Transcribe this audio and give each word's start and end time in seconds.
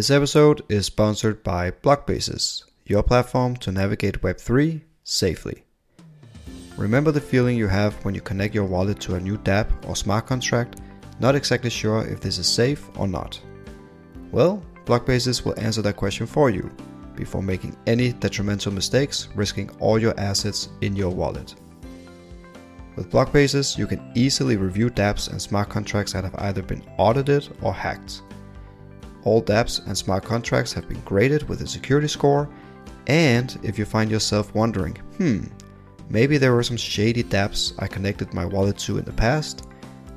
This 0.00 0.10
episode 0.10 0.62
is 0.70 0.86
sponsored 0.86 1.42
by 1.42 1.72
Blockbases, 1.72 2.64
your 2.86 3.02
platform 3.02 3.54
to 3.56 3.70
navigate 3.70 4.22
Web3 4.22 4.80
safely. 5.04 5.62
Remember 6.78 7.12
the 7.12 7.20
feeling 7.20 7.54
you 7.54 7.68
have 7.68 8.02
when 8.02 8.14
you 8.14 8.22
connect 8.22 8.54
your 8.54 8.64
wallet 8.64 8.98
to 9.00 9.16
a 9.16 9.20
new 9.20 9.36
dApp 9.36 9.68
or 9.86 9.94
smart 9.94 10.26
contract, 10.26 10.80
not 11.20 11.34
exactly 11.34 11.68
sure 11.68 12.06
if 12.06 12.18
this 12.18 12.38
is 12.38 12.48
safe 12.48 12.88
or 12.98 13.06
not? 13.06 13.38
Well, 14.32 14.62
Blockbases 14.86 15.44
will 15.44 15.60
answer 15.60 15.82
that 15.82 15.98
question 15.98 16.26
for 16.26 16.48
you 16.48 16.74
before 17.14 17.42
making 17.42 17.76
any 17.86 18.14
detrimental 18.14 18.72
mistakes, 18.72 19.28
risking 19.34 19.68
all 19.80 19.98
your 19.98 20.18
assets 20.18 20.70
in 20.80 20.96
your 20.96 21.10
wallet. 21.10 21.54
With 22.96 23.10
Blockbases, 23.10 23.76
you 23.76 23.86
can 23.86 24.00
easily 24.14 24.56
review 24.56 24.88
dApps 24.88 25.30
and 25.30 25.42
smart 25.42 25.68
contracts 25.68 26.14
that 26.14 26.24
have 26.24 26.36
either 26.36 26.62
been 26.62 26.88
audited 26.96 27.46
or 27.60 27.74
hacked. 27.74 28.22
All 29.24 29.42
dApps 29.42 29.86
and 29.86 29.96
smart 29.96 30.24
contracts 30.24 30.72
have 30.72 30.88
been 30.88 31.00
graded 31.02 31.48
with 31.48 31.60
a 31.60 31.66
security 31.66 32.08
score, 32.08 32.48
and 33.06 33.58
if 33.62 33.78
you 33.78 33.84
find 33.84 34.10
yourself 34.10 34.54
wondering, 34.54 34.96
hmm, 35.16 35.44
maybe 36.08 36.38
there 36.38 36.54
were 36.54 36.62
some 36.62 36.76
shady 36.76 37.22
dApps 37.22 37.74
I 37.78 37.86
connected 37.86 38.32
my 38.32 38.44
wallet 38.44 38.78
to 38.78 38.98
in 38.98 39.04
the 39.04 39.12
past, 39.12 39.66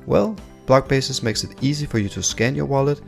well, 0.06 0.36
Blockbasis 0.66 1.24
makes 1.24 1.44
it 1.44 1.62
easy 1.62 1.86
for 1.86 2.00
you 2.00 2.10
to 2.10 2.24
scan 2.24 2.56
your 2.56 2.66
wallet 2.66 3.02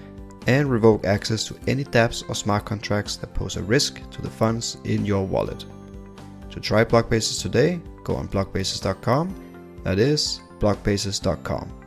and 0.47 0.69
revoke 0.69 1.05
access 1.05 1.45
to 1.45 1.55
any 1.67 1.83
dApps 1.83 2.27
or 2.29 2.35
smart 2.35 2.65
contracts 2.65 3.15
that 3.17 3.33
pose 3.33 3.55
a 3.55 3.63
risk 3.63 4.01
to 4.11 4.21
the 4.21 4.29
funds 4.29 4.77
in 4.83 5.05
your 5.05 5.25
wallet. 5.25 5.65
To 6.51 6.59
try 6.59 6.85
Blockbasis 6.85 7.41
today, 7.41 7.81
go 8.03 8.15
on 8.15 8.27
blockbasis.com. 8.27 9.81
That 9.83 9.99
is 9.99 10.41
blockbasis.com. 10.59 11.81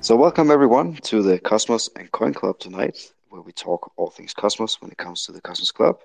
So, 0.00 0.16
welcome 0.16 0.50
everyone 0.50 0.94
to 0.94 1.22
the 1.22 1.38
Cosmos 1.38 1.90
and 1.96 2.10
Coin 2.12 2.32
Club 2.32 2.58
tonight, 2.58 3.12
where 3.30 3.42
we 3.42 3.52
talk 3.52 3.92
all 3.96 4.10
things 4.10 4.34
Cosmos 4.34 4.80
when 4.80 4.90
it 4.90 4.96
comes 4.96 5.24
to 5.24 5.32
the 5.32 5.40
Cosmos 5.40 5.70
Club, 5.70 6.00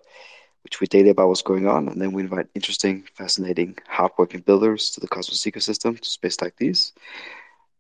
which 0.64 0.80
we 0.80 0.88
daily 0.88 1.10
about 1.10 1.28
what's 1.28 1.42
going 1.42 1.68
on, 1.68 1.88
and 1.90 2.02
then 2.02 2.12
we 2.12 2.22
invite 2.22 2.48
interesting, 2.56 3.04
fascinating, 3.14 3.78
hardworking 3.88 4.42
builders 4.42 4.92
to 4.92 5.00
the 5.00 5.08
Cosmos 5.08 5.44
ecosystem 5.44 6.00
to 6.00 6.10
space 6.10 6.42
like 6.42 6.56
these. 6.58 6.94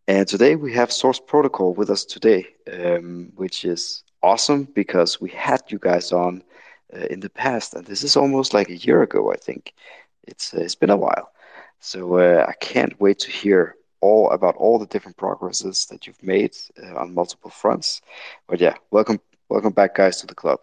And 0.08 0.28
today 0.28 0.56
we 0.56 0.74
have 0.74 0.92
Source 0.92 1.20
Protocol 1.20 1.74
with 1.74 1.90
us 1.90 2.04
today, 2.04 2.48
um, 2.72 3.32
which 3.36 3.64
is 3.64 4.04
awesome 4.22 4.66
because 4.76 5.22
we 5.22 5.30
had 5.30 5.62
you 5.70 5.80
guys 5.80 6.12
on 6.12 6.44
uh, 6.94 7.06
in 7.10 7.20
the 7.20 7.30
past, 7.30 7.74
and 7.74 7.86
this 7.86 8.04
is 8.04 8.18
almost 8.18 8.54
like 8.54 8.70
a 8.70 8.78
year 8.78 9.02
ago, 9.02 9.32
I 9.32 9.36
think. 9.38 9.74
It's 10.24 10.54
uh, 10.54 10.60
it's 10.60 10.76
been 10.76 10.90
a 10.90 10.98
while, 10.98 11.32
so 11.80 12.18
uh, 12.18 12.46
I 12.48 12.54
can't 12.54 13.00
wait 13.00 13.20
to 13.20 13.32
hear 13.32 13.76
all 14.02 14.30
about 14.32 14.56
all 14.58 14.78
the 14.78 14.86
different 14.86 15.16
progresses 15.16 15.86
that 15.86 16.06
you've 16.06 16.22
made 16.22 16.56
uh, 16.82 16.96
on 16.96 17.14
multiple 17.14 17.50
fronts. 17.50 18.02
But 18.48 18.60
yeah, 18.60 18.76
welcome, 18.92 19.20
welcome 19.54 19.72
back, 19.72 19.94
guys, 19.94 20.20
to 20.20 20.26
the 20.26 20.34
club. 20.34 20.60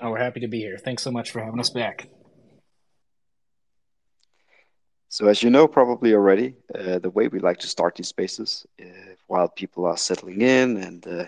Oh, 0.00 0.12
we're 0.12 0.18
happy 0.18 0.40
to 0.40 0.48
be 0.48 0.60
here. 0.60 0.78
Thanks 0.78 1.02
so 1.02 1.10
much 1.10 1.30
for 1.30 1.44
having 1.44 1.60
us 1.60 1.68
back. 1.68 2.08
So, 5.10 5.28
as 5.28 5.42
you 5.42 5.50
know, 5.50 5.68
probably 5.68 6.14
already, 6.14 6.54
uh, 6.74 7.00
the 7.00 7.10
way 7.10 7.28
we 7.28 7.38
like 7.38 7.58
to 7.58 7.68
start 7.68 7.96
these 7.96 8.08
spaces 8.08 8.66
uh, 8.80 9.12
while 9.26 9.48
people 9.48 9.84
are 9.84 9.98
settling 9.98 10.40
in 10.40 10.78
and 10.78 11.06
uh, 11.06 11.26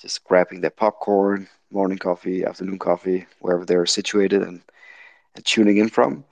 just 0.00 0.24
grabbing 0.24 0.62
their 0.62 0.70
popcorn, 0.70 1.46
morning 1.70 1.98
coffee, 1.98 2.42
afternoon 2.42 2.78
coffee, 2.78 3.26
wherever 3.40 3.66
they're 3.66 3.84
situated 3.84 4.40
and, 4.40 4.62
and 5.34 5.44
tuning 5.44 5.76
in 5.76 5.90
from, 5.90 6.24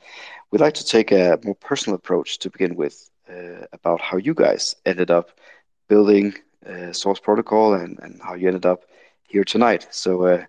we 0.51 0.59
like 0.59 0.75
to 0.75 0.87
take 0.87 1.13
a 1.13 1.39
more 1.45 1.55
personal 1.55 1.97
approach 1.97 2.39
to 2.39 2.49
begin 2.49 2.77
with 2.77 3.11
uh, 3.31 3.67
about 3.75 4.01
how 4.01 4.17
you 4.17 4.33
guys 4.33 4.75
ended 4.87 5.11
up 5.11 5.39
building 5.87 6.35
uh, 6.69 6.93
Source 6.93 7.21
Protocol 7.21 7.75
and, 7.75 7.99
and 8.01 8.21
how 8.23 8.35
you 8.35 8.49
ended 8.49 8.67
up 8.67 8.85
here 9.29 9.45
tonight. 9.45 9.87
So, 9.91 10.25
uh, 10.25 10.45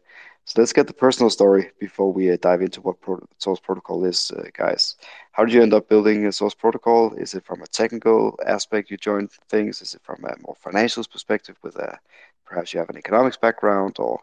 so 0.46 0.60
let's 0.60 0.74
get 0.74 0.88
the 0.88 0.94
personal 0.94 1.30
story 1.30 1.72
before 1.80 2.12
we 2.12 2.32
uh, 2.32 2.38
dive 2.42 2.62
into 2.62 2.82
what 2.82 3.00
Pro- 3.02 3.26
Source 3.38 3.60
Protocol 3.60 4.04
is, 4.06 4.32
uh, 4.32 4.44
guys. 4.54 4.96
How 5.32 5.46
did 5.46 5.54
you 5.54 5.62
end 5.62 5.74
up 5.74 5.88
building 5.88 6.26
a 6.26 6.32
Source 6.32 6.56
Protocol? 6.56 7.14
Is 7.14 7.34
it 7.34 7.46
from 7.46 7.62
a 7.62 7.68
technical 7.68 8.38
aspect 8.46 8.90
you 8.90 8.98
joined 8.98 9.32
things? 9.50 9.82
Is 9.82 9.94
it 9.94 10.02
from 10.04 10.24
a 10.26 10.36
more 10.46 10.56
financial 10.60 11.04
perspective 11.04 11.56
with 11.64 11.76
a 11.76 11.98
perhaps 12.46 12.74
you 12.74 12.80
have 12.80 12.90
an 12.90 12.98
economics 12.98 13.38
background 13.38 13.96
or 14.00 14.20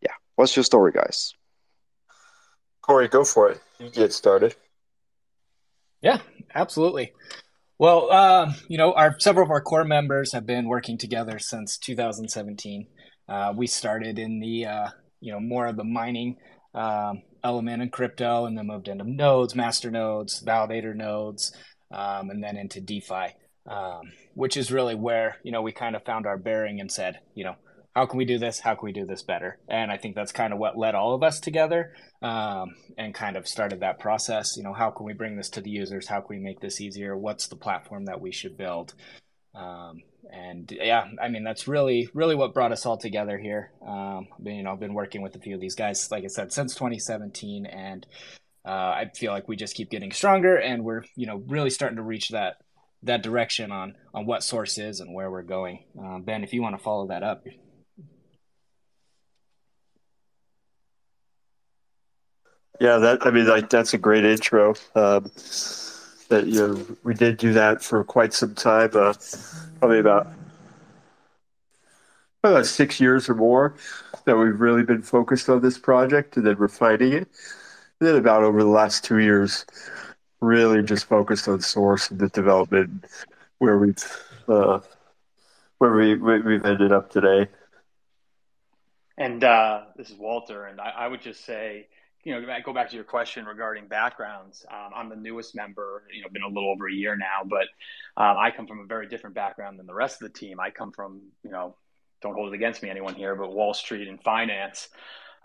yeah, 0.00 0.12
what's 0.36 0.56
your 0.56 0.64
story, 0.64 0.92
guys? 0.92 1.34
Corey, 2.80 3.08
go 3.08 3.24
for 3.24 3.50
it. 3.50 3.60
You 3.78 3.90
get 3.90 4.12
started. 4.12 4.54
Yeah, 6.00 6.18
absolutely. 6.54 7.12
Well, 7.78 8.10
uh, 8.10 8.52
you 8.68 8.78
know, 8.78 8.94
our 8.94 9.18
several 9.18 9.44
of 9.44 9.50
our 9.50 9.60
core 9.60 9.84
members 9.84 10.32
have 10.32 10.46
been 10.46 10.66
working 10.66 10.96
together 10.96 11.38
since 11.38 11.76
2017. 11.76 12.86
Uh, 13.28 13.52
we 13.54 13.66
started 13.66 14.18
in 14.18 14.40
the 14.40 14.64
uh, 14.64 14.88
you 15.20 15.32
know 15.32 15.40
more 15.40 15.66
of 15.66 15.76
the 15.76 15.84
mining 15.84 16.36
um, 16.74 17.22
element 17.44 17.82
in 17.82 17.90
crypto, 17.90 18.46
and 18.46 18.56
then 18.56 18.66
moved 18.66 18.88
into 18.88 19.04
nodes, 19.04 19.54
master 19.54 19.90
nodes, 19.90 20.42
validator 20.42 20.96
nodes, 20.96 21.54
um, 21.92 22.30
and 22.30 22.42
then 22.42 22.56
into 22.56 22.80
DeFi, 22.80 23.34
um, 23.68 24.10
which 24.32 24.56
is 24.56 24.72
really 24.72 24.94
where 24.94 25.36
you 25.42 25.52
know 25.52 25.60
we 25.60 25.72
kind 25.72 25.94
of 25.94 26.04
found 26.04 26.26
our 26.26 26.38
bearing 26.38 26.80
and 26.80 26.90
said, 26.90 27.20
you 27.34 27.44
know, 27.44 27.56
how 27.96 28.04
can 28.04 28.18
we 28.18 28.26
do 28.26 28.38
this? 28.38 28.60
How 28.60 28.74
can 28.74 28.84
we 28.84 28.92
do 28.92 29.06
this 29.06 29.22
better? 29.22 29.58
And 29.68 29.90
I 29.90 29.96
think 29.96 30.14
that's 30.14 30.30
kind 30.30 30.52
of 30.52 30.58
what 30.58 30.76
led 30.76 30.94
all 30.94 31.14
of 31.14 31.22
us 31.22 31.40
together 31.40 31.94
um, 32.20 32.74
and 32.98 33.14
kind 33.14 33.38
of 33.38 33.48
started 33.48 33.80
that 33.80 33.98
process. 33.98 34.54
You 34.58 34.64
know, 34.64 34.74
how 34.74 34.90
can 34.90 35.06
we 35.06 35.14
bring 35.14 35.34
this 35.34 35.48
to 35.50 35.62
the 35.62 35.70
users? 35.70 36.06
How 36.06 36.20
can 36.20 36.36
we 36.36 36.38
make 36.38 36.60
this 36.60 36.78
easier? 36.78 37.16
What's 37.16 37.46
the 37.46 37.56
platform 37.56 38.04
that 38.04 38.20
we 38.20 38.32
should 38.32 38.58
build? 38.58 38.92
Um, 39.54 40.02
and 40.30 40.70
yeah, 40.70 41.06
I 41.22 41.28
mean 41.28 41.42
that's 41.42 41.66
really 41.66 42.10
really 42.12 42.34
what 42.34 42.52
brought 42.52 42.70
us 42.70 42.84
all 42.84 42.98
together 42.98 43.38
here. 43.38 43.72
Um, 43.86 44.26
you 44.44 44.62
know, 44.62 44.72
I've 44.72 44.80
been 44.80 44.92
working 44.92 45.22
with 45.22 45.34
a 45.34 45.38
few 45.38 45.54
of 45.54 45.62
these 45.62 45.74
guys, 45.74 46.10
like 46.10 46.24
I 46.24 46.26
said, 46.26 46.52
since 46.52 46.74
2017, 46.74 47.64
and 47.64 48.06
uh, 48.66 48.68
I 48.68 49.10
feel 49.14 49.32
like 49.32 49.48
we 49.48 49.56
just 49.56 49.74
keep 49.74 49.88
getting 49.88 50.12
stronger, 50.12 50.56
and 50.56 50.84
we're 50.84 51.04
you 51.14 51.26
know 51.26 51.42
really 51.46 51.70
starting 51.70 51.96
to 51.96 52.02
reach 52.02 52.28
that 52.28 52.56
that 53.04 53.22
direction 53.22 53.72
on 53.72 53.94
on 54.12 54.26
what 54.26 54.42
source 54.42 54.76
is 54.76 55.00
and 55.00 55.14
where 55.14 55.30
we're 55.30 55.40
going. 55.40 55.84
Um, 55.98 56.24
ben, 56.24 56.44
if 56.44 56.52
you 56.52 56.60
want 56.60 56.76
to 56.76 56.82
follow 56.82 57.06
that 57.06 57.22
up. 57.22 57.46
Yeah, 62.80 62.98
that 62.98 63.26
I 63.26 63.30
mean, 63.30 63.46
like 63.46 63.70
that's 63.70 63.94
a 63.94 63.98
great 63.98 64.24
intro. 64.24 64.74
Um, 64.94 65.30
that 66.28 66.44
you 66.46 66.66
know, 66.66 66.86
we 67.04 67.14
did 67.14 67.36
do 67.38 67.52
that 67.52 67.82
for 67.82 68.04
quite 68.04 68.34
some 68.34 68.54
time, 68.54 68.90
uh, 68.94 69.14
probably 69.78 70.00
about 70.00 70.28
about 72.42 72.66
six 72.66 73.00
years 73.00 73.28
or 73.28 73.34
more. 73.34 73.74
That 74.24 74.36
we've 74.36 74.60
really 74.60 74.82
been 74.82 75.02
focused 75.02 75.48
on 75.48 75.62
this 75.62 75.78
project 75.78 76.36
and 76.36 76.46
then 76.46 76.56
refining 76.56 77.12
it. 77.12 77.28
And 78.00 78.08
then 78.08 78.16
about 78.16 78.42
over 78.42 78.62
the 78.62 78.68
last 78.68 79.04
two 79.04 79.18
years, 79.18 79.64
really 80.40 80.82
just 80.82 81.06
focused 81.06 81.48
on 81.48 81.60
source 81.60 82.10
and 82.10 82.20
the 82.20 82.28
development 82.28 83.06
where 83.58 83.78
we've 83.78 84.04
uh, 84.48 84.80
where 85.78 85.92
we 85.94 86.14
we've 86.16 86.64
ended 86.64 86.92
up 86.92 87.10
today. 87.10 87.48
And 89.16 89.42
uh, 89.44 89.84
this 89.96 90.10
is 90.10 90.16
Walter, 90.18 90.66
and 90.66 90.78
I, 90.78 90.90
I 90.90 91.08
would 91.08 91.22
just 91.22 91.44
say 91.46 91.86
you 92.26 92.32
know, 92.32 92.44
go 92.64 92.72
back 92.72 92.90
to 92.90 92.96
your 92.96 93.04
question 93.04 93.44
regarding 93.44 93.86
backgrounds. 93.86 94.66
Um, 94.68 94.90
I'm 94.96 95.08
the 95.08 95.14
newest 95.14 95.54
member, 95.54 96.02
you 96.12 96.22
know, 96.22 96.28
been 96.28 96.42
a 96.42 96.48
little 96.48 96.72
over 96.72 96.88
a 96.88 96.92
year 96.92 97.16
now, 97.16 97.48
but 97.48 97.68
um, 98.20 98.36
I 98.36 98.50
come 98.50 98.66
from 98.66 98.80
a 98.80 98.84
very 98.84 99.06
different 99.06 99.36
background 99.36 99.78
than 99.78 99.86
the 99.86 99.94
rest 99.94 100.20
of 100.20 100.32
the 100.32 100.36
team. 100.36 100.58
I 100.58 100.70
come 100.70 100.90
from, 100.90 101.20
you 101.44 101.52
know, 101.52 101.76
don't 102.22 102.34
hold 102.34 102.52
it 102.52 102.56
against 102.56 102.82
me, 102.82 102.90
anyone 102.90 103.14
here, 103.14 103.36
but 103.36 103.54
Wall 103.54 103.72
Street 103.72 104.08
and 104.08 104.20
finance, 104.20 104.88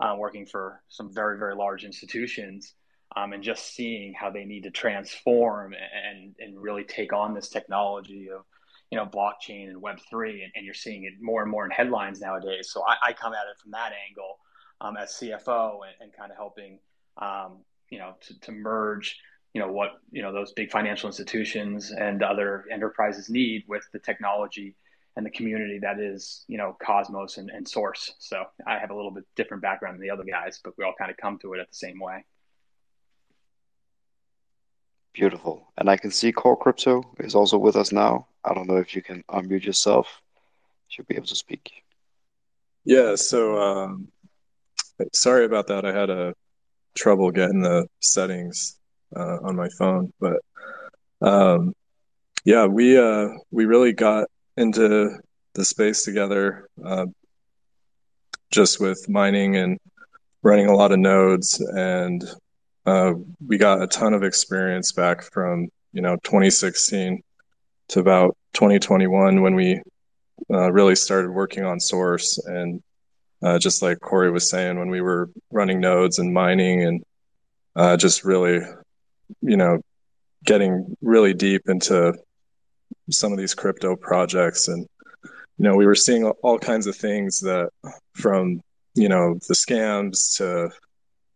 uh, 0.00 0.16
working 0.18 0.44
for 0.44 0.82
some 0.88 1.14
very, 1.14 1.38
very 1.38 1.54
large 1.54 1.84
institutions. 1.84 2.74
Um, 3.14 3.32
and 3.32 3.44
just 3.44 3.74
seeing 3.76 4.12
how 4.14 4.30
they 4.30 4.44
need 4.44 4.64
to 4.64 4.70
transform 4.72 5.74
and, 5.74 6.34
and 6.40 6.60
really 6.60 6.82
take 6.82 7.12
on 7.12 7.32
this 7.32 7.48
technology 7.48 8.28
of, 8.28 8.44
you 8.90 8.98
know, 8.98 9.06
blockchain 9.06 9.68
and 9.68 9.80
Web3. 9.80 10.42
And, 10.42 10.52
and 10.56 10.64
you're 10.64 10.74
seeing 10.74 11.04
it 11.04 11.12
more 11.20 11.42
and 11.42 11.50
more 11.50 11.64
in 11.64 11.70
headlines 11.70 12.20
nowadays. 12.20 12.70
So 12.72 12.82
I, 12.84 13.10
I 13.10 13.12
come 13.12 13.34
at 13.34 13.46
it 13.54 13.60
from 13.62 13.70
that 13.70 13.92
angle 14.08 14.38
um, 14.82 14.96
as 14.96 15.10
CFO 15.12 15.78
and, 15.86 15.94
and, 16.00 16.12
kind 16.12 16.30
of 16.30 16.36
helping, 16.36 16.78
um, 17.16 17.58
you 17.88 17.98
know, 17.98 18.14
to, 18.20 18.40
to, 18.40 18.52
merge, 18.52 19.16
you 19.54 19.60
know, 19.60 19.70
what, 19.70 19.92
you 20.10 20.22
know, 20.22 20.32
those 20.32 20.52
big 20.52 20.70
financial 20.70 21.08
institutions 21.08 21.92
and 21.92 22.22
other 22.22 22.64
enterprises 22.70 23.30
need 23.30 23.62
with 23.68 23.88
the 23.92 23.98
technology 24.00 24.74
and 25.16 25.24
the 25.24 25.30
community 25.30 25.78
that 25.78 26.00
is, 26.00 26.44
you 26.48 26.58
know, 26.58 26.76
Cosmos 26.84 27.36
and, 27.36 27.48
and 27.50 27.66
Source. 27.66 28.14
So 28.18 28.44
I 28.66 28.78
have 28.78 28.90
a 28.90 28.96
little 28.96 29.10
bit 29.10 29.24
different 29.36 29.62
background 29.62 29.94
than 29.94 30.02
the 30.02 30.10
other 30.10 30.24
guys, 30.24 30.60
but 30.62 30.74
we 30.76 30.84
all 30.84 30.94
kind 30.98 31.10
of 31.10 31.16
come 31.16 31.38
to 31.40 31.52
it 31.54 31.60
at 31.60 31.70
the 31.70 31.76
same 31.76 32.00
way. 32.00 32.24
Beautiful. 35.12 35.70
And 35.76 35.88
I 35.88 35.96
can 35.96 36.10
see 36.10 36.32
Core 36.32 36.56
Crypto 36.56 37.02
is 37.20 37.34
also 37.34 37.58
with 37.58 37.76
us 37.76 37.92
now. 37.92 38.26
I 38.44 38.54
don't 38.54 38.66
know 38.66 38.78
if 38.78 38.96
you 38.96 39.02
can 39.02 39.22
unmute 39.30 39.64
yourself. 39.64 40.22
Should 40.88 41.06
be 41.06 41.14
able 41.14 41.26
to 41.26 41.36
speak. 41.36 41.70
Yeah, 42.84 43.14
so 43.14 43.60
um, 43.60 44.08
Sorry 45.12 45.44
about 45.44 45.66
that. 45.68 45.84
I 45.84 45.92
had 45.92 46.10
a 46.10 46.34
trouble 46.94 47.30
getting 47.30 47.60
the 47.60 47.86
settings 48.00 48.78
uh, 49.14 49.38
on 49.42 49.56
my 49.56 49.68
phone, 49.78 50.12
but 50.20 50.40
um, 51.20 51.74
yeah, 52.44 52.66
we 52.66 52.98
uh, 52.98 53.28
we 53.50 53.66
really 53.66 53.92
got 53.92 54.28
into 54.56 55.18
the 55.54 55.64
space 55.64 56.04
together 56.04 56.68
uh, 56.84 57.06
just 58.50 58.80
with 58.80 59.08
mining 59.08 59.56
and 59.56 59.78
running 60.42 60.66
a 60.66 60.74
lot 60.74 60.92
of 60.92 60.98
nodes. 60.98 61.60
And 61.60 62.24
uh, 62.86 63.12
we 63.46 63.58
got 63.58 63.82
a 63.82 63.86
ton 63.86 64.14
of 64.14 64.22
experience 64.22 64.92
back 64.92 65.22
from, 65.22 65.68
you 65.92 66.02
know, 66.02 66.16
2016 66.24 67.22
to 67.88 68.00
about 68.00 68.36
2021 68.54 69.40
when 69.40 69.54
we 69.54 69.80
uh, 70.50 70.72
really 70.72 70.96
started 70.96 71.30
working 71.30 71.64
on 71.64 71.78
source. 71.78 72.38
And 72.38 72.82
uh, 73.42 73.58
just 73.58 73.82
like 73.82 74.00
Corey 74.00 74.30
was 74.30 74.48
saying, 74.48 74.78
when 74.78 74.90
we 74.90 75.00
were 75.00 75.30
running 75.50 75.80
nodes 75.80 76.18
and 76.18 76.32
mining 76.32 76.84
and 76.84 77.04
uh, 77.74 77.96
just 77.96 78.24
really, 78.24 78.60
you 79.40 79.56
know, 79.56 79.80
getting 80.44 80.96
really 81.00 81.34
deep 81.34 81.62
into 81.68 82.14
some 83.10 83.32
of 83.32 83.38
these 83.38 83.54
crypto 83.54 83.96
projects. 83.96 84.68
And 84.68 84.86
you 85.58 85.64
know 85.64 85.76
we 85.76 85.86
were 85.86 85.94
seeing 85.94 86.24
all 86.24 86.58
kinds 86.58 86.86
of 86.86 86.96
things 86.96 87.40
that 87.40 87.70
from 88.14 88.60
you 88.94 89.08
know 89.08 89.34
the 89.48 89.54
scams 89.54 90.36
to 90.36 90.70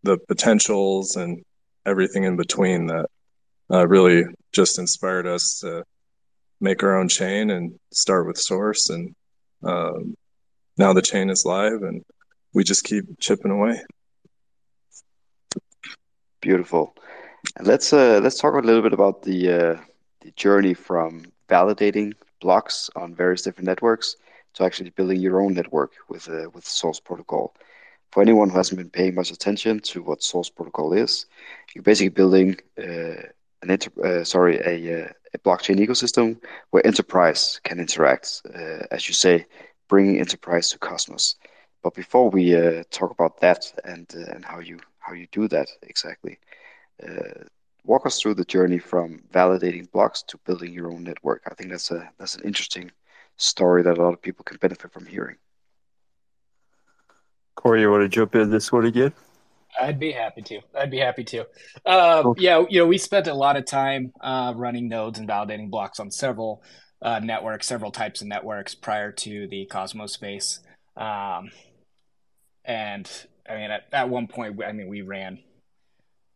the 0.02 0.18
potentials 0.28 1.16
and 1.16 1.44
everything 1.84 2.24
in 2.24 2.36
between 2.36 2.86
that 2.86 3.06
uh, 3.70 3.86
really 3.86 4.24
just 4.52 4.78
inspired 4.78 5.26
us 5.26 5.60
to 5.60 5.84
make 6.60 6.82
our 6.82 6.98
own 6.98 7.08
chain 7.08 7.50
and 7.50 7.78
start 7.92 8.26
with 8.26 8.38
source. 8.38 8.88
And 8.90 9.14
um, 9.62 10.16
now 10.76 10.92
the 10.92 11.02
chain 11.02 11.30
is 11.30 11.44
live 11.44 11.82
and 11.82 12.04
we 12.52 12.64
just 12.64 12.84
keep 12.84 13.04
chipping 13.18 13.50
away 13.50 13.80
beautiful 16.40 16.94
let's 17.60 17.92
uh, 17.92 18.20
let's 18.22 18.38
talk 18.38 18.54
a 18.54 18.66
little 18.66 18.82
bit 18.82 18.92
about 18.92 19.22
the 19.22 19.50
uh, 19.50 19.76
the 20.20 20.30
journey 20.36 20.74
from 20.74 21.24
validating 21.48 22.12
blocks 22.40 22.90
on 22.96 23.14
various 23.14 23.42
different 23.42 23.66
networks 23.66 24.16
to 24.54 24.64
actually 24.64 24.90
building 24.90 25.20
your 25.20 25.40
own 25.40 25.54
network 25.54 25.92
with 26.08 26.28
uh, 26.28 26.48
with 26.52 26.66
Source 26.66 27.00
Protocol. 27.00 27.54
For 28.12 28.22
anyone 28.22 28.48
who 28.48 28.56
hasn't 28.56 28.78
been 28.78 28.90
paying 28.90 29.14
much 29.14 29.30
attention 29.30 29.80
to 29.80 30.02
what 30.02 30.22
Source 30.22 30.48
Protocol 30.48 30.92
is, 30.92 31.26
you're 31.74 31.82
basically 31.82 32.08
building 32.08 32.56
uh, 32.78 33.22
an 33.62 33.70
inter- 33.70 34.20
uh, 34.20 34.24
sorry 34.24 34.56
a, 34.58 35.04
uh, 35.04 35.08
a 35.34 35.38
blockchain 35.38 35.78
ecosystem 35.78 36.40
where 36.70 36.86
enterprise 36.86 37.60
can 37.64 37.78
interact, 37.78 38.42
uh, 38.54 38.86
as 38.90 39.08
you 39.08 39.14
say, 39.14 39.46
bringing 39.88 40.18
enterprise 40.18 40.70
to 40.70 40.78
Cosmos. 40.78 41.36
But 41.82 41.94
before 41.94 42.30
we 42.30 42.56
uh, 42.56 42.82
talk 42.90 43.10
about 43.10 43.40
that 43.40 43.72
and 43.84 44.12
and 44.14 44.44
how 44.44 44.58
you 44.58 44.78
how 44.98 45.12
you 45.12 45.26
do 45.30 45.46
that 45.48 45.68
exactly, 45.82 46.38
walk 47.84 48.06
us 48.06 48.20
through 48.20 48.34
the 48.34 48.44
journey 48.44 48.78
from 48.78 49.22
validating 49.32 49.90
blocks 49.92 50.22
to 50.24 50.38
building 50.38 50.72
your 50.72 50.90
own 50.90 51.04
network. 51.04 51.42
I 51.50 51.54
think 51.54 51.70
that's 51.70 51.90
a 51.90 52.10
that's 52.18 52.34
an 52.34 52.44
interesting 52.44 52.90
story 53.36 53.82
that 53.82 53.98
a 53.98 54.02
lot 54.02 54.14
of 54.14 54.22
people 54.22 54.44
can 54.44 54.58
benefit 54.58 54.92
from 54.92 55.06
hearing. 55.06 55.36
Corey, 57.54 57.80
you 57.80 57.90
want 57.90 58.02
to 58.02 58.08
jump 58.08 58.34
in 58.34 58.50
this 58.50 58.70
one 58.70 58.84
again? 58.84 59.12
I'd 59.80 59.98
be 59.98 60.12
happy 60.12 60.42
to. 60.42 60.60
I'd 60.74 60.90
be 60.90 60.98
happy 60.98 61.24
to. 61.24 61.46
Uh, 61.84 62.22
cool. 62.22 62.34
Yeah, 62.38 62.64
you 62.68 62.80
know, 62.80 62.86
we 62.86 62.98
spent 62.98 63.26
a 63.26 63.34
lot 63.34 63.56
of 63.56 63.66
time 63.66 64.12
uh, 64.20 64.52
running 64.56 64.88
nodes 64.88 65.18
and 65.18 65.28
validating 65.28 65.70
blocks 65.70 66.00
on 66.00 66.10
several 66.10 66.62
uh, 67.02 67.20
networks, 67.20 67.66
several 67.66 67.90
types 67.90 68.20
of 68.20 68.28
networks 68.28 68.74
prior 68.74 69.12
to 69.12 69.46
the 69.48 69.66
Cosmos 69.66 70.12
space. 70.12 70.60
Um, 70.96 71.50
and 72.64 73.10
I 73.48 73.54
mean, 73.56 73.70
at, 73.70 73.86
at 73.92 74.08
one 74.08 74.26
point, 74.26 74.62
I 74.64 74.72
mean, 74.72 74.88
we 74.88 75.02
ran 75.02 75.38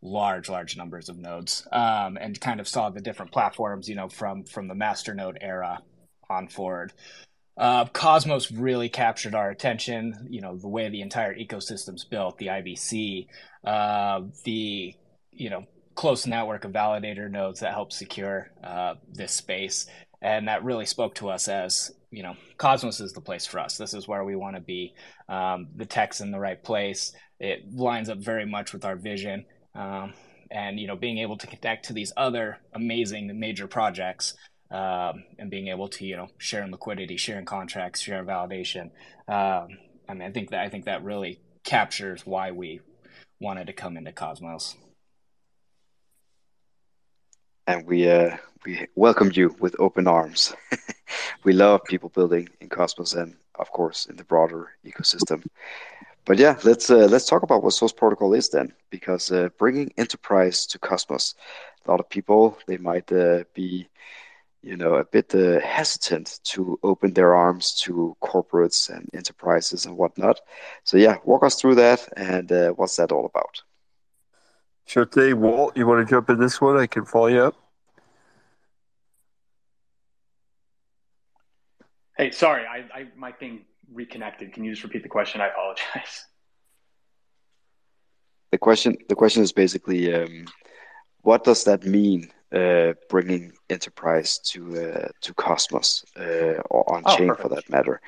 large 0.03 0.49
large 0.49 0.77
numbers 0.77 1.09
of 1.09 1.19
nodes 1.19 1.67
um, 1.73 2.17
and 2.19 2.41
kind 2.41 2.61
of 2.61 2.67
saw 2.67 2.89
the 2.89 3.01
different 3.01 3.33
platforms 3.33 3.89
you 3.89 3.95
know 3.95 4.09
from 4.09 4.45
from 4.45 4.67
the 4.67 4.75
master 4.75 5.15
node 5.15 5.37
era 5.41 5.79
on 6.31 6.49
forward 6.49 6.93
uh, 7.59 7.85
cosmos 7.87 8.51
really 8.51 8.89
captured 8.89 9.35
our 9.35 9.51
attention 9.51 10.27
you 10.31 10.41
know 10.41 10.57
the 10.57 10.69
way 10.69 10.89
the 10.89 11.03
entire 11.03 11.35
ecosystem's 11.35 12.05
built 12.05 12.39
the 12.39 12.47
ibc 12.47 13.27
uh, 13.65 14.23
the 14.45 14.95
you 15.33 15.51
know 15.51 15.67
close 15.95 16.27
network 16.27 16.65
of 16.65 16.73
validator 16.73 17.31
nodes 17.31 17.61
that 17.61 17.75
help 17.75 17.93
secure 17.93 18.51
uh, 18.65 18.95
this 19.13 19.33
space 19.33 19.87
and 20.23 20.49
that 20.49 20.65
really 20.65 20.87
spoke 20.87 21.15
to 21.15 21.29
us 21.29 21.49
as 21.49 21.91
you 22.11 22.23
know 22.23 22.35
cosmos 22.59 23.01
is 23.01 23.13
the 23.13 23.21
place 23.21 23.47
for 23.47 23.59
us 23.59 23.77
this 23.77 23.95
is 23.95 24.09
where 24.09 24.25
we 24.25 24.37
want 24.37 24.57
to 24.57 24.63
be 24.63 24.95
um, 25.29 25.69
the 25.77 25.87
tech's 25.87 26.21
in 26.21 26.31
the 26.31 26.39
right 26.39 26.63
place 26.63 27.13
it 27.39 27.73
lines 27.75 28.09
up 28.09 28.19
very 28.19 28.45
much 28.45 28.73
with 28.73 28.85
our 28.85 28.97
vision 28.97 29.45
um, 29.75 30.13
and 30.51 30.79
you 30.79 30.87
know 30.87 30.97
being 30.97 31.19
able 31.19 31.37
to 31.37 31.47
connect 31.47 31.87
to 31.87 31.93
these 31.93 32.13
other 32.17 32.59
amazing 32.75 33.39
major 33.39 33.67
projects 33.67 34.35
um, 34.71 35.25
and 35.39 35.51
being 35.51 35.69
able 35.69 35.89
to 35.89 36.07
you 36.07 36.17
know 36.17 36.29
share 36.39 36.63
in 36.63 36.71
liquidity, 36.71 37.17
share 37.17 37.39
in 37.39 37.45
contracts, 37.45 38.01
share 38.01 38.21
in 38.21 38.27
validation. 38.27 38.91
Um, 39.29 39.79
I 40.09 40.15
mean, 40.15 40.23
I 40.23 40.31
think 40.31 40.51
that 40.51 40.61
I 40.61 40.69
think 40.69 40.85
that 40.85 41.03
really 41.05 41.41
captures 41.65 42.25
why 42.25 42.53
we 42.53 42.81
wanted 43.41 43.67
to 43.67 43.73
come 43.73 43.97
into 43.97 44.13
Cosmos. 44.13 44.77
And 47.67 47.87
we 47.87 48.09
uh, 48.09 48.37
we 48.65 48.87
welcomed 48.95 49.37
you 49.37 49.55
with 49.59 49.75
open 49.79 50.07
arms. 50.07 50.55
we 51.45 51.53
love 51.53 51.85
people 51.85 52.11
building 52.11 52.49
in 52.61 52.69
Cosmos 52.69 53.15
and 53.15 53.37
of 53.59 53.71
course 53.73 54.07
in 54.07 54.17
the 54.17 54.25
broader 54.25 54.71
ecosystem. 54.85 55.45
But 56.27 56.39
yeah, 56.39 56.59
let's 56.65 56.91
uh, 56.91 57.09
let's 57.11 57.27
talk 57.27 57.43
about 57.43 57.63
what 57.63 57.73
Source 57.73 57.93
Protocol 57.93 58.35
is 58.35 58.51
then, 58.51 58.73
because 58.91 59.33
uh, 59.33 59.49
bringing 59.59 59.93
enterprise 59.97 60.67
to 60.67 60.79
Cosmos, 60.79 61.35
a 61.85 61.91
lot 61.91 62.01
of 62.01 62.09
people 62.09 62.59
they 62.67 62.77
might 62.77 63.11
uh, 63.11 63.45
be, 63.55 63.89
you 64.63 64.77
know, 64.77 64.95
a 64.95 65.05
bit 65.05 65.35
uh, 65.35 65.61
hesitant 65.61 66.41
to 66.45 66.79
open 66.83 67.15
their 67.15 67.35
arms 67.35 67.75
to 67.83 68.17
corporates 68.23 68.95
and 68.95 69.09
enterprises 69.15 69.87
and 69.87 69.97
whatnot. 69.97 70.41
So 70.85 70.99
yeah, 70.99 71.17
walk 71.25 71.43
us 71.43 71.57
through 71.57 71.77
that 71.77 72.07
and 72.17 72.53
uh, 72.53 72.71
what's 72.71 72.97
that 72.97 73.13
all 73.13 73.25
about? 73.25 73.63
Sure 74.87 75.07
thing, 75.07 75.41
Walt. 75.41 75.77
You 75.77 75.87
want 75.87 76.07
to 76.07 76.11
jump 76.11 76.29
in 76.31 76.39
this 76.39 76.61
one? 76.61 76.77
I 76.77 76.87
can 76.87 77.05
follow 77.05 77.29
you 77.29 77.43
up. 77.43 77.70
Hey, 82.21 82.31
sorry, 82.33 82.67
I, 82.67 82.85
I 82.99 83.07
my 83.17 83.33
thing 83.33 83.65
reconnected. 83.91 84.53
Can 84.53 84.63
you 84.63 84.73
just 84.73 84.85
repeat 84.85 85.03
the 85.03 85.09
question? 85.09 85.41
I 85.41 85.49
apologize. 85.49 86.27
The 88.53 88.59
question 88.59 88.97
the 89.09 89.15
question 89.15 89.45
is 89.45 89.53
basically 89.53 90.13
um, 90.13 90.45
what 91.23 91.45
does 91.45 91.63
that 91.65 91.85
mean 91.85 92.33
uh, 92.53 92.95
bringing 93.09 93.53
enterprise 93.69 94.39
to 94.51 94.61
uh, 94.87 95.09
to 95.21 95.35
Cosmos 95.35 96.05
uh, 96.19 96.61
or 96.69 96.83
on 96.93 97.05
chain 97.17 97.31
oh, 97.31 97.37
for 97.37 97.49
that 97.51 97.71
matter, 97.71 98.01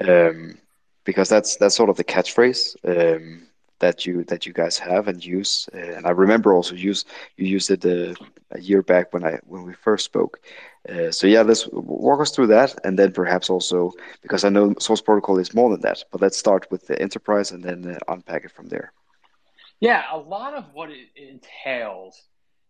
um, 0.00 0.56
because 1.04 1.28
that's 1.28 1.56
that's 1.56 1.74
sort 1.74 1.90
of 1.90 1.98
the 1.98 2.04
catchphrase 2.14 2.62
um, 2.88 3.46
that 3.80 4.06
you 4.06 4.24
that 4.24 4.46
you 4.46 4.52
guys 4.52 4.78
have 4.78 5.08
and 5.08 5.24
use. 5.24 5.68
and 5.72 6.06
I 6.06 6.10
remember 6.10 6.54
also 6.54 6.74
use 6.74 7.04
you 7.36 7.46
used 7.46 7.70
it 7.70 7.84
uh, 7.84 8.14
a 8.52 8.60
year 8.60 8.82
back 8.82 9.12
when 9.12 9.24
I 9.24 9.38
when 9.46 9.64
we 9.64 9.74
first 9.74 10.04
spoke. 10.04 10.40
Uh, 10.88 11.10
so 11.10 11.26
yeah, 11.26 11.42
let's 11.42 11.68
walk 11.72 12.20
us 12.20 12.30
through 12.30 12.46
that, 12.48 12.74
and 12.84 12.98
then 12.98 13.12
perhaps 13.12 13.50
also 13.50 13.92
because 14.22 14.44
I 14.44 14.48
know 14.48 14.74
Source 14.78 15.02
Protocol 15.02 15.38
is 15.38 15.54
more 15.54 15.70
than 15.70 15.80
that. 15.82 16.04
But 16.10 16.20
let's 16.20 16.38
start 16.38 16.70
with 16.70 16.86
the 16.86 17.00
enterprise 17.00 17.50
and 17.50 17.62
then 17.62 17.86
uh, 17.86 17.98
unpack 18.08 18.44
it 18.44 18.52
from 18.52 18.68
there. 18.68 18.92
Yeah, 19.80 20.04
a 20.12 20.18
lot 20.18 20.54
of 20.54 20.64
what 20.72 20.90
it 20.90 21.08
entails 21.16 22.22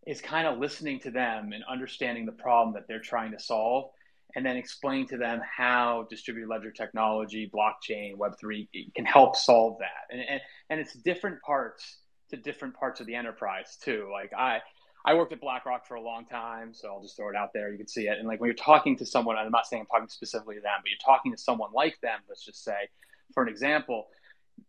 is 0.06 0.20
kind 0.20 0.46
of 0.46 0.58
listening 0.58 1.00
to 1.00 1.10
them 1.10 1.52
and 1.52 1.62
understanding 1.68 2.24
the 2.24 2.32
problem 2.32 2.74
that 2.74 2.86
they're 2.88 3.00
trying 3.00 3.32
to 3.32 3.38
solve, 3.38 3.90
and 4.34 4.44
then 4.44 4.56
explain 4.56 5.06
to 5.08 5.16
them 5.16 5.40
how 5.44 6.06
distributed 6.10 6.48
ledger 6.48 6.70
technology, 6.70 7.50
blockchain, 7.52 8.16
Web 8.16 8.38
three 8.38 8.68
can 8.94 9.04
help 9.04 9.36
solve 9.36 9.78
that. 9.80 10.14
And, 10.14 10.20
and 10.28 10.40
and 10.70 10.80
it's 10.80 10.94
different 10.94 11.42
parts 11.42 11.98
to 12.30 12.36
different 12.36 12.74
parts 12.74 13.00
of 13.00 13.06
the 13.06 13.14
enterprise 13.14 13.76
too. 13.82 14.08
Like 14.12 14.32
I 14.36 14.60
I 15.04 15.14
worked 15.14 15.32
at 15.32 15.40
BlackRock 15.40 15.86
for 15.86 15.94
a 15.94 16.02
long 16.02 16.26
time, 16.26 16.74
so 16.74 16.88
I'll 16.88 17.02
just 17.02 17.16
throw 17.16 17.30
it 17.30 17.36
out 17.36 17.52
there. 17.54 17.70
You 17.70 17.78
can 17.78 17.88
see 17.88 18.08
it. 18.08 18.18
And 18.18 18.28
like 18.28 18.40
when 18.40 18.48
you're 18.48 18.54
talking 18.54 18.96
to 18.98 19.06
someone, 19.06 19.36
I'm 19.36 19.50
not 19.50 19.66
saying 19.66 19.82
I'm 19.82 19.86
talking 19.86 20.08
specifically 20.08 20.56
to 20.56 20.60
them, 20.60 20.72
but 20.82 20.90
you're 20.90 20.98
talking 21.04 21.32
to 21.32 21.38
someone 21.38 21.70
like 21.72 21.98
them, 22.02 22.20
let's 22.28 22.44
just 22.44 22.62
say, 22.62 22.88
for 23.32 23.42
an 23.42 23.48
example, 23.48 24.08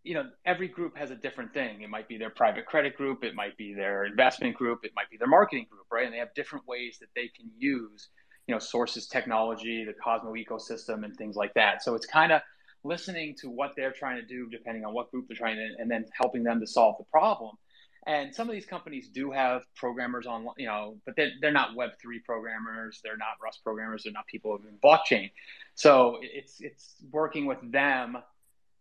you 0.03 0.13
know, 0.13 0.29
every 0.45 0.69
group 0.69 0.95
has 0.95 1.11
a 1.11 1.15
different 1.15 1.53
thing. 1.53 1.81
It 1.81 1.89
might 1.89 2.07
be 2.07 2.17
their 2.17 2.29
private 2.29 2.65
credit 2.65 2.95
group, 2.95 3.25
it 3.25 3.35
might 3.35 3.57
be 3.57 3.73
their 3.73 4.05
investment 4.05 4.55
group, 4.55 4.79
it 4.83 4.91
might 4.95 5.09
be 5.09 5.17
their 5.17 5.27
marketing 5.27 5.67
group, 5.69 5.85
right? 5.91 6.05
And 6.05 6.13
they 6.13 6.19
have 6.19 6.33
different 6.33 6.65
ways 6.65 6.97
that 7.01 7.09
they 7.13 7.27
can 7.27 7.51
use, 7.57 8.07
you 8.47 8.55
know, 8.55 8.59
sources 8.59 9.07
technology, 9.07 9.85
the 9.85 9.93
Cosmo 9.93 10.33
ecosystem, 10.33 11.03
and 11.05 11.15
things 11.15 11.35
like 11.35 11.53
that. 11.53 11.83
So 11.83 11.95
it's 11.95 12.05
kind 12.05 12.31
of 12.31 12.41
listening 12.83 13.35
to 13.41 13.49
what 13.49 13.73
they're 13.75 13.91
trying 13.91 14.19
to 14.19 14.25
do, 14.25 14.49
depending 14.49 14.85
on 14.85 14.93
what 14.93 15.11
group 15.11 15.27
they're 15.27 15.37
trying 15.37 15.57
to, 15.57 15.69
and 15.79 15.89
then 15.89 16.05
helping 16.19 16.43
them 16.43 16.59
to 16.59 16.67
solve 16.67 16.95
the 16.97 17.05
problem 17.05 17.55
and 18.07 18.33
some 18.33 18.49
of 18.49 18.53
these 18.53 18.65
companies 18.65 19.09
do 19.09 19.31
have 19.31 19.63
programmers 19.75 20.25
on, 20.25 20.47
you 20.57 20.65
know, 20.65 20.97
but 21.05 21.15
they're, 21.15 21.31
they're 21.39 21.51
not 21.51 21.75
Web3 21.75 22.23
programmers. 22.25 22.99
They're 23.03 23.17
not 23.17 23.35
Rust 23.43 23.63
programmers. 23.63 24.03
They're 24.03 24.13
not 24.13 24.25
people 24.25 24.55
in 24.55 24.77
blockchain. 24.83 25.29
So 25.75 26.17
it's, 26.21 26.59
it's 26.61 26.95
working 27.11 27.45
with 27.45 27.59
them. 27.71 28.17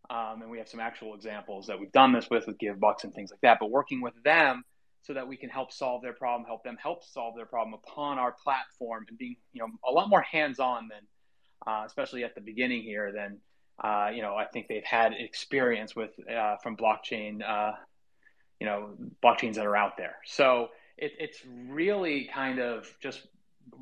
Um, 0.09 0.43
and 0.43 0.51
we 0.51 0.59
have 0.59 0.69
some 0.69 0.81
actual 0.81 1.15
examples 1.15 1.67
that 1.67 1.79
we've 1.79 1.93
done 1.93 2.13
this 2.13 2.31
with, 2.31 2.47
with 2.47 2.59
GiveBucks 2.59 3.05
and 3.05 3.15
things 3.15 3.31
like 3.31 3.41
that, 3.43 3.59
but 3.61 3.71
working 3.71 4.01
with 4.01 4.15
them 4.25 4.65
so 5.03 5.15
that 5.15 5.27
we 5.27 5.37
can 5.37 5.49
help 5.49 5.73
solve 5.73 6.03
their 6.03 6.13
problem, 6.13 6.47
help 6.47 6.63
them 6.63 6.77
help 6.83 7.05
solve 7.05 7.35
their 7.37 7.47
problem 7.47 7.75
upon 7.75 8.19
our 8.19 8.33
platform 8.33 9.07
and 9.09 9.17
being, 9.17 9.37
you 9.53 9.61
know, 9.61 9.69
a 9.89 9.91
lot 9.91 10.09
more 10.09 10.23
hands-on 10.23 10.89
than, 10.89 11.01
uh, 11.67 11.85
especially 11.87 12.25
at 12.25 12.35
the 12.35 12.41
beginning 12.41 12.83
here 12.83 13.13
than 13.13 13.41
uh, 13.83 14.11
you 14.15 14.21
know, 14.21 14.35
I 14.35 14.45
think 14.45 14.69
they've 14.69 14.85
had 14.85 15.15
experience 15.15 15.97
with 15.97 16.11
uh, 16.29 16.57
from 16.63 16.77
blockchain, 16.77 17.41
uh, 17.43 17.73
you 18.61 18.67
know, 18.67 18.95
blockchains 19.25 19.55
that 19.55 19.67
are 19.67 19.77
out 19.77 19.97
there. 19.97 20.17
So 20.27 20.69
it, 20.99 21.13
it's 21.19 21.39
really 21.69 22.29
kind 22.33 22.59
of 22.59 22.93
just 23.01 23.27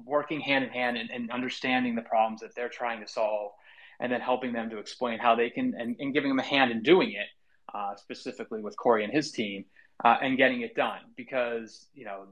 working 0.05 0.41
hand 0.41 0.65
in 0.65 0.71
hand 0.71 0.97
and, 0.97 1.11
and, 1.11 1.31
understanding 1.31 1.97
the 1.97 2.03
problems 2.03 2.43
that 2.43 2.55
they're 2.55 2.69
trying 2.69 3.01
to 3.01 3.09
solve, 3.09 3.53
and 3.99 4.13
then 4.13 4.21
helping 4.21 4.53
them 4.53 4.71
to 4.71 4.79
explain 4.79 5.19
how 5.19 5.35
they 5.35 5.51
can 5.51 5.75
and, 5.77 5.97
and 5.99 6.15
giving 6.15 6.31
them 6.31 6.39
a 6.39 6.45
hand 6.45 6.71
in 6.71 6.83
doing 6.83 7.11
it, 7.13 7.27
uh, 7.75 7.97
specifically 7.97 8.63
with 8.63 8.77
Corey 8.77 9.03
and 9.03 9.13
his 9.13 9.33
team, 9.33 9.65
uh, 10.05 10.17
and 10.23 10.37
getting 10.37 10.63
it 10.63 10.75
done. 10.75 11.01
Because 11.17 11.87
you 11.95 12.05
know, 12.05 12.27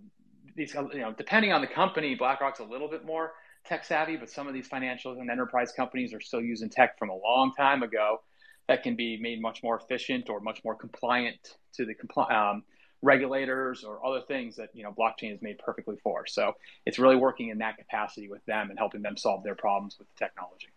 these 0.54 0.74
you 0.74 1.00
know, 1.00 1.12
depending 1.16 1.52
on 1.52 1.60
the 1.60 1.66
company, 1.66 2.14
BlackRock's 2.14 2.60
a 2.60 2.64
little 2.64 2.88
bit 2.88 3.04
more 3.04 3.32
tech 3.66 3.84
savvy, 3.84 4.16
but 4.16 4.30
some 4.30 4.46
of 4.46 4.54
these 4.54 4.66
financial 4.66 5.12
and 5.12 5.30
enterprise 5.30 5.72
companies 5.72 6.14
are 6.14 6.20
still 6.20 6.40
using 6.40 6.68
tech 6.70 6.98
from 6.98 7.10
a 7.10 7.16
long 7.16 7.52
time 7.54 7.82
ago 7.82 8.20
that 8.68 8.82
can 8.82 8.96
be 8.96 9.16
made 9.20 9.40
much 9.40 9.62
more 9.62 9.76
efficient 9.76 10.28
or 10.28 10.40
much 10.40 10.62
more 10.64 10.74
compliant 10.74 11.56
to 11.74 11.84
the 11.84 11.94
compli- 11.94 12.30
um, 12.32 12.62
regulators 13.02 13.84
or 13.84 14.04
other 14.04 14.20
things 14.26 14.56
that 14.56 14.70
you 14.74 14.82
know 14.82 14.92
blockchain 14.92 15.34
is 15.34 15.42
made 15.42 15.58
perfectly 15.58 15.96
for. 16.02 16.26
So 16.26 16.54
it's 16.84 16.98
really 16.98 17.16
working 17.16 17.48
in 17.50 17.58
that 17.58 17.76
capacity 17.76 18.28
with 18.28 18.44
them 18.46 18.70
and 18.70 18.78
helping 18.78 19.02
them 19.02 19.16
solve 19.16 19.44
their 19.44 19.54
problems 19.54 19.96
with 19.98 20.08
the 20.08 20.24
technology. 20.24 20.68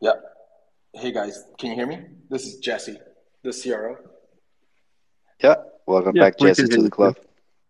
Yeah. 0.00 0.12
Hey 0.92 1.12
guys, 1.12 1.44
can 1.58 1.70
you 1.70 1.76
hear 1.76 1.86
me? 1.86 2.04
This 2.30 2.46
is 2.46 2.58
Jesse, 2.58 2.98
the 3.42 3.52
CRO. 3.52 3.96
Yeah. 5.42 5.56
Welcome 5.86 6.16
yeah, 6.16 6.24
back, 6.24 6.38
Jesse, 6.38 6.66
to 6.66 6.82
the 6.82 6.90
club. 6.90 7.16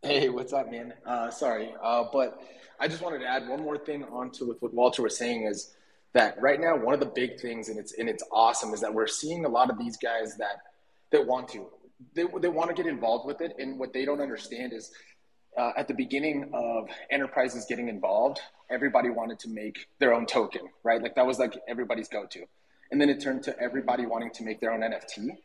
Hey, 0.03 0.29
what's 0.29 0.53
up, 0.53 0.71
man? 0.71 0.95
Uh, 1.05 1.31
sorry, 1.31 1.75
uh, 1.83 2.05
but 2.13 2.41
I 2.79 2.87
just 2.87 3.03
wanted 3.03 3.19
to 3.21 3.27
add 3.27 3.49
one 3.49 3.61
more 3.63 3.77
thing 3.77 4.05
onto 4.05 4.47
with 4.47 4.63
what 4.63 4.73
Walter 4.73 5.03
was 5.03 5.17
saying 5.17 5.47
is 5.47 5.75
that 6.13 6.41
right 6.41 6.61
now 6.61 6.77
one 6.77 6.95
of 6.95 7.01
the 7.01 7.07
big 7.07 7.41
things 7.41 7.69
and 7.69 7.79
it's 7.79 7.93
and 7.99 8.09
it's 8.09 8.23
awesome 8.33 8.73
is 8.73 8.81
that 8.81 8.95
we're 8.95 9.09
seeing 9.09 9.45
a 9.45 9.49
lot 9.49 9.69
of 9.69 9.79
these 9.79 9.97
guys 9.97 10.37
that 10.37 10.59
that 11.11 11.27
want 11.27 11.49
to 11.49 11.67
they, 12.15 12.25
they 12.41 12.49
want 12.49 12.69
to 12.69 12.75
get 12.75 12.87
involved 12.87 13.27
with 13.27 13.41
it 13.41 13.57
and 13.59 13.79
what 13.79 13.93
they 13.93 14.05
don't 14.05 14.21
understand 14.21 14.73
is 14.73 14.93
uh, 15.59 15.73
at 15.77 15.89
the 15.89 15.95
beginning 15.95 16.51
of 16.53 16.89
enterprises 17.11 17.67
getting 17.69 17.89
involved 17.89 18.41
everybody 18.71 19.11
wanted 19.11 19.39
to 19.41 19.49
make 19.49 19.89
their 19.99 20.15
own 20.15 20.25
token 20.25 20.63
right 20.85 21.03
like 21.03 21.17
that 21.17 21.27
was 21.27 21.39
like 21.39 21.59
everybody's 21.67 22.09
go-to 22.09 22.45
and 22.93 23.01
then 23.01 23.09
it 23.09 23.21
turned 23.21 23.43
to 23.43 23.59
everybody 23.61 24.07
wanting 24.07 24.31
to 24.31 24.45
make 24.45 24.61
their 24.61 24.73
own 24.73 24.81
nft 24.81 25.37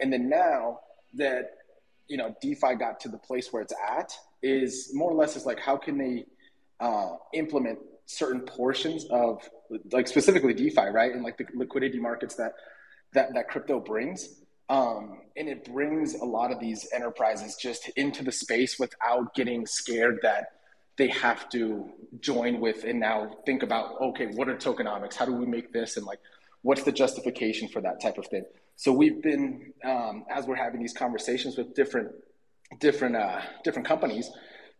and 0.00 0.12
then 0.12 0.28
now 0.28 0.80
that 1.14 1.58
you 2.08 2.16
know 2.16 2.34
defi 2.40 2.74
got 2.78 3.00
to 3.00 3.08
the 3.08 3.18
place 3.18 3.52
where 3.52 3.62
it's 3.62 3.74
at 3.88 4.12
is 4.42 4.90
more 4.94 5.10
or 5.10 5.14
less 5.14 5.36
is 5.36 5.46
like 5.46 5.58
how 5.58 5.76
can 5.76 5.98
they 5.98 6.24
uh, 6.80 7.14
implement 7.32 7.78
certain 8.06 8.40
portions 8.40 9.04
of 9.06 9.42
like 9.92 10.06
specifically 10.06 10.54
DeFi, 10.54 10.88
right? 10.92 11.12
And 11.12 11.22
like 11.22 11.36
the 11.36 11.46
liquidity 11.54 11.98
markets 11.98 12.36
that 12.36 12.54
that 13.12 13.34
that 13.34 13.48
crypto 13.48 13.80
brings. 13.80 14.40
Um, 14.68 15.20
and 15.36 15.48
it 15.48 15.64
brings 15.64 16.14
a 16.14 16.24
lot 16.24 16.50
of 16.50 16.58
these 16.58 16.88
enterprises 16.92 17.56
just 17.56 17.88
into 17.90 18.24
the 18.24 18.32
space 18.32 18.80
without 18.80 19.32
getting 19.34 19.64
scared 19.64 20.18
that 20.22 20.52
they 20.96 21.08
have 21.08 21.48
to 21.50 21.88
join 22.20 22.58
with 22.58 22.82
and 22.82 22.98
now 22.98 23.30
think 23.44 23.62
about 23.62 24.00
okay 24.00 24.26
what 24.28 24.48
are 24.48 24.56
tokenomics 24.56 25.14
how 25.14 25.26
do 25.26 25.32
we 25.32 25.44
make 25.44 25.70
this 25.70 25.98
and 25.98 26.06
like 26.06 26.18
what's 26.62 26.84
the 26.84 26.90
justification 26.90 27.68
for 27.68 27.82
that 27.82 28.00
type 28.00 28.16
of 28.16 28.26
thing 28.28 28.44
so 28.76 28.92
we've 28.92 29.22
been 29.22 29.72
um, 29.84 30.24
as 30.30 30.46
we're 30.46 30.56
having 30.56 30.80
these 30.80 30.92
conversations 30.94 31.56
with 31.56 31.74
different 31.74 32.12
different 32.80 33.16
uh, 33.16 33.40
different 33.64 33.88
companies 33.88 34.30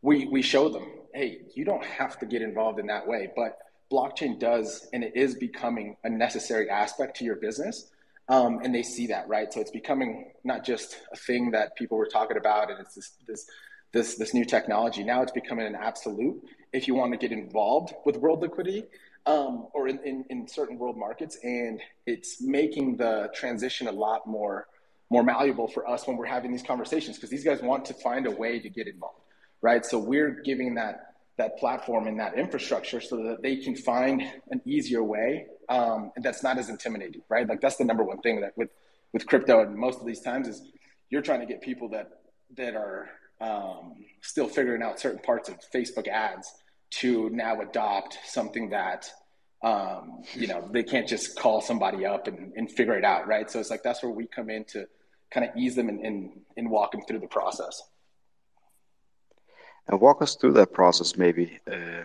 we 0.02 0.26
we 0.26 0.42
show 0.42 0.68
them 0.68 0.86
hey, 1.16 1.38
you 1.54 1.64
don't 1.64 1.84
have 1.84 2.18
to 2.18 2.26
get 2.26 2.42
involved 2.42 2.78
in 2.78 2.86
that 2.86 3.08
way, 3.08 3.30
but 3.34 3.58
blockchain 3.90 4.38
does, 4.38 4.86
and 4.92 5.02
it 5.02 5.16
is 5.16 5.34
becoming 5.34 5.96
a 6.04 6.10
necessary 6.10 6.68
aspect 6.68 7.16
to 7.16 7.24
your 7.24 7.36
business. 7.36 7.90
Um, 8.28 8.60
and 8.62 8.74
they 8.74 8.82
see 8.82 9.06
that, 9.06 9.26
right? 9.28 9.50
So 9.52 9.60
it's 9.60 9.70
becoming 9.70 10.32
not 10.44 10.64
just 10.64 11.00
a 11.12 11.16
thing 11.16 11.52
that 11.52 11.74
people 11.76 11.96
were 11.96 12.08
talking 12.08 12.36
about, 12.36 12.70
and 12.70 12.80
it's 12.80 12.94
this 12.94 13.12
this 13.26 13.46
this 13.92 14.16
this 14.16 14.34
new 14.34 14.44
technology. 14.44 15.04
Now 15.04 15.22
it's 15.22 15.32
becoming 15.32 15.64
an 15.64 15.76
absolute. 15.76 16.42
If 16.72 16.86
you 16.88 16.94
want 16.94 17.12
to 17.12 17.18
get 17.18 17.30
involved 17.32 17.94
with 18.04 18.16
world 18.16 18.42
liquidity, 18.42 18.84
um, 19.26 19.68
or 19.74 19.88
in, 19.88 19.98
in, 20.04 20.24
in 20.30 20.48
certain 20.48 20.78
world 20.78 20.96
markets, 20.96 21.38
and 21.42 21.80
it's 22.06 22.40
making 22.40 22.96
the 22.96 23.30
transition 23.34 23.88
a 23.88 23.92
lot 23.92 24.26
more 24.26 24.66
more 25.08 25.22
malleable 25.22 25.68
for 25.68 25.88
us 25.88 26.04
when 26.08 26.16
we're 26.16 26.26
having 26.26 26.50
these 26.50 26.64
conversations 26.64 27.16
because 27.16 27.30
these 27.30 27.44
guys 27.44 27.62
want 27.62 27.84
to 27.84 27.94
find 27.94 28.26
a 28.26 28.30
way 28.30 28.58
to 28.58 28.68
get 28.68 28.88
involved 28.88 29.20
right? 29.62 29.84
So 29.84 29.98
we're 29.98 30.30
giving 30.30 30.74
that 30.74 31.12
that 31.38 31.58
platform 31.58 32.06
and 32.06 32.18
that 32.18 32.38
infrastructure 32.38 32.98
so 32.98 33.16
that 33.24 33.42
they 33.42 33.56
can 33.56 33.76
find 33.76 34.22
an 34.50 34.62
easier 34.64 35.02
way 35.02 35.46
um, 35.68 36.10
and 36.16 36.24
that's 36.24 36.42
not 36.42 36.56
as 36.56 36.70
intimidating, 36.70 37.20
right? 37.28 37.46
Like 37.46 37.60
that's 37.60 37.76
the 37.76 37.84
number 37.84 38.04
one 38.04 38.20
thing 38.20 38.40
that 38.40 38.56
with 38.56 38.70
with 39.12 39.26
crypto 39.26 39.60
and 39.60 39.76
most 39.76 40.00
of 40.00 40.06
these 40.06 40.20
times 40.20 40.48
is 40.48 40.62
you're 41.10 41.22
trying 41.22 41.40
to 41.40 41.46
get 41.46 41.60
people 41.60 41.88
that 41.90 42.08
that 42.56 42.74
are 42.74 43.08
um, 43.40 43.96
still 44.22 44.48
figuring 44.48 44.82
out 44.82 44.98
certain 44.98 45.18
parts 45.18 45.48
of 45.48 45.56
Facebook 45.74 46.08
ads 46.08 46.50
to 46.90 47.30
now 47.30 47.60
adopt 47.60 48.18
something 48.24 48.70
that 48.70 49.10
um, 49.62 50.22
you 50.34 50.46
know 50.46 50.68
they 50.72 50.82
can't 50.82 51.08
just 51.08 51.38
call 51.38 51.60
somebody 51.60 52.04
up 52.04 52.26
and, 52.28 52.52
and 52.56 52.70
figure 52.70 52.96
it 52.96 53.04
out, 53.04 53.26
right? 53.26 53.50
So 53.50 53.58
it's 53.58 53.70
like 53.70 53.82
that's 53.82 54.02
where 54.02 54.12
we 54.12 54.26
come 54.26 54.50
in 54.50 54.64
to 54.66 54.86
kind 55.30 55.46
of 55.46 55.56
ease 55.56 55.74
them 55.74 55.88
and, 55.88 56.00
and, 56.00 56.30
and 56.56 56.70
walk 56.70 56.92
them 56.92 57.02
through 57.02 57.18
the 57.18 57.26
process. 57.26 57.82
And 59.88 60.00
walk 60.00 60.22
us 60.22 60.34
through 60.34 60.52
that 60.52 60.72
process, 60.72 61.16
maybe. 61.16 61.58
Uh, 61.70 62.04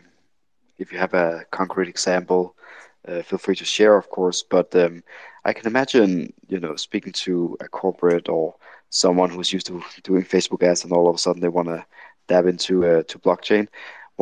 if 0.77 0.91
you 0.91 0.97
have 0.97 1.13
a 1.13 1.45
concrete 1.51 1.89
example, 1.89 2.55
uh, 3.07 3.21
feel 3.21 3.39
free 3.39 3.55
to 3.55 3.65
share, 3.65 3.95
of 3.97 4.09
course. 4.09 4.43
But 4.43 4.75
um, 4.75 5.03
I 5.45 5.53
can 5.53 5.67
imagine, 5.67 6.33
you 6.47 6.59
know, 6.59 6.75
speaking 6.75 7.13
to 7.13 7.57
a 7.59 7.67
corporate 7.67 8.29
or 8.29 8.55
someone 8.89 9.29
who's 9.29 9.53
used 9.53 9.67
to 9.67 9.81
doing 10.03 10.23
Facebook 10.23 10.63
ads, 10.63 10.83
and 10.83 10.93
all 10.93 11.09
of 11.09 11.15
a 11.15 11.19
sudden 11.19 11.41
they 11.41 11.49
want 11.49 11.67
to 11.69 11.85
dab 12.27 12.45
into 12.45 12.85
uh, 12.85 13.03
to 13.03 13.19
blockchain. 13.19 13.67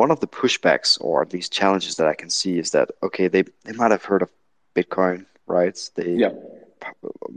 One 0.02 0.10
of 0.10 0.20
the 0.20 0.26
pushbacks, 0.42 0.90
or 1.00 1.22
at 1.22 1.32
least 1.32 1.52
challenges 1.60 1.94
that 1.96 2.08
I 2.12 2.14
can 2.14 2.30
see, 2.30 2.58
is 2.58 2.70
that 2.70 2.88
okay, 3.02 3.28
they 3.28 3.44
they 3.64 3.72
might 3.80 3.92
have 3.96 4.04
heard 4.10 4.22
of 4.22 4.30
Bitcoin, 4.76 5.26
right? 5.46 5.76
They 5.96 6.12
yeah. 6.24 6.32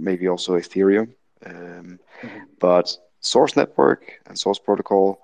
maybe 0.07 0.25
also 0.27 0.51
Ethereum, 0.57 1.07
um, 1.45 1.99
mm-hmm. 2.21 2.43
but 2.59 2.87
Source 3.19 3.53
Network 3.55 4.01
and 4.27 4.37
Source 4.37 4.59
Protocol 4.59 5.19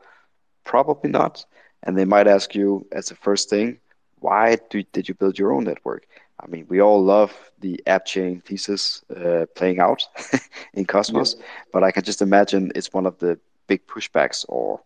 Probably 0.70 1.10
not. 1.10 1.46
And 1.82 1.98
they 1.98 2.06
might 2.06 2.28
ask 2.28 2.54
you 2.54 2.86
as 2.92 3.10
a 3.10 3.16
first 3.16 3.50
thing, 3.50 3.80
why 4.20 4.60
do, 4.70 4.84
did 4.94 5.10
you 5.10 5.16
build 5.16 5.40
your 5.40 5.52
own 5.52 5.64
network? 5.64 6.06
I 6.40 6.46
mean, 6.46 6.68
we 6.70 6.80
all 6.80 7.04
love 7.04 7.34
the 7.60 7.82
app 7.88 8.06
chain 8.06 8.42
thesis 8.42 9.04
uh, 9.10 9.48
playing 9.56 9.80
out 9.80 10.04
in 10.76 10.86
Cosmos, 10.86 11.36
yeah. 11.38 11.46
but 11.74 11.84
I 11.84 11.90
can 11.92 12.04
just 12.04 12.22
imagine 12.22 12.72
it's 12.76 12.94
one 12.94 13.08
of 13.08 13.18
the 13.18 13.40
big 13.66 13.88
pushbacks 13.88 14.46
or 14.48 14.80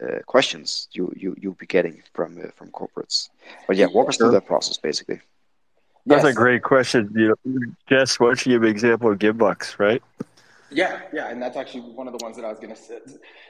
uh, 0.00 0.20
questions 0.26 0.88
you 0.92 1.12
you 1.16 1.34
you'll 1.40 1.54
be 1.54 1.66
getting 1.66 2.02
from 2.14 2.38
uh, 2.38 2.50
from 2.54 2.70
corporates. 2.70 3.30
But 3.66 3.76
yeah, 3.76 3.86
walk 3.86 4.08
us 4.08 4.16
through 4.16 4.32
that 4.32 4.46
process, 4.46 4.76
basically. 4.76 5.20
That's 6.06 6.24
yes. 6.24 6.32
a 6.32 6.34
great 6.34 6.62
question. 6.62 7.12
You 7.14 7.34
know, 7.44 7.60
Jess, 7.88 8.18
why 8.18 8.28
don't 8.28 8.46
you 8.46 8.52
give 8.52 8.62
an 8.64 8.68
example 8.68 9.12
of 9.12 9.18
GiveBucks, 9.18 9.78
right? 9.78 10.02
Yeah, 10.70 11.02
yeah, 11.12 11.28
and 11.28 11.40
that's 11.40 11.56
actually 11.56 11.82
one 11.82 12.08
of 12.08 12.18
the 12.18 12.24
ones 12.24 12.36
that 12.36 12.44
I 12.44 12.48
was 12.48 12.58
going 12.58 12.74
to 12.74 12.80
say. 12.80 12.98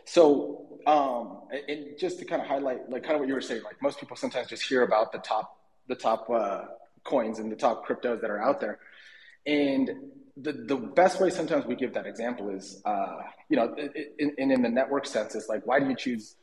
So, 0.05 0.67
um, 0.87 1.43
and 1.69 1.97
just 1.99 2.19
to 2.19 2.25
kind 2.25 2.43
of 2.43 2.49
highlight, 2.49 2.91
like 2.91 3.05
kind 3.05 3.15
of 3.15 3.21
what 3.21 3.29
you 3.29 3.35
were 3.35 3.41
saying, 3.41 3.63
like 3.63 3.81
most 3.81 4.01
people 4.01 4.17
sometimes 4.17 4.49
just 4.49 4.65
hear 4.65 4.83
about 4.83 5.13
the 5.13 5.19
top, 5.19 5.59
the 5.87 5.95
top 5.95 6.29
uh, 6.29 6.65
coins 7.05 7.39
and 7.39 7.51
the 7.51 7.57
top 7.57 7.87
cryptos 7.87 8.21
that 8.21 8.31
are 8.31 8.43
out 8.43 8.61
there, 8.61 8.81
and 9.47 9.91
the 10.37 10.53
the 10.53 10.77
best 10.77 11.21
way 11.21 11.31
sometimes 11.31 11.67
we 11.67 11.77
give 11.77 11.95
that 11.95 12.07
example 12.07 12.49
is, 12.51 12.81
uh, 12.85 13.23
you 13.49 13.57
know, 13.57 13.75
in, 14.19 14.35
in 14.39 14.51
in 14.51 14.63
the 14.63 14.69
network 14.69 15.07
sense, 15.07 15.35
it's 15.35 15.49
like 15.49 15.67
why 15.67 15.81
do 15.81 15.89
you 15.89 15.97
choose 15.97 16.37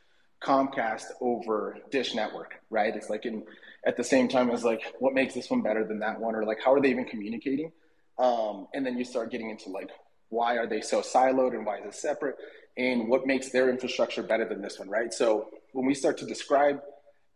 Comcast 0.44 1.06
over 1.22 1.78
Dish 1.92 2.14
Network, 2.14 2.56
right? 2.70 2.96
It's 2.96 3.10
like 3.10 3.26
in 3.26 3.44
at 3.86 3.98
the 3.98 4.04
same 4.04 4.28
time 4.28 4.52
as 4.52 4.64
like 4.64 4.82
what 5.00 5.14
makes 5.14 5.34
this 5.34 5.50
one 5.50 5.62
better 5.62 5.86
than 5.86 6.00
that 6.00 6.20
one, 6.20 6.36
or 6.36 6.46
like 6.46 6.60
how 6.64 6.74
are 6.74 6.82
they 6.82 6.90
even 6.90 7.06
communicating? 7.06 7.72
Um, 8.18 8.68
and 8.74 8.86
then 8.86 8.98
you 8.98 9.06
start 9.06 9.32
getting 9.32 9.50
into 9.50 9.70
like 9.70 9.90
why 10.30 10.58
are 10.58 10.68
they 10.68 10.82
so 10.82 11.02
siloed 11.02 11.54
and 11.54 11.66
why 11.66 11.80
is 11.80 11.86
it 11.86 11.96
separate 11.96 12.36
and 12.78 13.10
what 13.10 13.26
makes 13.26 13.50
their 13.50 13.70
infrastructure 13.70 14.24
better 14.24 14.48
than 14.48 14.62
this 14.62 14.80
one 14.80 14.90
right 14.90 15.14
so 15.14 15.50
when 15.74 15.86
we 15.86 15.94
start 15.94 16.18
to 16.18 16.26
describe 16.26 16.82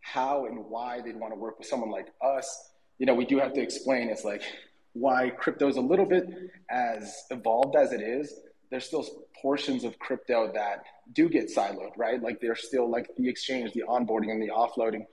how 0.02 0.46
and 0.46 0.66
why 0.70 1.02
they'd 1.02 1.20
want 1.20 1.34
to 1.34 1.40
work 1.40 1.58
with 1.58 1.68
someone 1.68 1.90
like 1.90 2.08
us 2.22 2.70
you 3.00 3.06
know 3.06 3.14
we 3.14 3.26
do 3.26 3.40
have 3.40 3.54
to 3.54 3.62
explain 3.62 4.10
it's 4.10 4.24
like 4.24 4.44
why 4.94 5.30
crypto 5.30 5.68
is 5.68 5.78
a 5.78 5.82
little 5.82 6.06
bit 6.06 6.28
as 6.70 7.24
evolved 7.32 7.76
as 7.76 7.92
it 7.92 8.02
is 8.02 8.34
there's 8.70 8.86
still 8.86 9.06
portions 9.42 9.84
of 9.84 10.00
crypto 10.00 10.52
that 10.54 10.84
do 11.14 11.30
get 11.30 11.54
siloed 11.54 11.92
right? 11.98 12.22
Like 12.22 12.40
there's 12.42 12.66
still 12.66 12.90
like 12.90 13.10
the 13.18 13.30
exchange 13.30 13.74
the 13.74 13.84
onboarding 13.88 14.32
and 14.32 14.42
the 14.42 14.50
offloading 14.50 15.06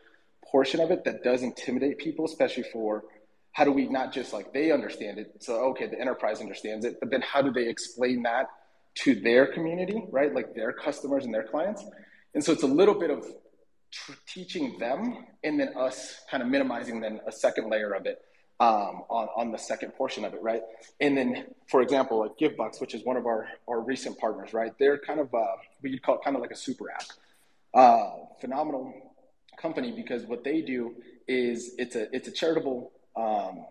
portion 0.51 0.81
of 0.81 0.91
it 0.91 1.05
that 1.05 1.23
does 1.23 1.43
intimidate 1.43 1.99
people 1.99 2.25
especially 2.25 2.65
for 2.73 3.05
how 3.53 3.65
do 3.65 3.73
we 3.73 3.89
not 3.89 4.13
just 4.13 4.33
like 4.33 4.53
they 4.53 4.71
understand 4.71 5.19
it 5.19 5.33
so 5.41 5.55
okay 5.71 5.87
the 5.87 6.01
enterprise 6.01 6.41
understands 6.41 6.85
it 6.85 6.99
but 7.01 7.11
then 7.11 7.21
how 7.21 7.43
do 7.43 7.53
they 7.53 7.69
explain 7.69 8.23
that 8.23 8.47
to 8.95 9.15
their 9.15 9.47
community 9.47 10.03
right? 10.11 10.35
Like 10.35 10.55
their 10.55 10.73
customers 10.73 11.25
and 11.25 11.33
their 11.33 11.45
clients. 11.45 11.85
And 12.35 12.45
so 12.45 12.53
it's 12.53 12.63
a 12.63 12.69
little 12.69 12.95
bit 12.95 13.11
of 13.11 13.27
teaching 14.27 14.79
them 14.79 15.27
and 15.43 15.59
then 15.59 15.73
us 15.77 16.21
kind 16.31 16.43
of 16.43 16.49
minimizing 16.49 17.01
then 17.01 17.21
a 17.27 17.33
second 17.33 17.71
layer 17.71 17.93
of 17.93 18.07
it 18.07 18.21
um, 18.61 19.05
on, 19.09 19.29
on 19.37 19.51
the 19.51 19.59
second 19.59 19.93
portion 19.93 20.25
of 20.25 20.35
it, 20.35 20.43
right? 20.43 20.63
And 21.01 21.17
then, 21.17 21.47
for 21.67 21.81
example, 21.81 22.21
like 22.21 22.37
GiveBucks, 22.39 22.79
which 22.81 22.95
is 22.95 23.03
one 23.05 23.17
of 23.17 23.25
our, 23.25 23.49
our 23.67 23.81
recent 23.81 24.19
partners, 24.19 24.53
right? 24.53 24.73
They're 24.79 24.99
kind 24.99 25.19
of, 25.19 25.35
uh, 25.35 25.47
we 25.83 25.91
could 25.93 26.03
call 26.03 26.17
it 26.17 26.21
kind 26.23 26.37
of 26.37 26.43
like 26.43 26.51
a 26.51 26.57
super 26.57 26.91
app. 26.91 27.05
Uh, 27.73 28.11
phenomenal 28.41 28.93
company 29.61 29.93
because 29.93 30.25
what 30.25 30.45
they 30.45 30.61
do 30.61 30.95
is 31.27 31.75
it's 31.79 31.97
a, 31.97 32.15
it's 32.15 32.29
a 32.29 32.33
charitable 32.33 32.93
um, 33.17 33.65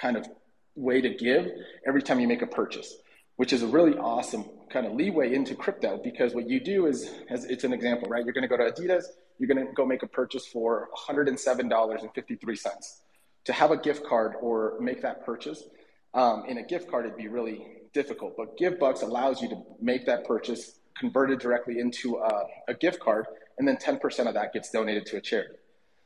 kind 0.00 0.16
of 0.16 0.26
way 0.74 1.02
to 1.02 1.10
give 1.10 1.50
every 1.86 2.02
time 2.02 2.18
you 2.18 2.26
make 2.26 2.40
a 2.40 2.46
purchase, 2.46 2.96
which 3.36 3.52
is 3.52 3.62
a 3.62 3.66
really 3.66 3.98
awesome 3.98 4.44
kind 4.70 4.86
of 4.86 4.94
leeway 4.94 5.34
into 5.34 5.54
crypto 5.54 6.00
because 6.02 6.34
what 6.34 6.48
you 6.48 6.60
do 6.60 6.86
is, 6.86 7.12
as 7.28 7.44
it's 7.44 7.64
an 7.64 7.74
example, 7.74 8.08
right? 8.08 8.24
You're 8.24 8.32
going 8.32 8.48
to 8.48 8.48
go 8.48 8.56
to 8.56 8.70
Adidas, 8.70 9.04
you're 9.38 9.48
going 9.48 9.66
to 9.66 9.72
go 9.74 9.84
make 9.84 10.02
a 10.02 10.06
purchase 10.06 10.46
for 10.46 10.88
$107.53 11.08 13.00
to 13.44 13.52
have 13.52 13.70
a 13.70 13.76
gift 13.76 14.06
card 14.06 14.34
or 14.40 14.76
make 14.80 15.02
that 15.02 15.24
purchase 15.24 15.64
um, 16.14 16.44
in 16.48 16.58
a 16.58 16.62
gift 16.62 16.90
card, 16.90 17.06
it'd 17.06 17.16
be 17.16 17.28
really 17.28 17.66
difficult. 17.92 18.36
But 18.36 18.58
GiveBucks 18.58 19.02
allows 19.02 19.40
you 19.40 19.48
to 19.50 19.62
make 19.80 20.06
that 20.06 20.24
purchase, 20.24 20.78
convert 20.98 21.30
it 21.30 21.40
directly 21.40 21.78
into 21.78 22.16
a, 22.18 22.44
a 22.68 22.74
gift 22.74 23.00
card, 23.00 23.26
and 23.58 23.66
then 23.66 23.76
10% 23.76 24.26
of 24.26 24.34
that 24.34 24.52
gets 24.52 24.70
donated 24.70 25.06
to 25.06 25.16
a 25.16 25.20
charity. 25.20 25.54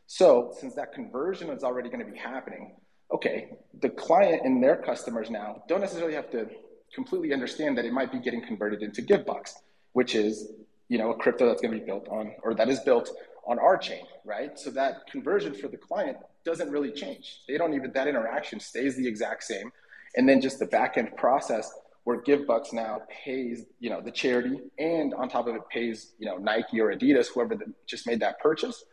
So 0.07 0.55
since 0.59 0.75
that 0.75 0.93
conversion 0.93 1.51
is 1.51 1.65
already 1.65 1.89
going 1.89 2.05
to 2.05 2.11
be 2.11 2.19
happening, 2.19 2.77
okay, 3.13 3.51
the 3.81 3.89
client 3.89 4.43
and 4.45 4.63
their 4.63 4.77
customers 4.77 5.31
now 5.31 5.63
don't 5.69 5.81
necessarily 5.81 6.15
have 6.15 6.31
to 6.31 6.49
completely 6.95 7.33
understand 7.33 7.77
that 7.79 7.85
it 7.85 7.93
might 7.93 8.13
be 8.13 8.19
getting 8.19 8.45
converted 8.45 8.83
into 8.83 9.03
GiveBucks, 9.03 9.53
which 9.93 10.15
is 10.15 10.53
you 10.89 10.99
know 10.99 11.11
a 11.11 11.17
crypto 11.17 11.47
that's 11.47 11.63
going 11.63 11.73
to 11.73 11.81
be 11.81 11.85
built 11.85 12.09
on 12.09 12.35
or 12.43 12.55
that 12.55 12.69
is 12.69 12.81
built 12.81 13.11
on 13.47 13.59
our 13.59 13.77
chain, 13.77 14.05
right? 14.25 14.59
So 14.59 14.71
that 14.71 15.07
conversion 15.11 15.55
for 15.55 15.69
the 15.69 15.77
client 15.77 16.19
doesn't 16.45 16.71
really 16.71 16.93
change. 16.93 17.41
They 17.49 17.59
don't 17.59 17.75
even, 17.75 17.93
that 17.93 18.09
interaction 18.09 18.61
stays 18.61 18.97
the 18.97 19.07
exact 19.07 19.45
same. 19.45 19.71
And 20.17 20.29
then 20.29 20.41
just 20.41 20.59
the 20.59 20.67
back 20.67 20.97
end 20.97 21.17
process 21.17 21.73
where 22.05 22.23
GiveBucks 22.23 22.73
now 22.73 23.03
pays, 23.25 23.65
you 23.81 23.91
know, 23.91 24.01
the 24.01 24.11
charity 24.11 24.61
and 24.79 25.15
on 25.15 25.29
top 25.29 25.47
of 25.47 25.57
it 25.57 25.63
pays, 25.71 26.13
you 26.19 26.27
know, 26.27 26.37
Nike 26.37 26.81
or 26.81 26.95
Adidas, 26.95 27.29
whoever 27.29 27.57
just 27.87 28.07
made 28.07 28.21
that 28.21 28.39
purchase. 28.41 28.85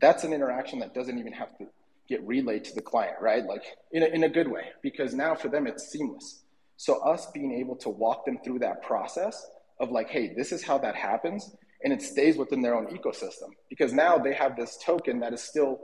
That's 0.00 0.24
an 0.24 0.32
interaction 0.32 0.78
that 0.80 0.94
doesn't 0.94 1.18
even 1.18 1.32
have 1.32 1.56
to 1.58 1.66
get 2.08 2.26
relayed 2.26 2.64
to 2.64 2.74
the 2.74 2.82
client, 2.82 3.16
right? 3.20 3.44
Like 3.44 3.64
in 3.92 4.02
a, 4.02 4.06
in 4.06 4.24
a 4.24 4.28
good 4.28 4.48
way, 4.48 4.66
because 4.82 5.14
now 5.14 5.34
for 5.34 5.48
them 5.48 5.66
it's 5.66 5.90
seamless. 5.90 6.42
So 6.76 7.00
us 7.00 7.26
being 7.32 7.52
able 7.54 7.76
to 7.76 7.88
walk 7.88 8.24
them 8.24 8.38
through 8.44 8.60
that 8.60 8.82
process 8.82 9.46
of 9.80 9.90
like, 9.90 10.10
hey, 10.10 10.34
this 10.36 10.52
is 10.52 10.62
how 10.62 10.78
that 10.78 10.94
happens 10.94 11.56
and 11.82 11.92
it 11.92 12.02
stays 12.02 12.36
within 12.36 12.60
their 12.60 12.74
own 12.74 12.86
ecosystem 12.86 13.50
because 13.68 13.92
now 13.92 14.18
they 14.18 14.34
have 14.34 14.56
this 14.56 14.78
token 14.84 15.20
that 15.20 15.32
is 15.32 15.42
still 15.42 15.78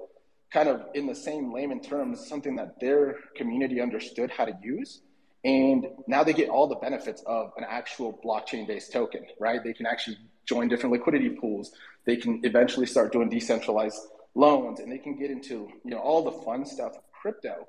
kind 0.54 0.68
of 0.68 0.87
in 0.94 1.06
the 1.06 1.14
same 1.14 1.52
layman 1.52 1.80
terms 1.80 2.26
something 2.28 2.54
that 2.54 2.78
their 2.80 3.16
community 3.37 3.80
understood 3.80 4.30
how 4.30 4.44
to 4.44 4.56
use. 4.62 5.02
And 5.44 5.88
now 6.06 6.23
they 6.23 6.32
get 6.32 6.49
all 6.49 6.68
the 6.68 6.76
benefits 6.76 7.23
of 7.26 7.52
an 7.58 7.64
actual 7.68 8.18
blockchain 8.25 8.66
based 8.66 8.92
token 8.92 9.26
right? 9.40 9.62
They 9.62 9.75
can 9.75 9.84
actually 9.84 10.16
join 10.46 10.68
different 10.68 10.92
liquidity 10.92 11.30
pools. 11.30 11.73
They 12.06 12.16
can 12.16 12.40
eventually 12.44 12.87
start 12.87 13.12
doing 13.12 13.28
decentralized 13.28 14.00
loans 14.37 14.78
and 14.78 14.90
they 14.90 14.99
can 14.99 15.16
get 15.18 15.30
into 15.30 15.68
you 15.84 15.90
know 15.90 15.99
all 15.99 16.23
the 16.23 16.32
fun 16.44 16.64
stuff 16.64 16.92
of 16.96 17.02
crypto 17.12 17.68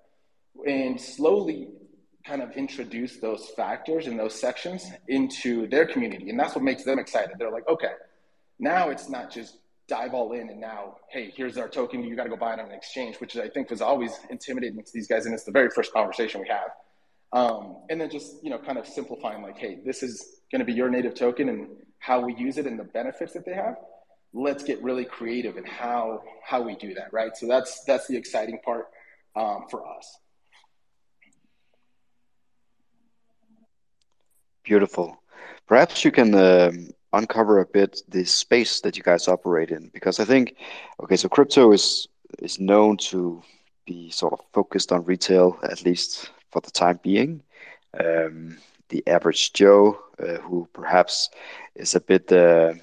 and 0.66 1.00
slowly 1.02 1.70
kind 2.26 2.42
of 2.42 2.52
introduce 2.54 3.18
those 3.18 3.50
factors 3.56 4.08
and 4.08 4.18
those 4.18 4.40
sections 4.40 4.90
into 5.08 5.68
their 5.68 5.86
community. 5.86 6.30
And 6.30 6.40
that's 6.40 6.56
what 6.56 6.64
makes 6.64 6.84
them 6.84 7.00
excited. 7.00 7.36
They're 7.40 7.52
like 7.52 7.68
okay 7.68 7.94
now 8.60 8.90
it's 8.90 9.10
not 9.10 9.32
just 9.32 9.58
dive 9.88 10.14
all 10.14 10.34
in 10.34 10.50
and 10.50 10.60
now, 10.60 10.98
hey, 11.10 11.32
here's 11.36 11.58
our 11.58 11.70
token. 11.70 12.04
You 12.04 12.16
got 12.16 12.24
to 12.24 12.30
go 12.30 12.36
buy 12.36 12.54
it 12.54 12.60
on 12.60 12.66
an 12.68 12.72
exchange, 12.72 13.18
which 13.18 13.38
I 13.38 13.50
think 13.50 13.70
was 13.70 13.82
always 13.82 14.12
intimidating 14.30 14.84
to 14.84 14.94
these 14.94 15.08
guys. 15.08 15.26
And 15.26 15.34
it's 15.34 15.44
the 15.44 15.52
very 15.52 15.70
first 15.70 15.94
conversation 15.94 16.42
we 16.42 16.48
have. 16.48 16.70
Um, 17.34 17.78
and 17.90 18.00
then 18.00 18.10
just, 18.10 18.44
you 18.44 18.50
know, 18.50 18.58
kind 18.58 18.78
of 18.78 18.88
simplifying 18.88 19.44
like, 19.44 19.58
hey, 19.58 19.80
this 19.86 20.02
is 20.02 20.42
going 20.52 20.60
to 20.60 20.66
be 20.66 20.74
your 20.74 20.90
native 20.90 21.14
token 21.14 21.50
and 21.50 21.68
how 22.00 22.20
we 22.22 22.34
use 22.36 22.58
it 22.58 22.66
and 22.66 22.80
the 22.80 22.84
benefits 22.84 23.34
that 23.34 23.46
they 23.46 23.54
have. 23.54 23.76
Let's 24.34 24.64
get 24.64 24.82
really 24.82 25.06
creative 25.06 25.58
in 25.58 25.66
how, 25.66 26.24
how 26.44 26.62
we 26.62 26.76
do 26.76 26.94
that. 26.96 27.14
Right. 27.14 27.36
So 27.38 27.48
that's, 27.48 27.84
that's 27.84 28.08
the 28.08 28.18
exciting 28.18 28.60
part 28.66 28.88
um, 29.36 29.66
for 29.70 29.86
us. 29.86 30.18
Beautiful. 34.64 35.22
Perhaps 35.68 36.04
you 36.04 36.12
can 36.12 36.34
um, 36.34 36.90
uncover 37.14 37.60
a 37.60 37.66
bit 37.66 38.02
the 38.10 38.26
space 38.26 38.82
that 38.82 38.98
you 38.98 39.04
guys 39.04 39.28
operate 39.28 39.72
in 39.72 39.90
because 39.94 40.20
I 40.20 40.26
think 40.26 40.56
okay 41.02 41.16
so 41.16 41.30
crypto 41.30 41.72
is 41.72 42.08
is 42.40 42.60
known 42.60 42.98
to 42.98 43.42
be 43.86 44.10
sort 44.10 44.34
of 44.34 44.42
focused 44.54 44.92
on 44.92 45.06
retail 45.06 45.58
at 45.64 45.86
least 45.86 46.32
for 46.52 46.62
the 46.62 46.72
time 46.72 47.00
being. 47.04 47.42
Um, 48.00 48.58
the 48.90 49.04
average 49.08 49.54
Joe 49.54 50.00
uh, 50.20 50.38
who 50.38 50.68
perhaps 50.74 51.30
is 51.76 51.96
a 51.96 52.02
bit 52.02 52.32
uh, 52.32 52.74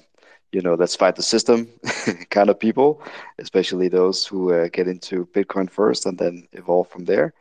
you 0.51 0.61
know 0.61 0.73
let's 0.75 0.95
fight 0.95 1.15
the 1.15 1.23
system 1.23 1.67
kind 2.29 2.49
of 2.49 2.59
people 2.59 3.01
especially 3.39 3.87
those 3.87 4.25
who 4.25 4.53
uh, 4.53 4.67
get 4.69 4.87
into 4.87 5.27
Bitcoin 5.27 5.69
first 5.69 6.05
and 6.05 6.17
then 6.17 6.47
evolve 6.53 6.87
from 6.89 7.05
there. 7.05 7.33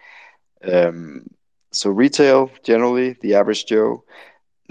Um, 0.64 1.27
so 1.73 1.90
retail 1.90 2.51
generally 2.62 3.16
the 3.23 3.35
average 3.35 3.66
Joe 3.66 4.05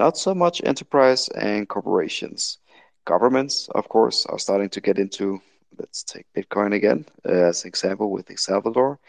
not 0.01 0.17
so 0.17 0.33
much 0.33 0.63
enterprise 0.63 1.27
and 1.29 1.69
corporations. 1.69 2.57
Governments, 3.05 3.69
of 3.75 3.87
course, 3.87 4.25
are 4.25 4.39
starting 4.39 4.69
to 4.69 4.81
get 4.81 4.97
into, 4.97 5.39
let's 5.77 6.01
take 6.03 6.25
Bitcoin 6.35 6.73
again 6.73 7.05
uh, 7.23 7.49
as 7.51 7.63
an 7.63 7.67
example 7.67 8.09
with 8.09 8.31
El 8.31 8.37
Salvador. 8.37 8.99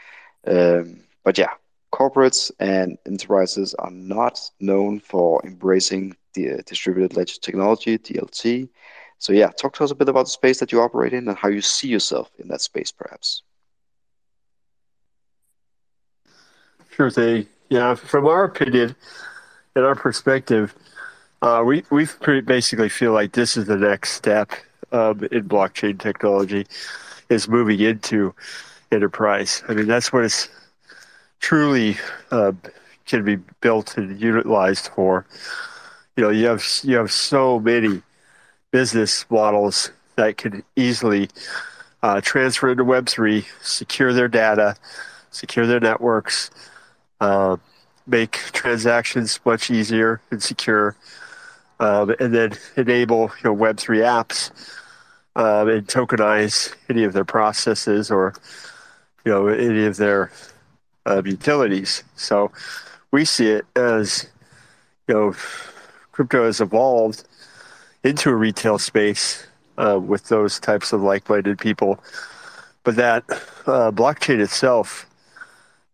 Um, 0.46 1.00
but 1.24 1.38
yeah, 1.38 1.54
corporates 1.92 2.50
and 2.60 2.98
enterprises 3.06 3.74
are 3.78 3.90
not 3.90 4.38
known 4.60 5.00
for 5.00 5.40
embracing 5.46 6.14
the 6.34 6.44
uh, 6.50 6.56
distributed 6.66 7.16
ledger 7.16 7.40
technology, 7.40 7.96
DLT. 7.96 8.68
So 9.18 9.32
yeah, 9.32 9.50
talk 9.50 9.72
to 9.76 9.84
us 9.84 9.92
a 9.92 9.94
bit 9.94 10.10
about 10.10 10.26
the 10.26 10.36
space 10.40 10.58
that 10.60 10.72
you 10.72 10.82
operate 10.82 11.14
in 11.14 11.26
and 11.28 11.38
how 11.38 11.48
you 11.48 11.62
see 11.62 11.88
yourself 11.88 12.30
in 12.38 12.48
that 12.48 12.60
space, 12.60 12.92
perhaps. 12.92 13.42
Sure 16.90 17.10
thing. 17.10 17.46
Yeah, 17.70 17.94
from 17.94 18.26
our 18.26 18.44
opinion, 18.44 18.94
in 19.76 19.82
our 19.84 19.94
perspective, 19.94 20.74
uh, 21.42 21.62
we 21.64 21.82
we 21.90 22.06
basically 22.42 22.88
feel 22.88 23.12
like 23.12 23.32
this 23.32 23.56
is 23.56 23.66
the 23.66 23.76
next 23.76 24.12
step 24.12 24.52
um, 24.92 25.26
in 25.30 25.48
blockchain 25.48 25.98
technology 25.98 26.66
is 27.28 27.48
moving 27.48 27.80
into 27.80 28.34
enterprise. 28.90 29.62
I 29.68 29.74
mean, 29.74 29.86
that's 29.86 30.12
what 30.12 30.24
it's 30.24 30.48
truly 31.40 31.96
uh, 32.30 32.52
can 33.06 33.24
be 33.24 33.36
built 33.60 33.96
and 33.96 34.20
utilized 34.20 34.88
for. 34.94 35.26
You 36.16 36.24
know, 36.24 36.30
you 36.30 36.46
have 36.46 36.64
you 36.82 36.96
have 36.96 37.10
so 37.10 37.58
many 37.58 38.02
business 38.70 39.26
models 39.28 39.90
that 40.16 40.36
can 40.36 40.62
easily 40.76 41.28
uh, 42.02 42.20
transfer 42.20 42.70
into 42.70 42.84
Web 42.84 43.08
three, 43.08 43.46
secure 43.62 44.12
their 44.12 44.28
data, 44.28 44.76
secure 45.30 45.66
their 45.66 45.80
networks. 45.80 46.50
Uh, 47.20 47.56
make 48.06 48.32
transactions 48.52 49.38
much 49.44 49.70
easier 49.70 50.20
and 50.30 50.42
secure, 50.42 50.96
um, 51.82 52.14
and 52.20 52.32
then 52.32 52.52
enable 52.76 53.22
you 53.38 53.50
know, 53.50 53.52
Web 53.52 53.76
three 53.76 53.98
apps 53.98 54.52
um, 55.34 55.68
and 55.68 55.86
tokenize 55.86 56.72
any 56.88 57.02
of 57.02 57.12
their 57.12 57.24
processes 57.24 58.08
or 58.10 58.34
you 59.24 59.32
know 59.32 59.48
any 59.48 59.84
of 59.84 59.96
their 59.96 60.30
uh, 61.06 61.22
utilities. 61.24 62.04
So 62.14 62.52
we 63.10 63.24
see 63.24 63.48
it 63.48 63.66
as 63.74 64.28
you 65.08 65.14
know 65.14 65.34
crypto 66.12 66.46
has 66.46 66.60
evolved 66.60 67.24
into 68.04 68.30
a 68.30 68.34
retail 68.34 68.78
space 68.78 69.44
uh, 69.76 69.98
with 69.98 70.28
those 70.28 70.60
types 70.60 70.92
of 70.92 71.02
like-minded 71.02 71.58
people, 71.58 71.98
but 72.84 72.94
that 72.94 73.24
uh, 73.66 73.90
blockchain 73.90 74.38
itself. 74.38 75.06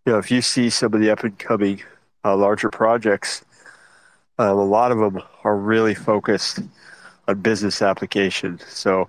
You 0.05 0.12
know, 0.12 0.18
if 0.18 0.31
you 0.31 0.42
see 0.42 0.68
some 0.68 0.92
of 0.92 1.01
the 1.01 1.11
up 1.11 1.24
and 1.24 1.38
coming 1.38 1.83
uh, 2.24 2.37
larger 2.37 2.70
projects, 2.70 3.44
um, 4.38 4.59
a 4.59 4.64
lot 4.64 4.92
of 4.92 4.98
them 4.98 5.22
are 5.44 5.57
really 5.57 5.94
focused 5.94 6.61
on 7.27 7.40
business 7.40 7.83
application. 7.83 8.61
So, 8.68 9.09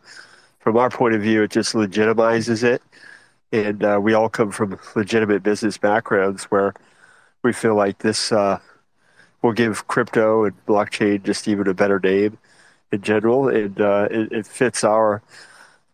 from 0.59 0.77
our 0.77 0.89
point 0.89 1.15
of 1.15 1.21
view, 1.21 1.43
it 1.43 1.51
just 1.51 1.73
legitimizes 1.73 2.63
it. 2.63 2.81
And 3.51 3.83
uh, 3.83 3.99
we 4.01 4.13
all 4.13 4.29
come 4.29 4.51
from 4.51 4.79
legitimate 4.95 5.41
business 5.41 5.77
backgrounds 5.77 6.45
where 6.45 6.73
we 7.43 7.53
feel 7.53 7.75
like 7.75 7.99
this 7.99 8.31
uh, 8.31 8.59
will 9.41 9.53
give 9.53 9.87
crypto 9.87 10.43
and 10.43 10.65
blockchain 10.65 11.23
just 11.23 11.47
even 11.47 11.67
a 11.67 11.73
better 11.73 11.99
name 11.99 12.37
in 12.91 13.01
general. 13.01 13.47
And 13.47 13.79
uh, 13.79 14.07
it, 14.11 14.31
it, 14.31 14.45
fits 14.45 14.83
our 14.83 15.21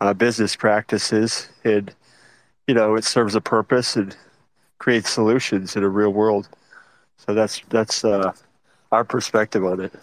uh, 0.02 0.13
business 0.13 0.56
practices. 0.56 1.48
And, 1.63 1.93
you 2.67 2.74
know, 2.74 2.95
it 2.95 3.06
serves 3.06 3.36
a 3.36 3.41
purpose 3.41 3.95
and 3.95 4.15
creates 4.80 5.10
solutions 5.12 5.76
in 5.76 5.84
a 5.84 5.89
real 5.89 6.12
world. 6.12 6.50
So 7.17 7.34
that's 7.34 7.62
that's 7.69 8.04
uh, 8.04 8.34
our 8.96 9.04
perspective 9.04 9.64
on 9.66 9.82
it. 9.82 9.94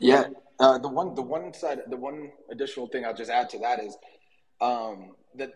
Yeah, 0.00 0.24
uh, 0.58 0.78
the 0.78 0.88
one 0.88 1.14
the 1.14 1.22
one 1.22 1.52
side 1.52 1.80
the 1.88 1.96
one 1.96 2.32
additional 2.50 2.86
thing 2.88 3.04
I'll 3.04 3.14
just 3.14 3.30
add 3.30 3.50
to 3.50 3.58
that 3.58 3.82
is 3.84 3.96
um, 4.60 5.14
that 5.36 5.52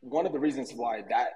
one 0.00 0.24
of 0.26 0.32
the 0.32 0.38
reasons 0.38 0.72
why 0.72 1.04
that 1.10 1.30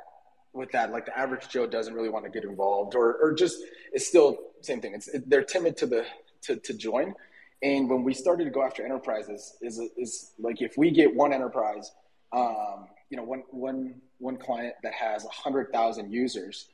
with 0.54 0.70
that, 0.72 0.92
like 0.92 1.06
the 1.06 1.18
average 1.18 1.48
Joe 1.48 1.66
doesn't 1.66 1.92
really 1.92 2.08
want 2.08 2.24
to 2.24 2.30
get 2.30 2.44
involved, 2.44 2.94
or 2.94 3.16
or 3.16 3.34
just 3.34 3.58
it's 3.92 4.06
still 4.06 4.38
same 4.62 4.80
thing. 4.80 4.94
It's 4.94 5.08
it, 5.08 5.28
they're 5.28 5.44
timid 5.44 5.76
to 5.78 5.86
the 5.86 6.06
to 6.42 6.56
to 6.56 6.74
join. 6.74 7.14
And 7.62 7.88
when 7.88 8.02
we 8.02 8.14
started 8.14 8.44
to 8.44 8.50
go 8.50 8.62
after 8.62 8.84
enterprises, 8.84 9.56
is 9.60 9.80
is 9.96 10.32
like 10.38 10.62
if 10.62 10.78
we 10.78 10.90
get 10.90 11.14
one 11.14 11.32
enterprise, 11.32 11.90
um, 12.32 12.88
you 13.10 13.16
know, 13.16 13.24
one 13.24 13.42
one 13.50 14.00
one 14.18 14.36
client 14.36 14.74
that 14.82 14.94
has 14.94 15.24
a 15.24 15.28
hundred 15.28 15.72
thousand 15.72 16.12
users, 16.12 16.68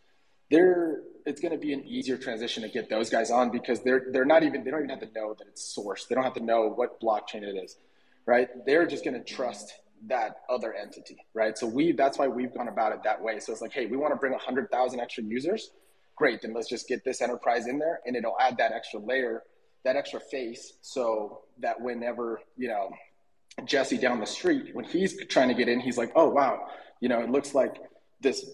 they're 0.50 1.02
it's 1.26 1.40
going 1.40 1.52
to 1.52 1.58
be 1.58 1.72
an 1.72 1.84
easier 1.86 2.16
transition 2.16 2.62
to 2.62 2.68
get 2.68 2.88
those 2.88 3.10
guys 3.10 3.30
on 3.30 3.50
because 3.50 3.82
they're 3.82 4.06
they're 4.12 4.24
not 4.24 4.42
even 4.42 4.64
they 4.64 4.70
don't 4.70 4.80
even 4.80 4.90
have 4.90 5.00
to 5.00 5.12
know 5.14 5.34
that 5.38 5.46
it's 5.46 5.76
sourced. 5.76 6.08
They 6.08 6.14
don't 6.14 6.24
have 6.24 6.34
to 6.34 6.44
know 6.44 6.68
what 6.68 7.00
blockchain 7.00 7.42
it 7.42 7.56
is, 7.56 7.76
right? 8.26 8.48
They're 8.66 8.86
just 8.86 9.04
going 9.04 9.14
to 9.14 9.24
trust 9.24 9.72
that 10.08 10.36
other 10.48 10.72
entity, 10.72 11.18
right? 11.34 11.56
So 11.56 11.66
we 11.66 11.92
that's 11.92 12.18
why 12.18 12.28
we've 12.28 12.52
gone 12.54 12.68
about 12.68 12.92
it 12.92 13.02
that 13.04 13.22
way. 13.22 13.38
So 13.40 13.52
it's 13.52 13.62
like, 13.62 13.72
hey, 13.72 13.86
we 13.86 13.96
want 13.96 14.12
to 14.12 14.16
bring 14.16 14.32
hundred 14.34 14.70
thousand 14.70 15.00
extra 15.00 15.24
users. 15.24 15.70
Great, 16.16 16.42
then 16.42 16.52
let's 16.52 16.68
just 16.68 16.86
get 16.86 17.04
this 17.04 17.22
enterprise 17.22 17.66
in 17.66 17.78
there, 17.78 18.00
and 18.04 18.14
it'll 18.14 18.36
add 18.38 18.58
that 18.58 18.72
extra 18.72 19.00
layer, 19.00 19.42
that 19.84 19.96
extra 19.96 20.20
face, 20.20 20.74
so 20.82 21.42
that 21.58 21.80
whenever 21.80 22.40
you 22.56 22.68
know 22.68 22.90
Jesse 23.64 23.98
down 23.98 24.20
the 24.20 24.26
street, 24.26 24.74
when 24.74 24.84
he's 24.84 25.26
trying 25.26 25.48
to 25.48 25.54
get 25.54 25.68
in, 25.68 25.80
he's 25.80 25.96
like, 25.98 26.12
oh 26.14 26.28
wow, 26.28 26.66
you 27.00 27.08
know, 27.08 27.20
it 27.20 27.30
looks 27.30 27.54
like 27.54 27.76
this 28.20 28.44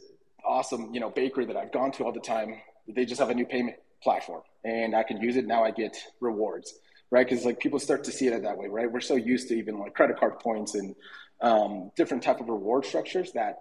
awesome, 0.47 0.95
you 0.95 1.01
know, 1.01 1.11
bakery 1.11 1.47
that 1.47 1.57
I've 1.57 1.73
gone 1.73 1.93
to 1.93 2.05
all 2.05 2.13
the 2.13 2.21
time. 2.21 2.61
They 2.89 3.05
just 3.05 3.21
have 3.21 3.31
a 3.31 3.35
new 3.35 3.47
payment 3.47 3.77
platform, 4.03 4.43
and 4.65 4.95
I 4.95 5.03
can 5.03 5.21
use 5.21 5.37
it 5.37 5.47
now. 5.47 5.65
I 5.65 5.71
get 5.71 5.97
rewards, 6.21 6.75
right? 7.11 7.29
Because 7.29 7.45
like 7.45 7.59
people 7.59 7.79
start 7.79 8.05
to 8.05 8.13
see 8.13 8.29
it 8.29 8.43
that 8.43 8.57
way, 8.57 8.69
right? 8.69 8.91
We're 8.91 9.01
so 9.01 9.17
used 9.17 9.49
to 9.49 9.55
even 9.55 9.79
like 9.79 9.95
credit 9.95 10.19
card 10.19 10.39
points 10.39 10.75
and 10.75 10.95
um, 11.41 11.91
different 11.97 12.23
type 12.23 12.41
of 12.41 12.49
reward 12.49 12.85
structures 12.85 13.33
that 13.33 13.59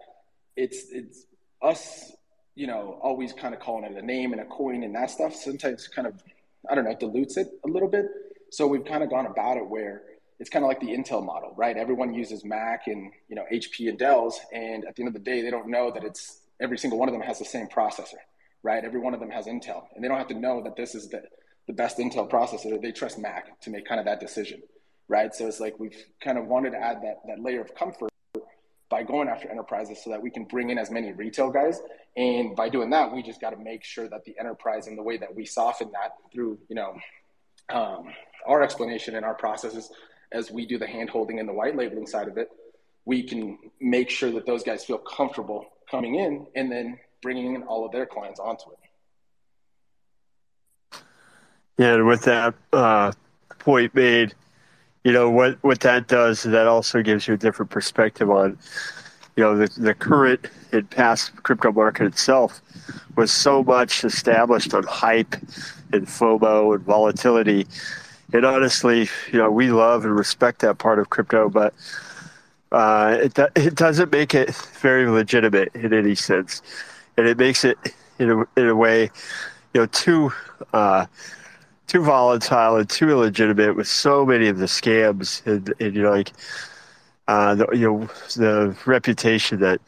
it's 0.56 0.86
it's 0.92 1.26
us, 1.62 2.12
you 2.56 2.68
know, 2.68 3.00
always 3.02 3.34
kind 3.34 3.54
of 3.54 3.60
calling 3.60 3.84
it 3.92 3.98
a 3.98 4.06
name 4.06 4.32
and 4.32 4.42
a 4.42 4.46
coin 4.46 4.84
and 4.84 4.96
that 4.96 5.10
stuff. 5.10 5.36
Sometimes 5.36 5.88
kind 5.88 6.08
of 6.08 6.22
I 6.70 6.76
don't 6.76 6.86
know 6.86 6.96
dilutes 6.96 7.38
it 7.38 7.48
a 7.66 7.68
little 7.68 7.90
bit. 7.90 8.06
So 8.52 8.68
we've 8.68 8.86
kind 8.86 9.04
of 9.04 9.10
gone 9.10 9.26
about 9.26 9.58
it 9.58 9.68
where 9.68 10.04
it's 10.40 10.50
kind 10.50 10.64
of 10.64 10.70
like 10.70 10.80
the 10.80 10.88
Intel 10.88 11.26
model, 11.26 11.54
right? 11.56 11.78
Everyone 11.78 12.14
uses 12.14 12.44
Mac 12.44 12.88
and 12.88 13.12
you 13.28 13.36
know 13.36 13.46
HP 13.52 13.90
and 13.90 13.98
Dell's, 13.98 14.40
and 14.54 14.86
at 14.86 14.96
the 14.96 15.04
end 15.04 15.08
of 15.08 15.14
the 15.14 15.20
day, 15.20 15.42
they 15.42 15.52
don't 15.52 15.68
know 15.68 15.92
that 15.92 16.04
it's 16.04 16.42
every 16.62 16.78
single 16.78 17.00
one 17.00 17.10
of 17.10 17.14
them 17.14 17.22
has 17.22 17.40
the 17.40 17.46
same 17.46 17.68
processor, 17.68 18.22
right? 18.64 18.84
Every 18.84 19.00
one 19.00 19.14
of 19.14 19.20
them 19.20 19.30
has 19.30 19.46
Intel, 19.46 19.84
and 19.96 20.04
they 20.04 20.08
don't 20.08 20.18
have 20.18 20.28
to 20.30 20.40
know 20.40 20.64
that 20.64 20.76
this 20.76 20.96
is 20.96 21.10
the 21.10 21.24
the 21.68 21.74
best 21.74 21.98
Intel 21.98 22.30
processor. 22.30 22.80
They 22.80 22.92
trust 22.92 23.18
Mac 23.18 23.60
to 23.62 23.72
make 23.72 23.88
kind 23.88 24.00
of 24.00 24.06
that 24.06 24.20
decision, 24.20 24.62
right? 25.08 25.34
So 25.34 25.48
it's 25.48 25.60
like 25.60 25.80
we've 25.80 25.98
kind 26.24 26.38
of 26.38 26.46
wanted 26.46 26.72
to 26.72 26.78
add 26.78 27.02
that 27.02 27.22
that 27.28 27.40
layer 27.40 27.62
of 27.62 27.74
comfort 27.74 28.10
by 28.90 29.04
going 29.04 29.28
after 29.28 29.50
enterprises 29.50 30.00
so 30.04 30.12
that 30.12 30.22
we 30.22 30.30
can 30.30 30.46
bring 30.46 30.70
in 30.70 30.78
as 30.78 30.92
many 30.92 31.12
retail 31.12 31.50
guys. 31.50 31.82
And 32.16 32.56
by 32.56 32.70
doing 32.70 32.92
that, 32.92 33.12
we 33.12 33.24
just 33.24 33.42
got 33.42 33.50
to 33.50 33.58
make 33.58 33.84
sure 33.84 34.08
that 34.08 34.24
the 34.26 34.38
enterprise 34.40 34.88
and 34.88 34.98
the 34.98 35.04
way 35.04 35.18
that 35.18 35.36
we 35.36 35.46
soften 35.46 35.92
that 35.92 36.14
through, 36.32 36.60
you 36.70 36.76
know, 36.76 36.96
um, 37.70 38.14
our 38.48 38.62
explanation 38.62 39.16
and 39.16 39.26
our 39.26 39.34
processes 39.34 39.90
as 40.32 40.52
we 40.52 40.66
do 40.66 40.78
the 40.78 40.88
hand 40.88 41.10
holding 41.10 41.40
and 41.40 41.50
the 41.50 41.54
white 41.54 41.76
labeling 41.76 42.06
side 42.06 42.28
of 42.28 42.38
it, 42.38 42.50
we 43.06 43.24
can 43.24 43.58
make 43.80 44.10
sure 44.10 44.32
that 44.32 44.46
those 44.46 44.64
guys 44.64 44.86
feel 44.86 44.98
comfortable 44.98 45.66
coming 45.90 46.16
in 46.16 46.48
and 46.56 46.72
then 46.72 46.98
bringing 47.22 47.56
in 47.56 47.64
all 47.64 47.86
of 47.86 47.92
their 47.92 48.06
clients 48.06 48.40
onto 48.40 48.72
it. 48.72 48.78
Yeah, 51.78 51.96
and 51.96 52.08
with 52.08 52.24
that 52.24 52.54
uh, 52.72 53.12
point 53.60 53.94
made, 53.94 54.34
you 55.04 55.12
know 55.12 55.30
what 55.30 55.62
what 55.64 55.82
that 55.82 56.08
does 56.08 56.44
that 56.44 56.68
also 56.68 57.02
gives 57.02 57.28
you 57.28 57.34
a 57.34 57.38
different 57.38 57.70
perspective 57.70 58.30
on, 58.30 58.58
you 59.36 59.44
know, 59.44 59.58
the 59.58 59.68
the 59.80 59.94
current 59.94 60.48
and 60.72 60.90
past 60.90 61.36
crypto 61.44 61.72
market 61.72 62.06
itself 62.06 62.62
was 63.16 63.32
so 63.32 63.64
much 63.64 64.04
established 64.04 64.74
on 64.74 64.84
hype 64.84 65.34
and 65.94 66.08
FOMO 66.08 66.76
and 66.76 66.84
volatility 66.84 67.68
and 68.34 68.46
honestly, 68.46 69.08
you 69.32 69.40
know, 69.40 69.52
we 69.52 69.72
love 69.72 70.04
and 70.04 70.16
respect 70.16 70.60
that 70.62 70.78
part 70.78 71.00
of 71.00 71.10
crypto, 71.10 71.50
but 71.50 71.74
uh, 72.72 73.18
it 73.22 73.38
it 73.56 73.76
doesn't 73.76 74.12
make 74.12 74.34
it 74.34 74.54
very 74.82 75.08
legitimate 75.08 75.74
in 75.76 75.94
any 75.94 76.16
sense, 76.16 76.62
and 77.18 77.28
it 77.28 77.38
makes 77.38 77.64
it 77.64 77.78
in 78.20 78.32
a, 78.32 78.60
in 78.60 78.68
a 78.68 78.76
way, 78.76 79.04
you 79.74 79.82
know, 79.82 79.86
too 79.88 80.32
uh, 80.74 81.06
too 81.88 82.02
volatile 82.02 82.78
and 82.78 82.90
too 82.90 83.10
illegitimate 83.10 83.76
with 83.76 83.88
so 83.88 84.26
many 84.26 84.48
of 84.48 84.58
the 84.58 84.66
scams 84.66 85.46
and, 85.46 85.74
and 85.80 85.96
you 85.96 86.02
know 86.02 86.12
like 86.12 86.32
uh, 87.28 87.56
the 87.56 87.68
you 87.74 87.88
know 87.92 88.10
the 88.36 88.76
reputation 88.86 89.60
that 89.60 89.80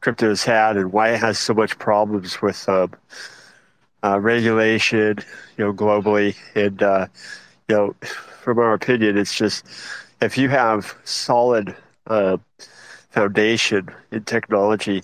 crypto 0.00 0.28
has 0.28 0.44
had 0.44 0.76
and 0.76 0.92
why 0.92 1.10
it 1.10 1.20
has 1.20 1.38
so 1.38 1.52
much 1.52 1.78
problems 1.78 2.40
with 2.40 2.68
um, 2.68 2.92
uh, 4.02 4.20
regulation, 4.20 5.18
you 5.56 5.64
know, 5.64 5.72
globally. 5.72 6.36
And 6.54 6.82
uh, 6.82 7.06
you 7.68 7.74
know, 7.74 7.96
from 8.42 8.58
our 8.58 8.74
opinion, 8.74 9.18
it's 9.18 9.34
just 9.34 9.66
if 10.20 10.38
you 10.38 10.48
have 10.48 10.96
solid 11.04 11.74
uh, 12.06 12.36
foundation 13.10 13.88
in 14.10 14.24
technology 14.24 15.02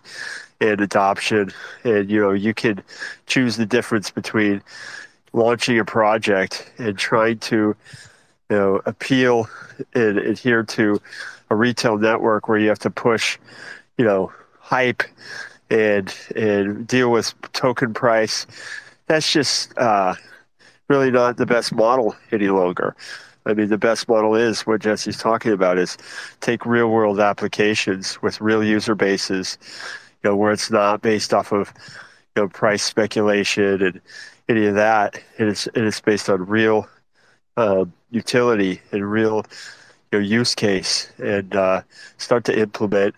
and 0.60 0.80
adoption, 0.80 1.50
and 1.84 2.10
you 2.10 2.20
know, 2.20 2.32
you 2.32 2.54
can 2.54 2.82
choose 3.26 3.56
the 3.56 3.66
difference 3.66 4.10
between 4.10 4.62
launching 5.32 5.78
a 5.78 5.84
project 5.84 6.70
and 6.78 6.96
trying 6.98 7.38
to, 7.38 7.74
you 8.50 8.56
know, 8.56 8.80
appeal 8.86 9.48
and 9.94 10.18
adhere 10.18 10.62
to 10.62 11.00
a 11.50 11.56
retail 11.56 11.98
network 11.98 12.48
where 12.48 12.58
you 12.58 12.68
have 12.68 12.78
to 12.78 12.90
push, 12.90 13.38
you 13.98 14.04
know, 14.04 14.32
hype 14.58 15.02
and 15.70 16.14
and 16.36 16.86
deal 16.86 17.10
with 17.10 17.34
token 17.52 17.92
price. 17.94 18.46
That's 19.06 19.32
just 19.32 19.76
uh, 19.78 20.14
really 20.88 21.10
not 21.10 21.36
the 21.36 21.46
best 21.46 21.74
model 21.74 22.14
any 22.30 22.48
longer. 22.48 22.94
I 23.46 23.54
mean, 23.54 23.68
the 23.68 23.78
best 23.78 24.08
model 24.08 24.34
is 24.34 24.62
what 24.62 24.80
Jesse's 24.80 25.16
talking 25.18 25.52
about 25.52 25.78
is 25.78 25.98
take 26.40 26.64
real 26.64 26.88
world 26.88 27.20
applications 27.20 28.20
with 28.22 28.40
real 28.40 28.62
user 28.62 28.94
bases, 28.94 29.58
you 30.22 30.30
know, 30.30 30.36
where 30.36 30.52
it's 30.52 30.70
not 30.70 31.02
based 31.02 31.34
off 31.34 31.52
of, 31.52 31.72
you 32.36 32.42
know, 32.42 32.48
price 32.48 32.82
speculation 32.82 33.82
and 33.82 34.00
any 34.48 34.66
of 34.66 34.74
that. 34.76 35.20
And 35.38 35.48
it's, 35.48 35.66
and 35.68 35.86
it's 35.86 36.00
based 36.00 36.30
on 36.30 36.46
real 36.46 36.88
uh, 37.56 37.84
utility 38.10 38.80
and 38.92 39.10
real, 39.10 39.44
you 40.12 40.18
know, 40.18 40.24
use 40.24 40.54
case 40.54 41.10
and 41.18 41.54
uh, 41.56 41.82
start 42.18 42.44
to 42.44 42.58
implement 42.58 43.14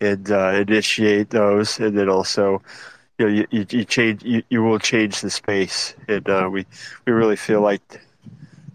and 0.00 0.30
uh, 0.30 0.48
initiate 0.48 1.30
those. 1.30 1.78
And 1.78 1.96
then 1.96 2.08
also, 2.08 2.60
you 3.18 3.26
know, 3.26 3.32
you, 3.32 3.46
you, 3.50 3.66
you 3.70 3.84
change, 3.84 4.24
you, 4.24 4.42
you 4.50 4.62
will 4.62 4.78
change 4.78 5.20
the 5.20 5.30
space, 5.30 5.94
and 6.08 6.28
uh, 6.28 6.48
we 6.50 6.66
we 7.06 7.12
really 7.12 7.36
feel 7.36 7.60
like 7.60 8.03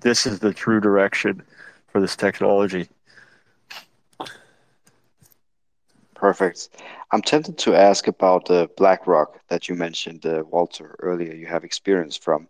this 0.02 0.26
is 0.26 0.40
the 0.40 0.54
true 0.54 0.80
direction 0.80 1.42
for 1.88 2.00
this 2.02 2.16
technology. 2.16 2.88
Perfect. 6.16 6.70
I'm 7.12 7.22
tempted 7.22 7.58
to 7.60 7.76
ask 7.76 8.08
about 8.08 8.46
the 8.46 8.64
uh, 8.64 8.68
BlackRock 8.78 9.40
that 9.48 9.70
you 9.70 9.76
mentioned, 9.76 10.26
uh, 10.26 10.44
Walter, 10.50 10.98
earlier. 11.00 11.34
You 11.34 11.48
have 11.48 11.64
experience 11.64 12.18
from. 12.18 12.48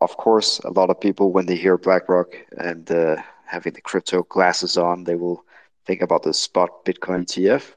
Of 0.00 0.16
course, 0.16 0.60
a 0.60 0.70
lot 0.70 0.90
of 0.90 1.00
people, 1.00 1.30
when 1.30 1.46
they 1.46 1.56
hear 1.56 1.76
BlackRock 1.76 2.34
and 2.56 2.90
uh, 2.90 3.16
having 3.46 3.74
the 3.74 3.80
crypto 3.80 4.22
glasses 4.22 4.76
on, 4.76 5.04
they 5.04 5.14
will 5.14 5.44
think 5.86 6.00
about 6.00 6.22
the 6.22 6.32
spot 6.32 6.84
Bitcoin 6.84 7.26
ETF. 7.26 7.74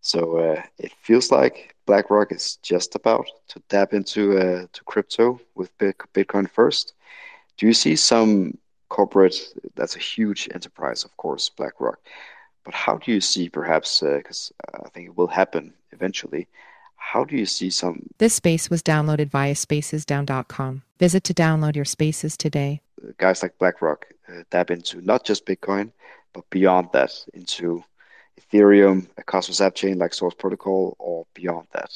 So 0.00 0.38
uh, 0.38 0.62
it 0.78 0.92
feels 1.02 1.30
like 1.30 1.76
BlackRock 1.86 2.32
is 2.32 2.56
just 2.62 2.94
about 2.94 3.26
to 3.48 3.60
tap 3.68 3.92
into 3.92 4.38
uh, 4.38 4.66
to 4.72 4.84
crypto 4.84 5.38
with 5.54 5.76
Bitcoin 5.78 6.50
first. 6.50 6.94
Do 7.60 7.66
you 7.66 7.74
see 7.74 7.94
some 7.94 8.56
corporate? 8.88 9.36
That's 9.74 9.94
a 9.94 9.98
huge 9.98 10.48
enterprise, 10.54 11.04
of 11.04 11.14
course, 11.18 11.50
BlackRock. 11.50 11.98
But 12.64 12.72
how 12.72 12.96
do 12.96 13.12
you 13.12 13.20
see, 13.20 13.50
perhaps, 13.50 14.00
because 14.00 14.50
uh, 14.72 14.78
I 14.86 14.88
think 14.88 15.08
it 15.08 15.16
will 15.16 15.26
happen 15.26 15.74
eventually. 15.92 16.48
How 16.96 17.22
do 17.22 17.36
you 17.36 17.44
see 17.44 17.68
some? 17.68 18.08
This 18.16 18.32
space 18.32 18.70
was 18.70 18.82
downloaded 18.82 19.28
via 19.28 19.52
spacesdown.com. 19.52 20.82
Visit 20.98 21.22
to 21.24 21.34
download 21.34 21.76
your 21.76 21.84
spaces 21.84 22.34
today. 22.34 22.80
Guys 23.18 23.42
like 23.42 23.58
BlackRock 23.58 24.06
uh, 24.26 24.42
tap 24.50 24.70
into 24.70 25.02
not 25.02 25.24
just 25.24 25.44
Bitcoin, 25.44 25.92
but 26.32 26.48
beyond 26.48 26.88
that, 26.94 27.12
into 27.34 27.84
Ethereum, 28.40 29.06
a 29.18 29.22
Cosmos 29.22 29.60
app 29.60 29.74
chain 29.74 29.98
like 29.98 30.14
Source 30.14 30.34
Protocol, 30.34 30.96
or 30.98 31.26
beyond 31.34 31.66
that? 31.72 31.92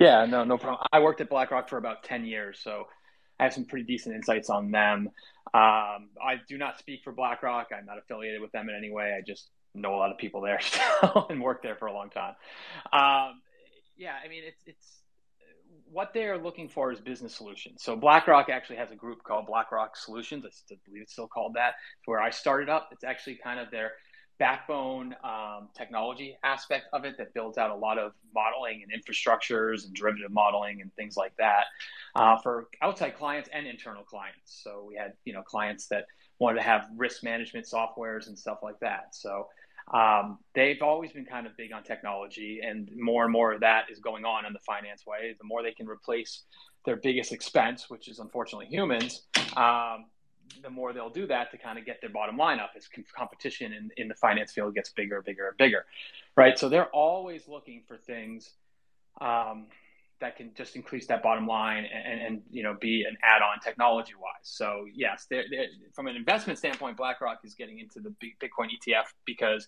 Yeah, 0.00 0.26
no, 0.26 0.42
no 0.42 0.58
problem. 0.58 0.84
I 0.92 0.98
worked 0.98 1.20
at 1.20 1.30
BlackRock 1.30 1.68
for 1.68 1.76
about 1.76 2.02
10 2.02 2.24
years, 2.24 2.58
so 2.60 2.88
I 3.42 3.46
have 3.46 3.54
some 3.54 3.64
pretty 3.64 3.84
decent 3.84 4.14
insights 4.14 4.50
on 4.50 4.70
them. 4.70 5.10
Um, 5.52 6.10
I 6.22 6.36
do 6.48 6.56
not 6.56 6.78
speak 6.78 7.00
for 7.02 7.12
BlackRock. 7.12 7.70
I'm 7.76 7.86
not 7.86 7.98
affiliated 7.98 8.40
with 8.40 8.52
them 8.52 8.68
in 8.68 8.76
any 8.76 8.92
way. 8.92 9.16
I 9.18 9.20
just 9.20 9.48
know 9.74 9.96
a 9.96 9.96
lot 9.96 10.12
of 10.12 10.18
people 10.18 10.40
there 10.40 10.60
still 10.62 11.26
and 11.28 11.42
worked 11.42 11.64
there 11.64 11.74
for 11.74 11.86
a 11.86 11.92
long 11.92 12.08
time. 12.10 12.34
Um, 12.92 13.40
yeah, 13.96 14.14
I 14.24 14.28
mean, 14.28 14.44
it's 14.46 14.62
it's 14.64 15.02
what 15.90 16.14
they 16.14 16.26
are 16.26 16.38
looking 16.38 16.68
for 16.68 16.92
is 16.92 17.00
business 17.00 17.34
solutions. 17.34 17.82
So 17.82 17.96
BlackRock 17.96 18.48
actually 18.48 18.76
has 18.76 18.92
a 18.92 18.96
group 18.96 19.24
called 19.24 19.46
BlackRock 19.46 19.96
Solutions. 19.96 20.44
I 20.46 20.76
believe 20.86 21.02
it's 21.02 21.12
still 21.12 21.26
called 21.26 21.54
that. 21.54 21.74
It's 21.98 22.06
where 22.06 22.20
I 22.20 22.30
started 22.30 22.68
up. 22.68 22.90
It's 22.92 23.04
actually 23.04 23.40
kind 23.42 23.58
of 23.58 23.72
their 23.72 23.92
backbone 24.38 25.14
um, 25.22 25.68
technology 25.76 26.36
aspect 26.42 26.86
of 26.92 27.04
it 27.04 27.16
that 27.18 27.32
builds 27.34 27.58
out 27.58 27.70
a 27.70 27.74
lot 27.74 27.98
of 27.98 28.12
modeling 28.34 28.82
and 28.82 28.92
infrastructures 28.92 29.84
and 29.84 29.94
derivative 29.94 30.30
modeling 30.30 30.80
and 30.80 30.92
things 30.94 31.16
like 31.16 31.36
that 31.36 31.64
uh, 32.16 32.36
for 32.38 32.68
outside 32.80 33.16
clients 33.16 33.48
and 33.52 33.66
internal 33.66 34.02
clients. 34.02 34.60
So 34.62 34.84
we 34.88 34.96
had 34.96 35.12
you 35.24 35.32
know 35.32 35.42
clients 35.42 35.86
that 35.88 36.06
wanted 36.38 36.58
to 36.58 36.64
have 36.64 36.88
risk 36.96 37.22
management 37.22 37.66
softwares 37.66 38.26
and 38.26 38.38
stuff 38.38 38.58
like 38.62 38.80
that. 38.80 39.14
So 39.14 39.48
um, 39.92 40.38
they've 40.54 40.80
always 40.82 41.12
been 41.12 41.24
kind 41.24 41.46
of 41.46 41.56
big 41.56 41.72
on 41.72 41.82
technology, 41.82 42.60
and 42.64 42.90
more 42.96 43.24
and 43.24 43.32
more 43.32 43.52
of 43.52 43.60
that 43.60 43.86
is 43.90 43.98
going 43.98 44.24
on 44.24 44.46
in 44.46 44.52
the 44.52 44.58
finance 44.60 45.06
way. 45.06 45.34
The 45.38 45.44
more 45.44 45.62
they 45.62 45.72
can 45.72 45.86
replace 45.88 46.42
their 46.84 46.96
biggest 46.96 47.32
expense, 47.32 47.88
which 47.88 48.08
is 48.08 48.18
unfortunately 48.18 48.66
humans, 48.66 49.22
um, 49.56 50.06
the 50.62 50.70
more 50.70 50.92
they'll 50.92 51.10
do 51.10 51.26
that 51.26 51.50
to 51.50 51.58
kind 51.58 51.78
of 51.78 51.86
get 51.86 52.00
their 52.00 52.10
bottom 52.10 52.36
line 52.36 52.60
up 52.60 52.72
as 52.76 52.88
competition 53.16 53.72
in, 53.72 53.90
in 53.96 54.08
the 54.08 54.14
finance 54.14 54.52
field 54.52 54.74
gets 54.74 54.90
bigger, 54.90 55.16
and 55.16 55.24
bigger, 55.24 55.48
and 55.48 55.56
bigger, 55.56 55.84
right? 56.36 56.58
So 56.58 56.68
they're 56.68 56.90
always 56.90 57.48
looking 57.48 57.82
for 57.86 57.96
things 57.96 58.50
um, 59.20 59.66
that 60.20 60.36
can 60.36 60.52
just 60.54 60.76
increase 60.76 61.06
that 61.08 61.22
bottom 61.22 61.46
line 61.46 61.84
and, 61.84 62.20
and, 62.20 62.42
you 62.50 62.62
know 62.62 62.76
be 62.80 63.04
an 63.04 63.16
add-on 63.22 63.60
technology 63.62 64.14
wise. 64.14 64.32
So 64.42 64.86
yes, 64.94 65.26
they're, 65.28 65.44
they're, 65.50 65.66
from 65.92 66.06
an 66.06 66.16
investment 66.16 66.58
standpoint, 66.58 66.96
BlackRock 66.96 67.40
is 67.44 67.54
getting 67.54 67.80
into 67.80 68.00
the 68.00 68.14
Bitcoin 68.20 68.68
ETF 68.68 69.04
because 69.24 69.66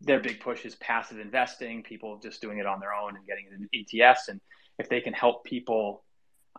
their 0.00 0.20
big 0.20 0.40
push 0.40 0.64
is 0.64 0.74
passive 0.76 1.20
investing, 1.20 1.82
people 1.82 2.18
just 2.22 2.40
doing 2.40 2.58
it 2.58 2.66
on 2.66 2.80
their 2.80 2.94
own 2.94 3.16
and 3.16 3.26
getting 3.26 3.44
into 3.52 3.68
ETFs, 3.74 4.28
and 4.28 4.40
if 4.78 4.88
they 4.88 5.00
can 5.00 5.12
help 5.12 5.44
people 5.44 6.02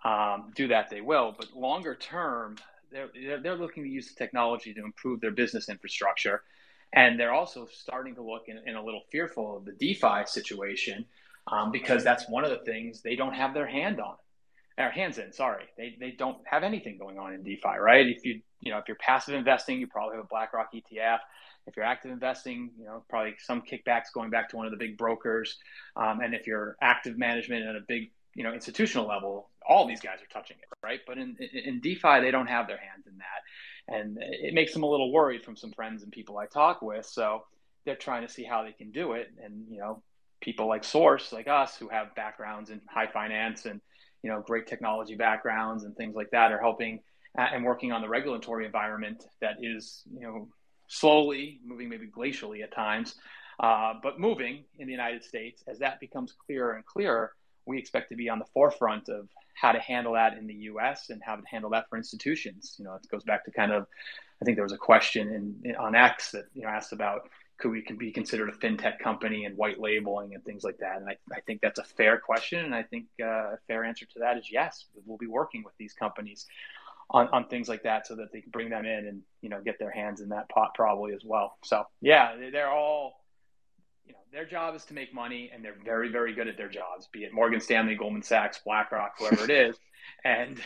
um, 0.05 0.51
do 0.55 0.67
that, 0.67 0.89
they 0.89 1.01
will. 1.01 1.33
But 1.37 1.53
longer 1.53 1.95
term, 1.95 2.57
they're, 2.93 3.39
they're 3.41 3.55
looking 3.55 3.83
to 3.83 3.89
use 3.89 4.07
the 4.07 4.15
technology 4.15 4.73
to 4.73 4.83
improve 4.83 5.21
their 5.21 5.31
business 5.31 5.69
infrastructure. 5.69 6.43
And 6.93 7.19
they're 7.19 7.33
also 7.33 7.65
starting 7.71 8.15
to 8.15 8.21
look 8.21 8.43
in, 8.47 8.59
in 8.67 8.75
a 8.75 8.83
little 8.83 9.01
fearful 9.11 9.57
of 9.57 9.65
the 9.65 9.71
DeFi 9.71 10.25
situation 10.27 11.05
um, 11.51 11.71
because 11.71 12.03
that's 12.03 12.29
one 12.29 12.45
of 12.45 12.51
the 12.51 12.63
things 12.63 13.01
they 13.01 13.15
don't 13.15 13.33
have 13.33 13.53
their 13.53 13.67
hand 13.67 13.99
on, 13.99 14.15
or 14.77 14.89
hands 14.89 15.17
in. 15.17 15.33
Sorry, 15.33 15.65
they 15.77 15.95
they 15.99 16.11
don't 16.11 16.37
have 16.45 16.63
anything 16.63 16.97
going 16.97 17.17
on 17.17 17.33
in 17.33 17.43
DeFi, 17.43 17.77
right? 17.79 18.07
If 18.07 18.25
you 18.25 18.41
you 18.61 18.71
know 18.71 18.77
if 18.77 18.87
you're 18.87 18.97
passive 18.97 19.33
investing, 19.33 19.79
you 19.79 19.87
probably 19.87 20.17
have 20.17 20.25
a 20.25 20.27
BlackRock 20.27 20.73
ETF. 20.73 21.19
If 21.65 21.75
you're 21.75 21.85
active 21.85 22.11
investing, 22.11 22.71
you 22.77 22.85
know 22.85 23.03
probably 23.09 23.35
some 23.39 23.61
kickbacks 23.61 24.13
going 24.13 24.29
back 24.29 24.49
to 24.49 24.57
one 24.57 24.65
of 24.65 24.71
the 24.71 24.77
big 24.77 24.97
brokers. 24.97 25.57
Um, 25.95 26.21
and 26.21 26.33
if 26.33 26.47
you're 26.47 26.77
active 26.81 27.17
management 27.17 27.65
and 27.65 27.77
a 27.77 27.81
big 27.81 28.11
you 28.35 28.43
know 28.43 28.53
institutional 28.53 29.07
level, 29.07 29.49
all 29.67 29.87
these 29.87 30.01
guys 30.01 30.19
are 30.21 30.33
touching 30.33 30.57
it, 30.57 30.67
right? 30.83 30.99
But 31.05 31.17
in, 31.17 31.37
in 31.37 31.79
DeFi, 31.81 32.19
they 32.21 32.31
don't 32.31 32.47
have 32.47 32.67
their 32.67 32.77
hands 32.77 33.07
in 33.07 33.17
that, 33.17 33.95
and 33.95 34.17
it 34.19 34.53
makes 34.53 34.73
them 34.73 34.83
a 34.83 34.89
little 34.89 35.11
worried 35.11 35.43
from 35.43 35.55
some 35.55 35.71
friends 35.71 36.03
and 36.03 36.11
people 36.11 36.37
I 36.37 36.45
talk 36.45 36.81
with. 36.81 37.05
So 37.05 37.43
they're 37.85 37.95
trying 37.95 38.25
to 38.25 38.31
see 38.31 38.43
how 38.43 38.63
they 38.63 38.71
can 38.71 38.91
do 38.91 39.13
it, 39.13 39.31
and 39.43 39.65
you 39.69 39.79
know, 39.79 40.01
people 40.41 40.67
like 40.67 40.83
Source, 40.83 41.31
like 41.31 41.47
us, 41.47 41.77
who 41.77 41.89
have 41.89 42.15
backgrounds 42.15 42.69
in 42.69 42.81
high 42.89 43.07
finance 43.07 43.65
and 43.65 43.81
you 44.21 44.29
know 44.29 44.41
great 44.41 44.67
technology 44.67 45.15
backgrounds 45.15 45.83
and 45.83 45.95
things 45.95 46.15
like 46.15 46.31
that, 46.31 46.51
are 46.51 46.59
helping 46.59 46.99
uh, 47.37 47.47
and 47.53 47.63
working 47.63 47.91
on 47.91 48.01
the 48.01 48.09
regulatory 48.09 48.65
environment 48.65 49.23
that 49.41 49.57
is 49.61 50.03
you 50.13 50.21
know 50.21 50.47
slowly 50.87 51.59
moving, 51.65 51.89
maybe 51.89 52.07
glacially 52.07 52.63
at 52.63 52.73
times, 52.73 53.15
uh, 53.59 53.93
but 54.01 54.19
moving 54.19 54.63
in 54.77 54.87
the 54.87 54.91
United 54.91 55.23
States. 55.23 55.63
As 55.67 55.79
that 55.79 55.99
becomes 55.99 56.33
clearer 56.45 56.73
and 56.73 56.85
clearer, 56.85 57.33
we 57.65 57.77
expect 57.77 58.09
to 58.09 58.15
be 58.15 58.29
on 58.29 58.39
the 58.39 58.45
forefront 58.53 59.09
of 59.09 59.27
how 59.53 59.71
to 59.71 59.79
handle 59.79 60.13
that 60.13 60.37
in 60.37 60.47
the 60.47 60.53
U.S. 60.53 61.09
and 61.09 61.21
how 61.23 61.35
to 61.35 61.43
handle 61.49 61.69
that 61.71 61.89
for 61.89 61.97
institutions. 61.97 62.75
You 62.77 62.85
know, 62.85 62.95
it 62.95 63.07
goes 63.09 63.23
back 63.23 63.45
to 63.45 63.51
kind 63.51 63.71
of, 63.71 63.87
I 64.41 64.45
think 64.45 64.57
there 64.57 64.63
was 64.63 64.73
a 64.73 64.77
question 64.77 65.29
in, 65.29 65.71
in 65.71 65.75
on 65.75 65.95
X 65.95 66.31
that 66.31 66.45
you 66.53 66.63
know 66.63 66.69
asked 66.69 66.91
about 66.91 67.29
could 67.57 67.71
we 67.71 67.81
can 67.81 67.97
be 67.97 68.11
considered 68.11 68.49
a 68.49 68.51
fintech 68.51 68.99
company 68.99 69.45
and 69.45 69.55
white 69.55 69.79
labeling 69.79 70.33
and 70.33 70.43
things 70.43 70.63
like 70.63 70.77
that. 70.79 70.97
And 70.97 71.07
I, 71.07 71.17
I 71.31 71.39
think 71.41 71.61
that's 71.61 71.79
a 71.79 71.83
fair 71.83 72.17
question, 72.17 72.65
and 72.65 72.75
I 72.75 72.83
think 72.83 73.05
uh, 73.21 73.53
a 73.53 73.57
fair 73.67 73.83
answer 73.83 74.05
to 74.05 74.19
that 74.19 74.37
is 74.37 74.51
yes. 74.51 74.85
We'll 75.05 75.17
be 75.17 75.27
working 75.27 75.63
with 75.63 75.77
these 75.77 75.93
companies 75.93 76.45
on, 77.09 77.27
on 77.29 77.47
things 77.47 77.69
like 77.69 77.83
that 77.83 78.07
so 78.07 78.15
that 78.15 78.31
they 78.31 78.41
can 78.41 78.51
bring 78.51 78.69
them 78.69 78.85
in 78.85 79.07
and 79.07 79.21
you 79.41 79.49
know 79.49 79.61
get 79.61 79.79
their 79.79 79.91
hands 79.91 80.19
in 80.21 80.29
that 80.29 80.49
pot 80.49 80.71
probably 80.75 81.13
as 81.13 81.23
well. 81.23 81.57
So 81.63 81.85
yeah, 82.01 82.35
they're 82.51 82.69
all 82.69 83.22
you 84.05 84.13
know, 84.13 84.19
their 84.31 84.45
job 84.45 84.75
is 84.75 84.85
to 84.85 84.93
make 84.93 85.13
money, 85.13 85.51
and 85.53 85.63
they're 85.63 85.77
very, 85.83 86.09
very 86.09 86.33
good 86.33 86.47
at 86.47 86.57
their 86.57 86.69
jobs. 86.69 87.07
Be 87.11 87.23
it 87.23 87.33
Morgan 87.33 87.59
Stanley, 87.59 87.95
Goldman 87.95 88.23
Sachs, 88.23 88.59
BlackRock, 88.65 89.13
whoever 89.17 89.43
it 89.43 89.49
is. 89.69 89.77
And 90.25 90.59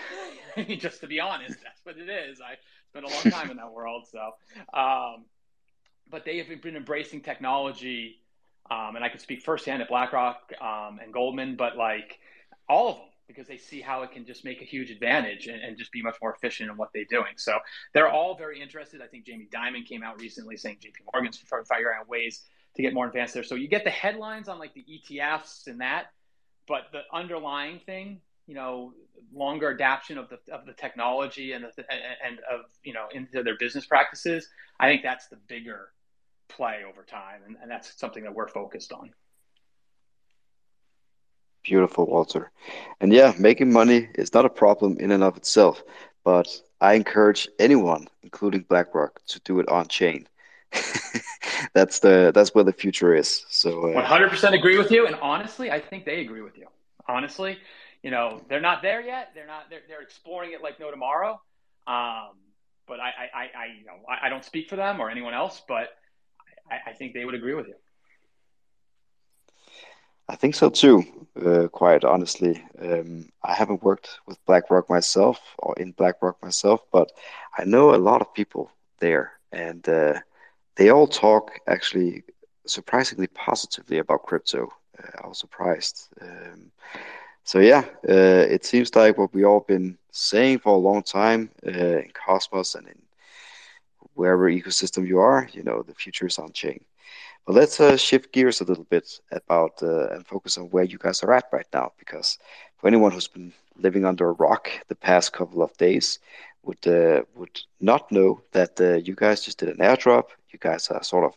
just 0.79 1.01
to 1.01 1.07
be 1.07 1.19
honest, 1.19 1.57
that's 1.63 1.79
what 1.83 1.97
it 1.97 2.09
is. 2.09 2.39
I 2.41 2.55
spent 2.89 3.05
a 3.05 3.09
long 3.09 3.31
time 3.31 3.51
in 3.51 3.57
that 3.57 3.71
world, 3.71 4.07
so. 4.11 4.31
Um, 4.77 5.25
but 6.09 6.25
they 6.25 6.37
have 6.37 6.61
been 6.61 6.75
embracing 6.75 7.21
technology, 7.21 8.21
um, 8.71 8.95
and 8.95 9.03
I 9.03 9.09
can 9.09 9.19
speak 9.19 9.41
firsthand 9.41 9.81
at 9.81 9.89
BlackRock 9.89 10.53
um, 10.61 10.99
and 11.03 11.13
Goldman, 11.13 11.55
but 11.55 11.77
like 11.77 12.19
all 12.69 12.89
of 12.89 12.95
them 12.97 13.05
because 13.27 13.47
they 13.47 13.57
see 13.57 13.81
how 13.81 14.03
it 14.03 14.11
can 14.11 14.25
just 14.25 14.45
make 14.45 14.61
a 14.61 14.65
huge 14.65 14.89
advantage 14.89 15.47
and, 15.47 15.61
and, 15.61 15.77
just 15.77 15.91
be 15.91 16.01
much 16.01 16.15
more 16.21 16.33
efficient 16.33 16.71
in 16.71 16.77
what 16.77 16.89
they're 16.93 17.03
doing. 17.09 17.33
So 17.35 17.59
they're 17.93 18.09
all 18.09 18.35
very 18.35 18.61
interested. 18.61 19.01
I 19.01 19.07
think 19.07 19.25
Jamie 19.25 19.49
Dimon 19.53 19.85
came 19.85 20.01
out 20.01 20.19
recently 20.21 20.55
saying 20.55 20.77
JP 20.77 21.13
Morgan's 21.13 21.37
figuring 21.37 21.97
out 21.99 22.07
ways 22.07 22.43
to 22.77 22.83
get 22.83 22.93
more 22.93 23.07
advanced 23.07 23.33
there. 23.33 23.43
So 23.43 23.55
you 23.55 23.67
get 23.67 23.83
the 23.83 23.89
headlines 23.89 24.47
on 24.47 24.59
like 24.59 24.73
the 24.73 24.85
ETFs 24.85 25.67
and 25.67 25.81
that, 25.81 26.11
but 26.67 26.83
the 26.91 27.01
underlying 27.11 27.79
thing, 27.85 28.21
you 28.45 28.53
know, 28.53 28.93
longer 29.33 29.71
adaptation 29.71 30.17
of 30.17 30.29
the 30.29 30.39
of 30.53 30.65
the 30.65 30.73
technology 30.73 31.51
and 31.51 31.65
the, 31.65 31.85
and 32.25 32.39
of 32.49 32.61
you 32.83 32.93
know 32.93 33.07
into 33.13 33.43
their 33.43 33.57
business 33.57 33.85
practices. 33.85 34.47
I 34.79 34.87
think 34.87 35.01
that's 35.01 35.27
the 35.27 35.37
bigger 35.47 35.89
play 36.49 36.81
over 36.87 37.03
time, 37.03 37.41
and, 37.45 37.57
and 37.61 37.69
that's 37.69 37.99
something 37.99 38.23
that 38.23 38.33
we're 38.33 38.47
focused 38.47 38.93
on. 38.93 39.11
Beautiful, 41.63 42.05
Walter. 42.05 42.51
And 43.01 43.11
yeah, 43.11 43.33
making 43.37 43.73
money 43.73 44.07
is 44.15 44.33
not 44.33 44.45
a 44.45 44.49
problem 44.49 44.97
in 44.99 45.11
and 45.11 45.23
of 45.23 45.35
itself, 45.35 45.83
but 46.23 46.47
I 46.79 46.93
encourage 46.93 47.49
anyone, 47.59 48.07
including 48.21 48.61
BlackRock, 48.69 49.19
to 49.29 49.39
do 49.41 49.59
it 49.59 49.67
on 49.67 49.87
chain. 49.87 50.27
that's 51.73 51.99
the 51.99 52.31
that's 52.33 52.53
where 52.53 52.63
the 52.63 52.73
future 52.73 53.15
is. 53.15 53.45
So 53.49 53.93
uh, 53.93 54.07
100% 54.07 54.53
agree 54.53 54.77
with 54.77 54.91
you, 54.91 55.07
and 55.07 55.15
honestly, 55.15 55.71
I 55.71 55.79
think 55.79 56.05
they 56.05 56.21
agree 56.21 56.41
with 56.41 56.57
you. 56.57 56.67
Honestly, 57.07 57.57
you 58.03 58.11
know, 58.11 58.41
they're 58.49 58.61
not 58.61 58.81
there 58.81 59.01
yet. 59.01 59.31
They're 59.33 59.47
not. 59.47 59.69
They're, 59.69 59.81
they're 59.87 60.01
exploring 60.01 60.51
it 60.53 60.61
like 60.61 60.79
no 60.79 60.91
tomorrow. 60.91 61.41
Um, 61.87 62.35
but 62.87 62.99
I, 62.99 63.09
I, 63.33 63.39
I, 63.39 63.65
you 63.79 63.85
know, 63.85 63.93
I, 64.09 64.27
I, 64.27 64.29
don't 64.29 64.43
speak 64.43 64.69
for 64.69 64.75
them 64.75 64.99
or 64.99 65.09
anyone 65.09 65.33
else, 65.33 65.61
but 65.67 65.89
I, 66.69 66.91
I, 66.91 66.93
think 66.93 67.13
they 67.13 67.25
would 67.25 67.35
agree 67.35 67.53
with 67.53 67.67
you. 67.67 67.75
I 70.27 70.35
think 70.35 70.55
so 70.55 70.69
too. 70.69 71.03
Uh, 71.39 71.67
quite 71.67 72.03
honestly, 72.03 72.61
um, 72.81 73.29
I 73.43 73.53
haven't 73.53 73.83
worked 73.83 74.19
with 74.25 74.43
BlackRock 74.45 74.89
myself 74.89 75.39
or 75.59 75.75
in 75.77 75.91
BlackRock 75.91 76.41
myself, 76.41 76.81
but 76.91 77.11
I 77.57 77.63
know 77.65 77.93
a 77.93 77.97
lot 77.97 78.21
of 78.21 78.33
people 78.33 78.71
there, 78.99 79.33
and 79.51 79.87
uh, 79.87 80.19
they 80.77 80.89
all 80.89 81.07
talk 81.07 81.59
actually 81.67 82.23
surprisingly 82.65 83.27
positively 83.27 83.97
about 83.97 84.23
crypto. 84.23 84.69
Uh, 84.97 85.23
I 85.23 85.27
was 85.27 85.39
surprised. 85.39 86.07
Um, 86.21 86.71
so 87.43 87.59
yeah, 87.59 87.83
uh, 88.07 88.45
it 88.55 88.65
seems 88.65 88.95
like 88.95 89.17
what 89.17 89.33
we 89.33 89.43
all 89.45 89.61
been 89.61 89.97
saying 90.11 90.59
for 90.59 90.73
a 90.73 90.77
long 90.89 91.03
time 91.03 91.49
uh, 91.65 91.99
in 92.05 92.11
Cosmos 92.13 92.75
and 92.75 92.87
in 92.87 92.99
wherever 94.15 94.49
ecosystem 94.49 95.07
you 95.07 95.19
are, 95.19 95.47
you 95.53 95.63
know, 95.63 95.81
the 95.81 95.93
future 95.93 96.27
is 96.27 96.39
on 96.39 96.51
chain. 96.51 96.83
But 97.45 97.55
let's 97.55 97.79
uh, 97.79 97.95
shift 97.95 98.33
gears 98.33 98.59
a 98.59 98.65
little 98.65 98.83
bit 98.83 99.19
about 99.31 99.81
uh, 99.81 100.07
and 100.09 100.25
focus 100.27 100.57
on 100.57 100.65
where 100.65 100.83
you 100.83 100.97
guys 100.97 101.23
are 101.23 101.33
at 101.33 101.45
right 101.53 101.67
now, 101.73 101.93
because 101.97 102.37
for 102.77 102.87
anyone 102.87 103.11
who's 103.11 103.27
been 103.27 103.53
living 103.77 104.05
under 104.05 104.29
a 104.29 104.33
rock 104.33 104.69
the 104.89 104.95
past 104.95 105.31
couple 105.33 105.61
of 105.61 105.75
days, 105.77 106.19
would 106.67 106.85
uh, 106.85 107.23
would 107.35 107.59
not 107.79 108.11
know 108.11 108.41
that 108.51 108.79
uh, 108.79 108.95
you 108.95 109.15
guys 109.15 109.45
just 109.45 109.59
did 109.59 109.69
an 109.69 109.77
airdrop. 109.77 110.25
You 110.51 110.59
guys 110.59 110.89
are 110.91 111.03
sort 111.03 111.25
of, 111.25 111.33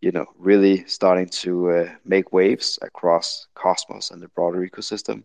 you 0.00 0.10
know, 0.10 0.26
really 0.38 0.84
starting 0.86 1.28
to 1.44 1.70
uh, 1.70 1.88
make 2.04 2.32
waves 2.32 2.78
across 2.82 3.46
Cosmos 3.54 4.10
and 4.10 4.20
the 4.20 4.28
broader 4.28 4.66
ecosystem. 4.68 5.22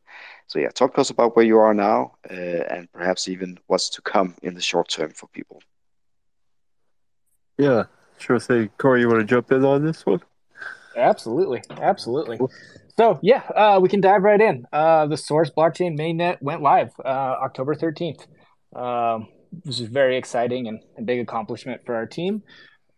So 0.47 0.59
yeah, 0.59 0.69
talk 0.69 0.93
to 0.93 1.01
us 1.01 1.09
about 1.09 1.35
where 1.35 1.45
you 1.45 1.57
are 1.57 1.73
now, 1.73 2.13
uh, 2.29 2.63
and 2.73 2.91
perhaps 2.93 3.27
even 3.27 3.57
what's 3.67 3.89
to 3.89 4.01
come 4.01 4.35
in 4.43 4.53
the 4.53 4.61
short 4.61 4.89
term 4.89 5.11
for 5.11 5.27
people. 5.27 5.61
Yeah, 7.57 7.83
sure 8.19 8.39
thing. 8.39 8.69
Corey, 8.77 9.01
you 9.01 9.09
want 9.09 9.19
to 9.19 9.25
jump 9.25 9.51
in 9.51 9.65
on 9.65 9.83
this 9.83 10.05
one? 10.05 10.21
Absolutely, 10.95 11.61
absolutely. 11.81 12.39
So 12.97 13.19
yeah, 13.21 13.43
uh, 13.55 13.79
we 13.81 13.89
can 13.89 14.01
dive 14.01 14.23
right 14.23 14.41
in. 14.41 14.65
Uh, 14.71 15.07
the 15.07 15.17
Source 15.17 15.51
blockchain 15.55 15.97
mainnet 15.99 16.41
went 16.41 16.61
live 16.61 16.91
uh, 17.03 17.35
October 17.43 17.75
thirteenth. 17.75 18.25
Um, 18.75 19.27
this 19.63 19.79
is 19.79 19.87
very 19.87 20.17
exciting 20.17 20.67
and 20.67 20.79
a 20.97 21.01
big 21.01 21.19
accomplishment 21.19 21.81
for 21.85 21.95
our 21.95 22.05
team. 22.05 22.43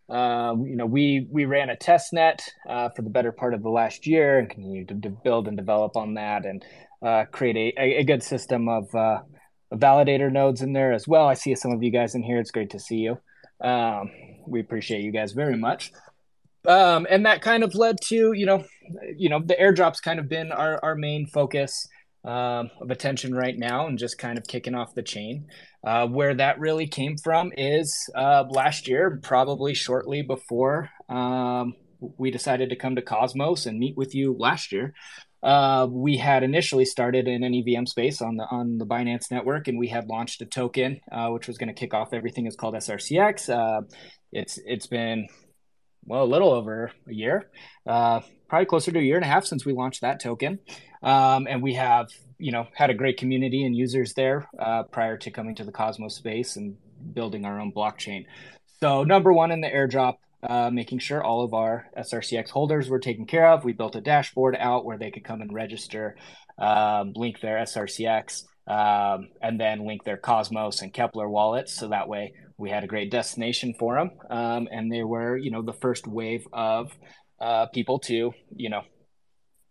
Uh, 0.08 0.56
you 0.64 0.74
know, 0.74 0.86
we 0.86 1.28
we 1.30 1.44
ran 1.44 1.70
a 1.70 1.76
test 1.76 2.12
net 2.12 2.42
uh, 2.68 2.88
for 2.90 3.02
the 3.02 3.10
better 3.10 3.30
part 3.30 3.54
of 3.54 3.62
the 3.62 3.68
last 3.68 4.06
year 4.06 4.38
and 4.38 4.50
continued 4.50 4.88
to, 4.88 4.94
to 5.00 5.10
build 5.10 5.46
and 5.46 5.56
develop 5.56 5.96
on 5.96 6.14
that 6.14 6.44
and 6.44 6.64
uh, 7.00 7.24
create 7.30 7.74
a, 7.78 7.98
a, 7.98 8.04
good 8.04 8.22
system 8.22 8.68
of 8.68 8.92
uh, 8.94 9.20
validator 9.72 10.30
nodes 10.30 10.62
in 10.62 10.72
there 10.72 10.92
as 10.92 11.06
well. 11.06 11.26
I 11.26 11.34
see 11.34 11.54
some 11.54 11.70
of 11.70 11.82
you 11.82 11.90
guys 11.90 12.14
in 12.14 12.22
here. 12.22 12.40
It's 12.40 12.50
great 12.50 12.70
to 12.70 12.80
see 12.80 12.96
you. 12.96 13.18
Um, 13.60 14.10
we 14.46 14.60
appreciate 14.60 15.02
you 15.02 15.12
guys 15.12 15.32
very 15.32 15.56
much. 15.56 15.92
um, 16.66 17.06
and 17.08 17.24
that 17.24 17.40
kind 17.40 17.62
of 17.62 17.74
led 17.76 17.96
to 18.06 18.32
you 18.32 18.46
know, 18.46 18.64
you 19.16 19.28
know, 19.28 19.40
the 19.40 19.54
airdrop's 19.54 20.00
kind 20.00 20.18
of 20.18 20.28
been 20.28 20.50
our 20.50 20.80
our 20.82 20.96
main 20.96 21.26
focus 21.26 21.86
um, 22.24 22.70
of 22.80 22.90
attention 22.90 23.34
right 23.34 23.56
now, 23.56 23.86
and 23.86 23.98
just 23.98 24.18
kind 24.18 24.38
of 24.38 24.46
kicking 24.46 24.74
off 24.74 24.94
the 24.94 25.02
chain. 25.02 25.46
Uh, 25.82 26.06
where 26.06 26.34
that 26.34 26.60
really 26.60 26.86
came 26.86 27.16
from 27.16 27.52
is 27.56 28.10
uh, 28.14 28.44
last 28.50 28.86
year, 28.86 29.18
probably 29.22 29.72
shortly 29.72 30.20
before 30.22 30.90
um, 31.08 31.74
we 32.18 32.30
decided 32.30 32.70
to 32.70 32.76
come 32.76 32.96
to 32.96 33.02
Cosmos 33.02 33.66
and 33.66 33.78
meet 33.78 33.96
with 33.96 34.14
you 34.14 34.36
last 34.38 34.72
year. 34.72 34.94
Uh, 35.42 35.86
we 35.90 36.18
had 36.18 36.42
initially 36.42 36.84
started 36.84 37.26
in 37.26 37.42
an 37.42 37.54
EVM 37.54 37.86
space 37.86 38.20
on 38.20 38.36
the 38.36 38.44
on 38.50 38.76
the 38.76 38.86
Binance 38.86 39.30
network, 39.30 39.68
and 39.68 39.78
we 39.78 39.88
had 39.88 40.06
launched 40.06 40.42
a 40.42 40.46
token 40.46 41.00
uh, 41.10 41.28
which 41.28 41.48
was 41.48 41.56
going 41.56 41.68
to 41.68 41.74
kick 41.74 41.94
off 41.94 42.12
everything. 42.12 42.46
It's 42.46 42.56
called 42.56 42.74
SRCX. 42.74 43.48
Uh, 43.48 43.82
it's 44.32 44.58
it's 44.66 44.86
been 44.86 45.28
well 46.04 46.24
a 46.24 46.26
little 46.26 46.52
over 46.52 46.92
a 47.08 47.12
year, 47.12 47.50
uh, 47.86 48.20
probably 48.48 48.66
closer 48.66 48.92
to 48.92 48.98
a 48.98 49.02
year 49.02 49.16
and 49.16 49.24
a 49.24 49.28
half 49.28 49.46
since 49.46 49.64
we 49.64 49.72
launched 49.72 50.02
that 50.02 50.20
token, 50.20 50.58
um, 51.02 51.46
and 51.48 51.62
we 51.62 51.74
have 51.74 52.08
you 52.38 52.52
know 52.52 52.66
had 52.74 52.90
a 52.90 52.94
great 52.94 53.16
community 53.18 53.64
and 53.64 53.76
users 53.76 54.14
there 54.14 54.48
uh, 54.58 54.82
prior 54.84 55.16
to 55.18 55.30
coming 55.30 55.54
to 55.56 55.64
the 55.64 55.72
Cosmos 55.72 56.16
space 56.16 56.56
and 56.56 56.76
building 57.14 57.44
our 57.44 57.60
own 57.60 57.72
blockchain. 57.72 58.26
So 58.80 59.04
number 59.04 59.32
one 59.32 59.50
in 59.50 59.60
the 59.60 59.68
airdrop 59.68 60.16
uh, 60.42 60.70
making 60.70 60.98
sure 60.98 61.22
all 61.22 61.44
of 61.44 61.52
our 61.52 61.86
SRCX 61.98 62.48
holders 62.48 62.88
were 62.88 62.98
taken 62.98 63.26
care 63.26 63.50
of. 63.50 63.64
We 63.64 63.72
built 63.72 63.96
a 63.96 64.00
dashboard 64.00 64.56
out 64.58 64.84
where 64.84 64.96
they 64.96 65.10
could 65.10 65.24
come 65.24 65.42
and 65.42 65.52
register, 65.52 66.16
um, 66.58 67.12
link 67.14 67.40
their 67.40 67.58
SRCX, 67.58 68.44
um, 68.66 69.28
and 69.42 69.60
then 69.60 69.86
link 69.86 70.04
their 70.04 70.16
Cosmos 70.16 70.80
and 70.80 70.92
Keplr 70.94 71.28
wallets. 71.28 71.74
So 71.74 71.88
that 71.88 72.08
way 72.08 72.32
we 72.56 72.70
had 72.70 72.84
a 72.84 72.86
great 72.86 73.10
destination 73.10 73.74
for 73.78 73.96
them. 73.96 74.10
Um, 74.30 74.68
and 74.70 74.90
they 74.90 75.02
were, 75.02 75.36
you 75.36 75.50
know, 75.50 75.62
the 75.62 75.74
first 75.74 76.06
wave 76.06 76.46
of 76.52 76.90
uh, 77.38 77.66
people 77.66 77.98
to, 78.00 78.32
you 78.54 78.70
know, 78.70 78.82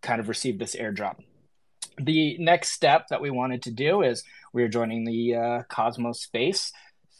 kind 0.02 0.20
of 0.20 0.28
receive 0.28 0.58
this 0.58 0.76
airdrop. 0.76 1.16
The 1.98 2.38
next 2.38 2.70
step 2.70 3.08
that 3.10 3.20
we 3.20 3.30
wanted 3.30 3.62
to 3.62 3.70
do 3.70 4.02
is 4.02 4.22
we 4.52 4.62
are 4.62 4.68
joining 4.68 5.04
the 5.04 5.34
uh, 5.34 5.62
Cosmos 5.68 6.22
space. 6.22 6.72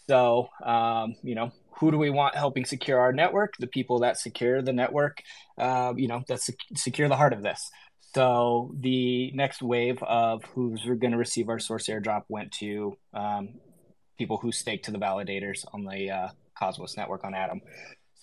So, 0.09 0.49
um, 0.65 1.15
you 1.23 1.35
know, 1.35 1.53
who 1.73 1.91
do 1.91 1.99
we 1.99 2.11
want 2.11 2.35
helping 2.35 2.65
secure 2.65 2.99
our 2.99 3.13
network? 3.13 3.55
The 3.59 3.67
people 3.67 4.01
that 4.01 4.19
secure 4.19 4.63
the 4.63 4.73
network, 4.73 5.23
uh, 5.59 5.95
you 5.97 6.09
know, 6.09 6.23
that 6.29 6.41
sec- 6.41 6.57
secure 6.75 7.09
the 7.09 7.17
heart 7.17 7.33
of 7.33 7.43
this. 7.43 7.71
So 8.15 8.75
the 8.81 9.31
next 9.33 9.63
wave 9.63 10.03
of 10.03 10.45
who's 10.55 10.83
going 10.85 11.13
to 11.13 11.17
receive 11.17 11.49
our 11.49 11.59
source 11.59 11.87
airdrop 11.89 12.23
went 12.29 12.53
to 12.53 12.97
um, 13.15 13.51
people 14.19 14.37
who 14.37 14.51
stake 14.51 14.83
to 14.85 14.91
the 14.91 14.99
validators 14.99 15.65
on 15.73 15.85
the 15.85 16.11
uh, 16.11 16.29
Cosmos 16.59 16.97
network 16.97 17.25
on 17.25 17.35
Atom. 17.35 17.61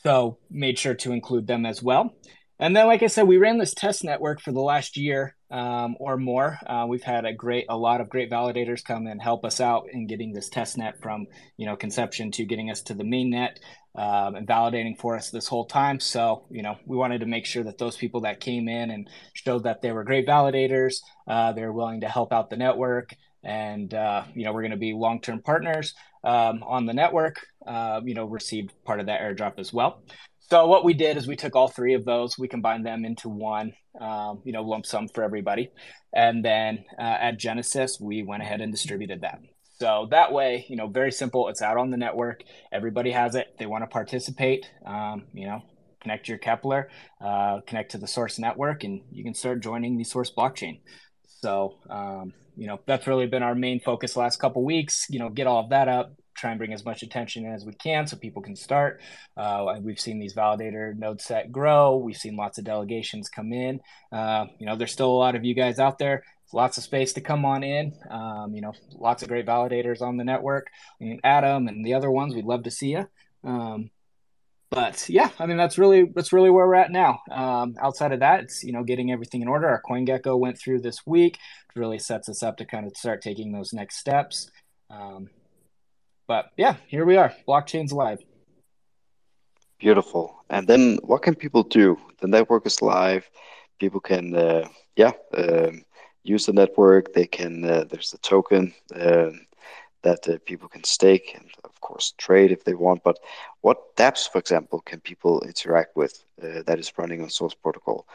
So 0.03 0.37
made 0.49 0.77
sure 0.77 0.93
to 0.95 1.11
include 1.13 1.47
them 1.47 1.65
as 1.65 1.81
well. 1.81 2.13
And 2.59 2.75
then, 2.75 2.87
like 2.87 3.03
I 3.03 3.07
said, 3.07 3.27
we 3.27 3.37
ran 3.37 3.59
this 3.59 3.75
test 3.75 4.03
network 4.03 4.41
for 4.41 4.51
the 4.51 4.61
last 4.61 4.97
year 4.97 5.35
um, 5.51 5.95
or 5.99 6.17
more. 6.17 6.57
Uh, 6.65 6.87
we've 6.89 7.03
had 7.03 7.23
a 7.23 7.33
great, 7.33 7.65
a 7.69 7.77
lot 7.77 8.01
of 8.01 8.09
great 8.09 8.31
validators 8.31 8.83
come 8.83 9.05
and 9.05 9.21
help 9.21 9.45
us 9.45 9.61
out 9.61 9.87
in 9.91 10.07
getting 10.07 10.33
this 10.33 10.49
test 10.49 10.75
net 10.75 10.99
from, 10.99 11.27
you 11.57 11.67
know, 11.67 11.75
conception 11.75 12.31
to 12.31 12.45
getting 12.45 12.71
us 12.71 12.81
to 12.81 12.95
the 12.95 13.03
main 13.03 13.29
net 13.29 13.59
um, 13.93 14.35
and 14.35 14.47
validating 14.47 14.97
for 14.97 15.15
us 15.15 15.29
this 15.29 15.47
whole 15.47 15.65
time. 15.65 15.99
So, 15.99 16.45
you 16.49 16.63
know, 16.63 16.77
we 16.85 16.97
wanted 16.97 17.19
to 17.19 17.27
make 17.27 17.45
sure 17.45 17.63
that 17.63 17.77
those 17.77 17.95
people 17.95 18.21
that 18.21 18.39
came 18.39 18.67
in 18.67 18.89
and 18.89 19.07
showed 19.33 19.63
that 19.63 19.83
they 19.83 19.91
were 19.91 20.03
great 20.03 20.27
validators, 20.27 21.01
uh, 21.27 21.53
they're 21.53 21.71
willing 21.71 22.01
to 22.01 22.09
help 22.09 22.33
out 22.33 22.49
the 22.49 22.57
network, 22.57 23.15
and 23.43 23.93
uh, 23.93 24.23
you 24.33 24.45
know, 24.45 24.51
we're 24.51 24.61
going 24.61 24.71
to 24.71 24.77
be 24.77 24.93
long-term 24.93 25.41
partners 25.41 25.93
um, 26.23 26.63
on 26.63 26.85
the 26.87 26.93
network. 26.93 27.45
Uh, 27.65 28.01
you 28.03 28.15
know, 28.15 28.25
received 28.25 28.73
part 28.83 28.99
of 28.99 29.07
that 29.07 29.21
airdrop 29.21 29.59
as 29.59 29.71
well. 29.71 30.01
So 30.49 30.65
what 30.67 30.85
we 30.85 30.93
did 30.93 31.17
is 31.17 31.27
we 31.27 31.35
took 31.35 31.55
all 31.55 31.67
three 31.67 31.93
of 31.93 32.05
those, 32.05 32.37
we 32.37 32.47
combined 32.47 32.85
them 32.85 33.03
into 33.03 33.27
one, 33.27 33.73
um, 33.99 34.41
you 34.45 34.53
know, 34.53 34.63
lump 34.63 34.85
sum 34.85 35.09
for 35.09 35.23
everybody, 35.23 35.71
and 36.13 36.43
then 36.43 36.85
uh, 36.97 37.01
at 37.01 37.37
Genesis 37.37 37.99
we 37.99 38.23
went 38.23 38.43
ahead 38.43 38.61
and 38.61 38.71
distributed 38.71 39.21
that. 39.21 39.39
So 39.79 40.07
that 40.09 40.31
way, 40.31 40.65
you 40.69 40.75
know, 40.75 40.87
very 40.87 41.11
simple. 41.11 41.49
It's 41.49 41.61
out 41.61 41.77
on 41.77 41.91
the 41.91 41.97
network. 41.97 42.43
Everybody 42.71 43.11
has 43.11 43.35
it. 43.35 43.55
They 43.59 43.65
want 43.65 43.83
to 43.83 43.87
participate. 43.87 44.65
Um, 44.85 45.25
you 45.33 45.47
know, 45.47 45.61
connect 46.01 46.29
your 46.29 46.39
Keplr, 46.39 46.85
uh, 47.21 47.59
connect 47.67 47.91
to 47.91 47.97
the 47.97 48.07
Source 48.07 48.39
network, 48.39 48.83
and 48.85 49.01
you 49.11 49.23
can 49.23 49.33
start 49.33 49.61
joining 49.61 49.97
the 49.97 50.03
Source 50.03 50.31
blockchain. 50.35 50.79
So, 51.41 51.75
um, 51.89 52.33
you 52.55 52.65
know, 52.65 52.79
that's 52.87 53.05
really 53.05 53.27
been 53.27 53.43
our 53.43 53.53
main 53.53 53.79
focus 53.79 54.15
last 54.15 54.37
couple 54.39 54.63
weeks. 54.63 55.05
You 55.09 55.19
know, 55.19 55.29
get 55.29 55.45
all 55.45 55.63
of 55.63 55.69
that 55.69 55.87
up, 55.87 56.13
try 56.37 56.51
and 56.51 56.57
bring 56.57 56.73
as 56.73 56.85
much 56.85 57.03
attention 57.03 57.45
as 57.45 57.65
we 57.65 57.73
can 57.73 58.07
so 58.07 58.15
people 58.15 58.41
can 58.41 58.55
start. 58.55 59.01
Uh, 59.35 59.75
we've 59.81 59.99
seen 59.99 60.19
these 60.19 60.33
validator 60.33 60.95
node 60.97 61.21
set 61.21 61.51
grow. 61.51 61.97
We've 61.97 62.15
seen 62.15 62.35
lots 62.35 62.57
of 62.57 62.63
delegations 62.63 63.29
come 63.29 63.51
in. 63.51 63.81
Uh, 64.11 64.45
you 64.59 64.65
know, 64.65 64.75
there's 64.75 64.91
still 64.91 65.11
a 65.11 65.17
lot 65.17 65.35
of 65.35 65.43
you 65.43 65.53
guys 65.53 65.79
out 65.79 65.97
there. 65.97 66.23
Lots 66.53 66.77
of 66.77 66.83
space 66.83 67.11
to 67.13 67.21
come 67.21 67.43
on 67.43 67.63
in. 67.63 67.93
Um, 68.09 68.53
you 68.53 68.61
know, 68.61 68.73
lots 68.93 69.21
of 69.21 69.27
great 69.27 69.45
validators 69.45 70.01
on 70.01 70.15
the 70.15 70.23
network. 70.23 70.67
I 71.01 71.03
mean, 71.03 71.19
Adam 71.23 71.67
and 71.67 71.85
the 71.85 71.95
other 71.95 72.09
ones, 72.09 72.35
we'd 72.35 72.45
love 72.45 72.63
to 72.63 72.71
see 72.71 72.91
you. 72.91 73.07
Um, 73.43 73.89
but 74.69 75.07
yeah, 75.07 75.29
I 75.39 75.45
mean 75.45 75.55
that's 75.55 75.77
really 75.77 76.11
that's 76.13 76.33
really 76.33 76.49
where 76.49 76.67
we're 76.67 76.75
at 76.75 76.91
now. 76.91 77.19
Um, 77.31 77.75
outside 77.81 78.11
of 78.11 78.19
that, 78.19 78.41
it's 78.41 78.63
you 78.63 78.73
know 78.73 78.83
getting 78.83 79.11
everything 79.11 79.41
in 79.41 79.47
order. 79.47 79.67
Our 79.67 79.81
CoinGecko 79.81 80.37
went 80.37 80.59
through 80.59 80.81
this 80.81 81.05
week, 81.05 81.37
which 81.67 81.77
really 81.77 81.99
sets 81.99 82.27
us 82.27 82.43
up 82.43 82.57
to 82.57 82.65
kind 82.65 82.85
of 82.85 82.95
start 82.97 83.21
taking 83.21 83.53
those 83.53 83.71
next 83.71 83.97
steps. 83.97 84.51
Um, 84.89 85.29
but 86.27 86.51
yeah, 86.57 86.75
here 86.87 87.05
we 87.05 87.17
are. 87.17 87.33
Blockchain's 87.47 87.93
live. 87.93 88.19
Beautiful. 89.79 90.43
And 90.49 90.67
then 90.67 90.97
what 91.03 91.21
can 91.21 91.35
people 91.35 91.63
do? 91.63 91.97
The 92.19 92.27
network 92.27 92.65
is 92.65 92.81
live. 92.81 93.29
People 93.79 93.99
can, 93.99 94.35
uh, 94.35 94.67
yeah, 94.95 95.11
um, 95.35 95.83
use 96.23 96.47
the 96.47 96.53
network. 96.53 97.13
They 97.13 97.27
can, 97.27 97.63
uh, 97.63 97.85
there's 97.89 98.11
the 98.11 98.17
token 98.17 98.73
uh, 98.93 99.31
that 100.01 100.45
people 100.45 100.67
can 100.67 100.83
stake 100.83 101.33
and, 101.35 101.49
of 101.63 101.79
course, 101.81 102.13
trade 102.17 102.51
if 102.51 102.63
they 102.63 102.73
want. 102.73 103.03
But 103.03 103.19
what 103.61 103.95
dApps, 103.95 104.29
for 104.29 104.39
example, 104.39 104.81
can 104.81 104.99
people 104.99 105.41
interact 105.41 105.95
with 105.95 106.23
uh, 106.41 106.63
that 106.65 106.79
is 106.79 106.91
running 106.97 107.21
on 107.21 107.29
Source 107.29 107.53
Protocol? 107.53 108.07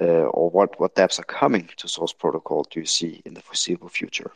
Uh, 0.00 0.28
or 0.30 0.50
what, 0.50 0.78
what 0.78 0.94
dApps 0.94 1.18
are 1.18 1.24
coming 1.24 1.68
to 1.76 1.88
Source 1.88 2.12
Protocol 2.12 2.64
do 2.70 2.78
you 2.78 2.86
see 2.86 3.20
in 3.24 3.34
the 3.34 3.42
foreseeable 3.42 3.88
future? 3.88 4.30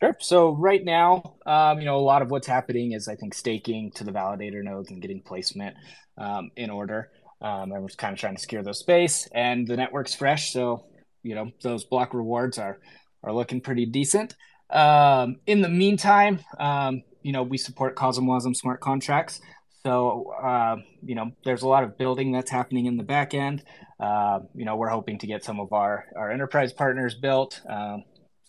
Sure. 0.00 0.16
So 0.20 0.50
right 0.50 0.84
now, 0.84 1.36
um, 1.46 1.78
you 1.78 1.84
know, 1.84 1.96
a 1.96 2.02
lot 2.02 2.22
of 2.22 2.30
what's 2.30 2.46
happening 2.46 2.92
is 2.92 3.08
I 3.08 3.14
think 3.14 3.34
staking 3.34 3.92
to 3.92 4.04
the 4.04 4.12
validator 4.12 4.62
nodes 4.62 4.90
and 4.90 5.00
getting 5.00 5.22
placement 5.22 5.76
um, 6.18 6.50
in 6.56 6.70
order. 6.70 7.10
Um, 7.40 7.72
and 7.72 7.82
we're 7.82 7.88
kind 7.88 8.12
of 8.12 8.18
trying 8.18 8.36
to 8.36 8.40
secure 8.40 8.62
those 8.62 8.78
space, 8.78 9.28
and 9.34 9.66
the 9.66 9.76
network's 9.76 10.14
fresh, 10.14 10.52
so 10.52 10.86
you 11.22 11.34
know 11.34 11.50
those 11.62 11.84
block 11.84 12.14
rewards 12.14 12.58
are 12.58 12.78
are 13.22 13.32
looking 13.32 13.60
pretty 13.60 13.84
decent. 13.84 14.34
Um, 14.70 15.36
in 15.46 15.60
the 15.60 15.68
meantime, 15.68 16.40
um, 16.58 17.02
you 17.22 17.32
know, 17.32 17.42
we 17.42 17.58
support 17.58 17.96
CosmWasm 17.96 18.56
smart 18.56 18.80
contracts. 18.80 19.40
So, 19.84 20.32
uh, 20.42 20.76
you 21.02 21.14
know, 21.14 21.32
there's 21.44 21.62
a 21.62 21.68
lot 21.68 21.84
of 21.84 21.98
building 21.98 22.32
that's 22.32 22.50
happening 22.50 22.86
in 22.86 22.96
the 22.96 23.02
back 23.02 23.34
end. 23.34 23.62
Uh, 24.00 24.40
you 24.54 24.64
know, 24.64 24.76
we're 24.76 24.88
hoping 24.88 25.18
to 25.18 25.26
get 25.26 25.44
some 25.44 25.60
of 25.60 25.72
our, 25.72 26.06
our 26.16 26.30
enterprise 26.30 26.72
partners 26.72 27.14
built. 27.14 27.60
Um, 27.68 28.04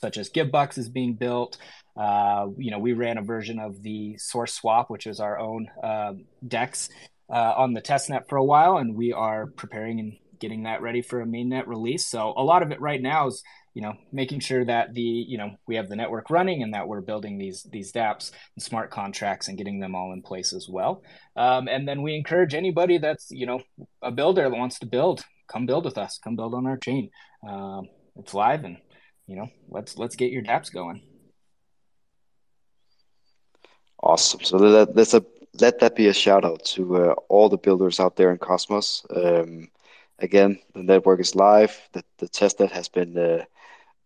such 0.06 0.20
as 0.20 0.30
Givebox 0.30 0.78
is 0.78 0.88
being 0.88 1.16
built. 1.16 1.58
Uh, 1.98 2.46
you 2.58 2.70
know, 2.70 2.78
we 2.78 2.94
ran 2.94 3.18
a 3.18 3.24
version 3.24 3.58
of 3.58 3.82
the 3.82 4.16
Source 4.18 4.54
Swap, 4.54 4.92
which 4.92 5.08
is 5.08 5.20
our 5.20 5.40
own 5.40 5.68
uh, 5.84 6.14
DEX, 6.48 6.90
uh, 7.28 7.54
on 7.58 7.74
the 7.74 7.82
testnet 7.82 8.30
for 8.30 8.38
a 8.38 8.44
while, 8.44 8.78
and 8.78 8.96
we 8.96 9.14
are 9.14 9.48
preparing 9.48 10.00
and 10.00 10.14
getting 10.40 10.64
that 10.64 10.84
ready 10.84 11.02
for 11.02 11.22
a 11.22 11.26
mainnet 11.26 11.66
release. 11.66 12.06
So 12.06 12.36
a 12.38 12.44
lot 12.44 12.62
of 12.62 12.72
it 12.72 12.80
right 12.80 13.02
now 13.02 13.26
is 13.28 13.42
you 13.74 13.82
know 13.82 13.94
making 14.12 14.42
sure 14.42 14.64
that 14.64 14.94
the 14.94 15.02
you 15.02 15.40
know 15.40 15.56
we 15.68 15.76
have 15.76 15.90
the 15.90 15.96
network 15.96 16.30
running 16.30 16.62
and 16.62 16.76
that 16.76 16.88
we're 16.88 17.02
building 17.02 17.40
these 17.40 17.64
these 17.72 17.92
dApps 17.92 18.32
and 18.56 18.64
smart 18.64 18.92
contracts 18.92 19.48
and 19.48 19.58
getting 19.58 19.80
them 19.80 19.96
all 19.96 20.14
in 20.14 20.22
place 20.22 20.54
as 20.54 20.70
well. 20.70 21.02
Um, 21.36 21.68
and 21.68 21.88
then 21.88 22.04
we 22.04 22.16
encourage 22.16 22.54
anybody 22.54 23.00
that's 23.00 23.32
you 23.32 23.48
know 23.48 23.62
a 24.04 24.12
builder 24.12 24.48
that 24.48 24.56
wants 24.56 24.78
to 24.80 24.86
build, 24.86 25.26
come 25.48 25.66
build 25.66 25.84
with 25.84 25.98
us, 25.98 26.20
come 26.24 26.36
build 26.36 26.54
on 26.54 26.68
our 26.68 26.78
chain. 26.78 27.10
Um, 27.50 27.88
it's 28.18 28.36
live 28.36 28.64
and 28.66 28.78
you 29.28 29.36
know, 29.36 29.50
let's 29.70 29.98
let's 29.98 30.16
get 30.16 30.32
your 30.32 30.44
dApps 30.44 30.72
going. 30.72 31.02
Awesome. 34.02 34.42
So 34.44 34.58
let, 34.58 34.96
let's 34.96 35.14
a, 35.14 35.26
let 35.60 35.80
that 35.80 35.96
be 35.96 36.08
a 36.08 36.14
shout 36.14 36.46
out 36.46 36.64
to 36.66 36.98
uh, 36.98 37.14
all 37.28 37.50
the 37.50 37.58
builders 37.58 38.00
out 38.00 38.16
there 38.16 38.32
in 38.32 38.38
Cosmos. 38.38 39.04
Um, 39.16 39.70
again, 40.20 40.60
the 40.74 40.84
network 40.84 41.20
is 41.20 41.34
live. 41.34 41.76
The, 41.94 42.04
the 42.18 42.28
testnet 42.28 42.72
has 42.72 42.88
been 42.88 43.18
uh, 43.18 43.46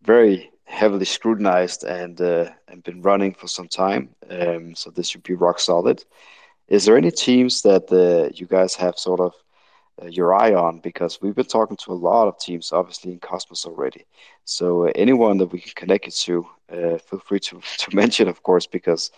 very 0.02 0.50
heavily 0.64 1.04
scrutinized 1.04 1.84
and 1.84 2.20
uh, 2.20 2.50
and 2.68 2.82
been 2.82 3.02
running 3.02 3.34
for 3.34 3.48
some 3.48 3.68
time. 3.68 4.10
Um, 4.30 4.74
so 4.74 4.90
this 4.90 5.08
should 5.08 5.22
be 5.22 5.34
rock 5.34 5.58
solid. 5.58 6.04
Is 6.68 6.84
there 6.84 6.96
any 6.96 7.10
teams 7.10 7.62
that 7.62 7.90
uh, 7.92 8.32
you 8.34 8.46
guys 8.46 8.74
have 8.76 8.96
sort 8.96 9.20
of 9.20 9.34
your 10.08 10.34
eye 10.34 10.54
on 10.54 10.80
because 10.80 11.20
we've 11.20 11.34
been 11.34 11.44
talking 11.44 11.76
to 11.78 11.92
a 11.92 11.94
lot 11.94 12.28
of 12.28 12.38
teams, 12.38 12.72
obviously 12.72 13.12
in 13.12 13.18
Cosmos 13.18 13.66
already. 13.66 14.04
So 14.44 14.86
uh, 14.86 14.92
anyone 14.94 15.38
that 15.38 15.52
we 15.52 15.60
can 15.60 15.72
connect 15.74 16.06
you 16.06 16.12
to, 16.12 16.46
uh, 16.94 16.98
feel 16.98 17.20
free 17.20 17.40
to 17.40 17.60
to 17.78 17.96
mention, 17.96 18.28
of 18.28 18.42
course, 18.42 18.66
because 18.66 19.10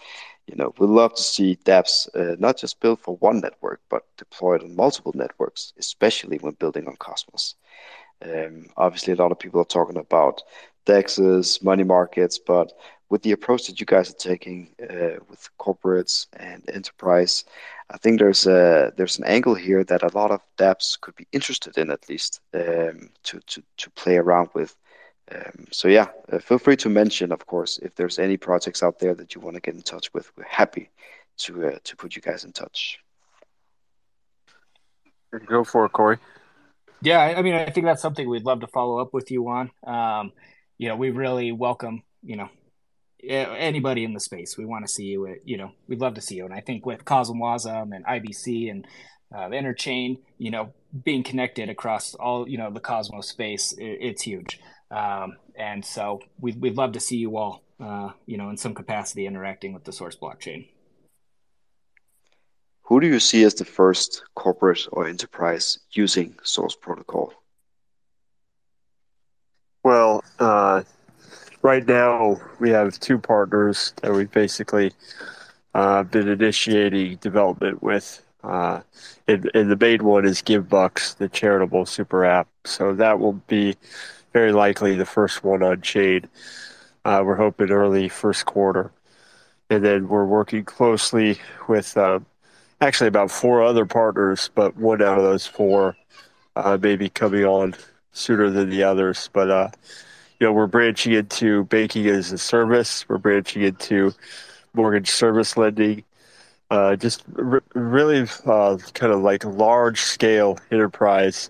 you 0.46 0.56
know, 0.56 0.74
we 0.78 0.86
love 0.86 1.14
to 1.14 1.22
see 1.22 1.56
dApps 1.64 2.08
uh, 2.16 2.36
not 2.38 2.58
just 2.58 2.80
built 2.80 3.00
for 3.00 3.16
one 3.16 3.40
network, 3.40 3.80
but 3.88 4.04
deployed 4.16 4.62
on 4.62 4.74
multiple 4.74 5.12
networks, 5.14 5.72
especially 5.78 6.38
when 6.38 6.54
building 6.54 6.88
on 6.88 6.96
Cosmos. 6.96 7.54
Um, 8.24 8.66
obviously, 8.76 9.12
a 9.12 9.16
lot 9.16 9.32
of 9.32 9.38
people 9.38 9.60
are 9.60 9.64
talking 9.64 9.96
about 9.96 10.42
DEXs, 10.86 11.62
money 11.62 11.84
markets, 11.84 12.38
but 12.38 12.72
with 13.08 13.22
the 13.22 13.32
approach 13.32 13.66
that 13.66 13.78
you 13.78 13.86
guys 13.86 14.10
are 14.10 14.14
taking 14.14 14.74
uh, 14.82 15.20
with 15.28 15.48
corporates 15.58 16.26
and 16.32 16.68
enterprise, 16.72 17.44
I 17.90 17.98
think 17.98 18.18
there's 18.18 18.46
a 18.46 18.92
there's 18.96 19.18
an 19.18 19.24
angle 19.24 19.54
here 19.54 19.84
that 19.84 20.02
a 20.02 20.16
lot 20.16 20.30
of 20.30 20.40
dApps 20.58 21.00
could 21.00 21.14
be 21.16 21.26
interested 21.32 21.76
in 21.78 21.90
at 21.90 22.08
least 22.08 22.40
um, 22.54 23.10
to 23.24 23.40
to 23.40 23.62
to 23.78 23.90
play 23.90 24.16
around 24.16 24.48
with. 24.54 24.76
Um, 25.34 25.66
so 25.70 25.88
yeah, 25.88 26.08
uh, 26.32 26.38
feel 26.38 26.58
free 26.58 26.76
to 26.76 26.88
mention, 26.88 27.32
of 27.32 27.46
course, 27.46 27.78
if 27.78 27.94
there's 27.94 28.18
any 28.18 28.36
projects 28.36 28.82
out 28.82 28.98
there 28.98 29.14
that 29.14 29.34
you 29.34 29.40
want 29.40 29.54
to 29.54 29.60
get 29.60 29.74
in 29.74 29.82
touch 29.82 30.12
with. 30.12 30.30
We're 30.36 30.44
happy 30.44 30.90
to 31.38 31.68
uh, 31.68 31.78
to 31.84 31.96
put 31.96 32.16
you 32.16 32.22
guys 32.22 32.44
in 32.44 32.52
touch. 32.52 32.98
Go 35.46 35.64
for 35.64 35.86
it, 35.86 35.92
Corey. 35.92 36.18
Yeah, 37.00 37.20
I 37.20 37.42
mean, 37.42 37.54
I 37.54 37.70
think 37.70 37.86
that's 37.86 38.02
something 38.02 38.28
we'd 38.28 38.44
love 38.44 38.60
to 38.60 38.66
follow 38.66 38.98
up 38.98 39.12
with 39.12 39.30
you 39.30 39.48
on. 39.48 39.70
Um, 39.84 40.32
you 40.78 40.88
know, 40.88 40.96
we 40.96 41.10
really 41.10 41.50
welcome, 41.50 42.02
you 42.22 42.36
know, 42.36 42.48
anybody 43.22 44.04
in 44.04 44.14
the 44.14 44.20
space. 44.20 44.56
We 44.56 44.64
want 44.64 44.86
to 44.86 44.92
see 44.92 45.04
you. 45.04 45.26
At, 45.26 45.48
you 45.48 45.56
know, 45.56 45.72
we'd 45.88 46.00
love 46.00 46.14
to 46.14 46.20
see 46.20 46.36
you. 46.36 46.44
And 46.44 46.54
I 46.54 46.60
think 46.60 46.86
with 46.86 47.04
CosmWasm 47.04 47.94
and 47.94 48.04
IBC 48.04 48.70
and 48.70 48.86
uh, 49.34 49.48
Interchain, 49.48 50.18
you 50.38 50.50
know, 50.50 50.72
being 51.04 51.22
connected 51.22 51.68
across 51.68 52.14
all, 52.14 52.48
you 52.48 52.58
know, 52.58 52.70
the 52.70 52.80
Cosmos 52.80 53.28
space, 53.28 53.72
it, 53.72 53.98
it's 54.00 54.22
huge. 54.22 54.60
Um, 54.90 55.36
and 55.56 55.84
so 55.84 56.20
we'd, 56.40 56.60
we'd 56.60 56.76
love 56.76 56.92
to 56.92 57.00
see 57.00 57.16
you 57.16 57.36
all, 57.36 57.62
uh, 57.80 58.10
you 58.26 58.36
know, 58.36 58.50
in 58.50 58.56
some 58.56 58.74
capacity 58.74 59.26
interacting 59.26 59.72
with 59.72 59.84
the 59.84 59.92
source 59.92 60.16
blockchain. 60.16 60.68
Who 62.84 63.00
do 63.00 63.06
you 63.06 63.20
see 63.20 63.44
as 63.44 63.54
the 63.54 63.64
first 63.64 64.22
corporate 64.34 64.86
or 64.92 65.06
enterprise 65.06 65.78
using 65.92 66.36
Source 66.42 66.76
Protocol? 66.76 67.32
Well, 69.82 70.22
uh, 70.38 70.82
right 71.62 71.86
now 71.86 72.40
we 72.58 72.70
have 72.70 72.98
two 72.98 73.18
partners 73.18 73.94
that 74.02 74.12
we've 74.12 74.30
basically 74.30 74.92
uh, 75.74 76.02
been 76.02 76.28
initiating 76.28 77.16
development 77.16 77.82
with. 77.82 78.22
Uh, 78.44 78.80
and, 79.28 79.48
and, 79.54 79.70
the 79.70 79.76
main 79.76 80.02
one 80.02 80.24
is 80.24 80.42
GiveBucks, 80.42 81.16
the 81.16 81.28
charitable 81.28 81.86
super 81.86 82.24
app. 82.24 82.48
So 82.64 82.92
that 82.94 83.20
will 83.20 83.34
be 83.34 83.76
very 84.32 84.52
likely 84.52 84.96
the 84.96 85.06
first 85.06 85.44
one 85.44 85.62
on 85.62 85.80
chain. 85.80 86.28
Uh, 87.04 87.22
we're 87.24 87.36
hoping 87.36 87.70
early 87.70 88.08
first 88.08 88.44
quarter. 88.44 88.90
And 89.70 89.84
then 89.84 90.08
we're 90.08 90.26
working 90.26 90.64
closely 90.64 91.38
with 91.68 91.96
um, 91.96 92.26
actually 92.80 93.06
about 93.06 93.30
four 93.30 93.62
other 93.62 93.86
partners, 93.86 94.50
but 94.56 94.76
one 94.76 95.00
out 95.00 95.18
of 95.18 95.24
those 95.24 95.46
four 95.46 95.96
uh, 96.56 96.76
may 96.82 96.96
be 96.96 97.08
coming 97.08 97.44
on 97.44 97.74
sooner 98.12 98.50
than 98.50 98.70
the 98.70 98.82
others. 98.82 99.30
But 99.32 99.50
uh, 99.50 99.68
you 100.42 100.48
know, 100.48 100.52
we're 100.52 100.66
branching 100.66 101.12
into 101.12 101.62
banking 101.66 102.08
as 102.08 102.32
a 102.32 102.36
service. 102.36 103.08
We're 103.08 103.18
branching 103.18 103.62
into 103.62 104.12
mortgage 104.74 105.08
service 105.08 105.56
lending. 105.56 106.02
Uh, 106.68 106.96
just 106.96 107.22
r- 107.38 107.62
really 107.76 108.26
uh, 108.44 108.76
kind 108.92 109.12
of 109.12 109.20
like 109.20 109.44
large 109.44 110.00
scale 110.00 110.58
enterprise 110.72 111.48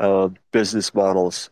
uh, 0.00 0.30
business 0.50 0.94
models. 0.94 1.50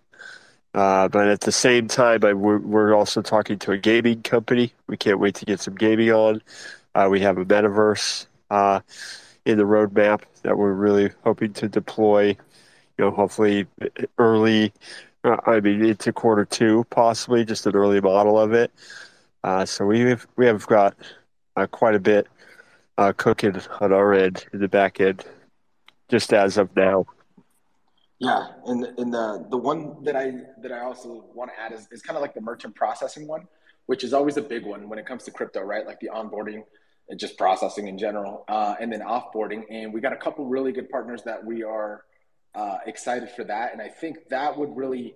Uh, 0.72 1.06
but 1.08 1.28
at 1.28 1.42
the 1.42 1.52
same 1.52 1.86
time, 1.86 2.24
I, 2.24 2.32
we're, 2.32 2.56
we're, 2.56 2.94
also 2.94 3.20
talking 3.20 3.58
to 3.58 3.72
a 3.72 3.76
gaming 3.76 4.22
company. 4.22 4.72
We 4.86 4.96
can't 4.96 5.18
wait 5.18 5.34
to 5.34 5.44
get 5.44 5.60
some 5.60 5.74
gaming 5.74 6.12
on. 6.12 6.40
Uh, 6.94 7.08
we 7.10 7.20
have 7.20 7.36
a 7.36 7.44
metaverse 7.44 8.24
uh, 8.48 8.80
in 9.44 9.58
the 9.58 9.64
roadmap 9.64 10.22
that 10.44 10.56
we're 10.56 10.72
really 10.72 11.10
hoping 11.24 11.52
to 11.52 11.68
deploy. 11.68 12.28
You 12.28 13.04
know, 13.04 13.10
hopefully 13.10 13.66
early 14.16 14.72
I 15.24 15.60
mean, 15.60 15.84
into 15.84 16.12
quarter 16.12 16.44
two, 16.44 16.84
possibly 16.90 17.44
just 17.44 17.66
an 17.66 17.74
early 17.74 18.00
model 18.00 18.38
of 18.38 18.52
it. 18.52 18.70
Uh, 19.42 19.64
so 19.64 19.86
we 19.86 20.00
have 20.00 20.26
we 20.36 20.46
have 20.46 20.66
got 20.66 20.94
uh, 21.56 21.66
quite 21.66 21.94
a 21.94 22.00
bit 22.00 22.26
uh, 22.98 23.12
cooking 23.16 23.60
on 23.80 23.92
our 23.92 24.12
end 24.12 24.46
in 24.52 24.60
the 24.60 24.68
back 24.68 25.00
end, 25.00 25.24
just 26.08 26.32
as 26.32 26.58
of 26.58 26.74
now. 26.76 27.06
Yeah, 28.18 28.48
and 28.66 28.84
and 28.98 29.12
the 29.12 29.46
the 29.50 29.56
one 29.56 30.02
that 30.04 30.16
I 30.16 30.32
that 30.62 30.72
I 30.72 30.80
also 30.80 31.24
want 31.34 31.50
to 31.50 31.60
add 31.60 31.72
is, 31.72 31.88
is 31.90 32.02
kind 32.02 32.16
of 32.16 32.22
like 32.22 32.34
the 32.34 32.40
merchant 32.40 32.74
processing 32.74 33.26
one, 33.26 33.46
which 33.86 34.04
is 34.04 34.12
always 34.12 34.36
a 34.36 34.42
big 34.42 34.64
one 34.64 34.88
when 34.88 34.98
it 34.98 35.06
comes 35.06 35.24
to 35.24 35.30
crypto, 35.30 35.62
right? 35.62 35.86
Like 35.86 36.00
the 36.00 36.10
onboarding 36.12 36.64
and 37.08 37.18
just 37.18 37.36
processing 37.36 37.88
in 37.88 37.98
general, 37.98 38.44
uh, 38.48 38.76
and 38.80 38.92
then 38.92 39.00
offboarding. 39.00 39.64
And 39.70 39.92
we 39.92 40.00
got 40.00 40.12
a 40.12 40.16
couple 40.16 40.46
really 40.46 40.72
good 40.72 40.88
partners 40.88 41.22
that 41.24 41.44
we 41.44 41.62
are 41.62 42.04
uh, 42.54 42.78
excited 42.86 43.30
for 43.30 43.44
that. 43.44 43.72
And 43.72 43.82
I 43.82 43.88
think 43.88 44.28
that 44.28 44.56
would 44.56 44.76
really 44.76 45.14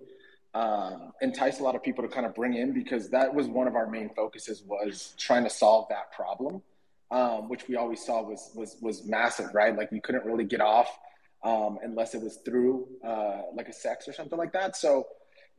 um, 0.53 1.13
entice 1.21 1.59
a 1.59 1.63
lot 1.63 1.75
of 1.75 1.83
people 1.83 2.03
to 2.03 2.09
kind 2.09 2.25
of 2.25 2.33
bring 2.33 2.55
in 2.55 2.73
because 2.73 3.09
that 3.09 3.33
was 3.33 3.47
one 3.47 3.67
of 3.67 3.75
our 3.75 3.87
main 3.87 4.09
focuses 4.15 4.63
was 4.63 5.13
trying 5.17 5.43
to 5.43 5.49
solve 5.49 5.87
that 5.89 6.11
problem, 6.11 6.61
um, 7.11 7.49
which 7.49 7.67
we 7.67 7.75
always 7.75 8.03
saw 8.03 8.21
was 8.21 8.51
was 8.55 8.77
was 8.81 9.05
massive, 9.05 9.53
right? 9.53 9.75
Like 9.75 9.91
we 9.91 9.99
couldn't 9.99 10.25
really 10.25 10.45
get 10.45 10.61
off 10.61 10.89
um, 11.43 11.77
unless 11.83 12.15
it 12.15 12.21
was 12.21 12.37
through 12.37 12.87
uh, 13.05 13.41
like 13.53 13.69
a 13.69 13.71
CEX 13.71 14.07
or 14.07 14.13
something 14.13 14.37
like 14.37 14.53
that. 14.53 14.75
So, 14.75 15.05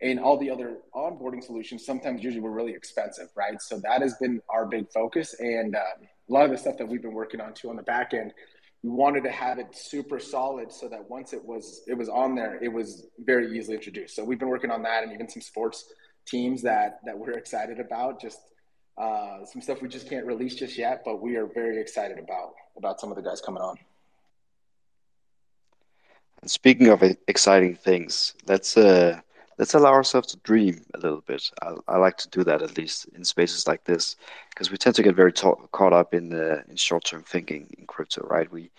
and 0.03 0.19
all 0.19 0.37
the 0.37 0.51
other 0.51 0.79
onboarding 0.95 1.43
solutions 1.43 1.87
sometimes 1.87 2.23
usually 2.23 2.43
were 2.43 2.51
really 2.51 2.73
expensive, 2.73 3.29
right? 3.37 3.63
So 3.63 3.79
that 3.81 4.03
has 4.03 4.15
been 4.15 4.43
our 4.49 4.67
big 4.67 4.91
focus, 4.91 5.35
and 5.39 5.77
um, 5.77 6.09
a 6.29 6.33
lot 6.33 6.45
of 6.45 6.51
the 6.51 6.59
stuff 6.59 6.79
that 6.79 6.89
we've 6.89 7.03
been 7.03 7.15
working 7.15 7.41
on 7.41 7.55
too 7.55 7.71
on 7.71 7.77
the 7.77 7.83
back 7.83 8.13
end 8.13 8.33
we 8.83 8.91
wanted 8.91 9.25
to 9.25 9.31
have 9.31 9.59
it 9.59 9.77
super 9.77 10.19
solid 10.19 10.73
so 10.73 10.89
that 10.89 11.09
once 11.11 11.33
it 11.33 11.45
was 11.45 11.83
it 11.87 11.95
was 11.95 12.09
on 12.09 12.35
there 12.35 12.63
it 12.63 12.69
was 12.69 13.07
very 13.19 13.57
easily 13.57 13.77
introduced. 13.77 14.17
So 14.17 14.25
we've 14.25 14.39
been 14.39 14.49
working 14.49 14.71
on 14.71 14.83
that 14.83 15.03
and 15.03 15.13
even 15.13 15.29
some 15.29 15.43
sports 15.43 15.93
teams 16.27 16.63
that 16.63 17.01
that 17.05 17.19
we're 17.19 17.33
excited 17.33 17.79
about 17.79 18.21
just 18.21 18.39
uh, 18.99 19.45
some 19.45 19.63
stuff 19.63 19.81
we 19.81 19.89
just 19.89 20.09
can't 20.09 20.27
release 20.27 20.55
just 20.55 20.77
yet 20.77 21.03
but 21.05 21.21
we 21.21 21.37
are 21.37 21.47
very 21.47 21.81
excited 21.81 22.19
about 22.19 22.55
about 22.77 23.01
some 23.01 23.11
of 23.11 23.17
the 23.17 23.23
guys 23.23 23.41
coming 23.41 23.63
on. 23.63 23.77
And 26.43 26.51
speaking 26.51 26.89
of 26.89 27.03
exciting 27.29 27.75
things 27.75 28.35
let's 28.47 28.77
uh 28.77 29.21
let's 29.61 29.75
allow 29.75 29.93
ourselves 29.93 30.29
to 30.29 30.39
dream 30.39 30.81
a 30.95 30.99
little 30.99 31.21
bit. 31.21 31.51
I, 31.61 31.75
I 31.87 31.99
like 31.99 32.17
to 32.17 32.29
do 32.31 32.43
that 32.45 32.63
at 32.63 32.79
least 32.79 33.05
in 33.15 33.23
spaces 33.25 33.69
like 33.69 33.85
this 33.85 34.17
because 34.49 34.71
we 34.71 34.79
tend 34.79 34.97
to 34.97 35.03
get 35.03 35.15
very 35.15 35.35
ta- 35.35 35.67
caught 35.71 35.93
up 35.93 36.15
in 36.15 36.31
the 36.31 36.65
in 36.71 36.77
short 36.77 37.05
term 37.05 37.23
thinking 37.23 37.69
in 37.79 37.87
crypto, 37.87 38.27
right? 38.27 38.51
We, 38.51 38.71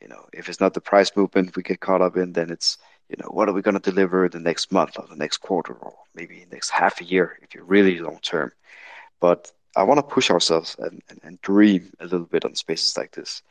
you 0.00 0.08
know, 0.08 0.24
if 0.32 0.48
it's 0.48 0.58
not 0.58 0.72
the 0.72 0.80
price 0.80 1.14
movement 1.14 1.54
we 1.56 1.62
get 1.62 1.80
caught 1.80 2.00
up 2.00 2.16
in, 2.16 2.32
then 2.32 2.48
it's 2.50 2.78
you 3.10 3.16
know 3.20 3.28
what 3.28 3.50
are 3.50 3.52
we 3.52 3.60
going 3.60 3.78
to 3.78 3.90
deliver 3.90 4.28
the 4.30 4.40
next 4.40 4.72
month 4.72 4.98
or 4.98 5.06
the 5.06 5.22
next 5.24 5.38
quarter 5.38 5.74
or 5.74 5.92
maybe 6.14 6.46
next 6.50 6.70
half 6.70 7.02
a 7.02 7.04
year 7.04 7.38
if 7.42 7.54
you're 7.54 7.64
really 7.64 7.98
long 7.98 8.18
term. 8.22 8.50
But 9.20 9.52
I 9.76 9.82
want 9.82 9.98
to 9.98 10.14
push 10.14 10.30
ourselves 10.30 10.74
and, 10.78 11.02
and, 11.10 11.20
and, 11.22 11.40
dream 11.42 11.92
a 12.00 12.04
little 12.04 12.26
bit 12.26 12.44
on 12.44 12.54
spaces 12.56 12.96
like 12.96 13.12
this. 13.12 13.42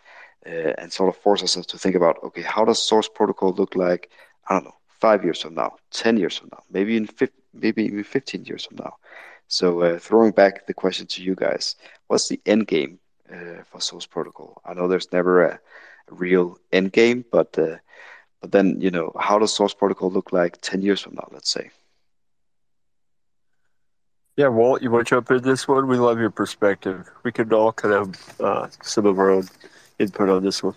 Uh, 0.46 0.74
and 0.80 0.92
sort 0.92 1.10
of 1.10 1.22
force 1.22 1.42
ourselves 1.42 1.68
to 1.68 1.78
think 1.78 1.96
about 1.96 2.18
okay 2.24 2.42
how 2.42 2.64
does 2.64 2.82
source 2.82 3.10
protocol 3.10 3.52
look 3.52 3.76
like 3.76 4.10
i 4.48 4.54
don't 4.54 4.64
know 4.64 4.79
five 5.00 5.24
years 5.24 5.42
from 5.42 5.56
now, 5.56 5.76
10 5.92 6.18
years 6.18 6.38
from 6.38 6.50
now, 6.52 6.64
maybe 6.72 6.98
in 6.98 7.08
maybe 7.54 7.86
even 7.86 8.04
15 8.04 8.46
years 8.46 8.66
from 8.66 8.78
now. 8.78 8.96
So 9.48 9.82
uh, 9.82 10.00
throwing 10.00 10.32
back 10.32 10.68
the 10.68 10.74
question 10.74 11.08
to 11.08 11.24
you 11.24 11.36
guys, 11.36 11.76
what's 12.08 12.28
the 12.28 12.40
end 12.46 12.68
game 12.68 13.00
uh, 13.32 13.64
for 13.64 13.82
Source 13.82 14.06
Protocol? 14.06 14.62
I 14.66 14.74
know 14.74 14.88
there's 14.88 15.12
never 15.12 15.44
a, 15.44 15.60
a 16.10 16.14
real 16.14 16.58
end 16.72 16.92
game, 16.92 17.26
but 17.32 17.58
uh, 17.58 17.78
but 18.42 18.52
then 18.52 18.80
you 18.80 18.92
know 18.92 19.12
how 19.20 19.40
does 19.40 19.54
Source 19.54 19.74
Protocol 19.74 20.12
look 20.12 20.32
like 20.32 20.62
10 20.62 20.82
years 20.82 21.02
from 21.02 21.16
now? 21.16 21.28
Let's 21.32 21.52
say. 21.52 21.72
Yeah, 24.38 24.48
Walt, 24.48 24.82
you 24.82 24.90
want 24.90 25.06
to 25.06 25.10
jump 25.10 25.32
in 25.32 25.42
this 25.42 25.68
one? 25.68 25.88
We 25.88 25.98
love 25.98 26.18
your 26.18 26.30
perspective. 26.30 27.10
We 27.24 27.32
can 27.32 27.52
all 27.52 27.74
kind 27.74 27.94
of 27.94 28.40
uh, 28.40 28.68
some 28.82 29.06
of 29.06 29.20
our 29.20 29.32
own 29.32 29.50
input 29.98 30.30
on 30.30 30.44
this 30.44 30.64
one. 30.64 30.76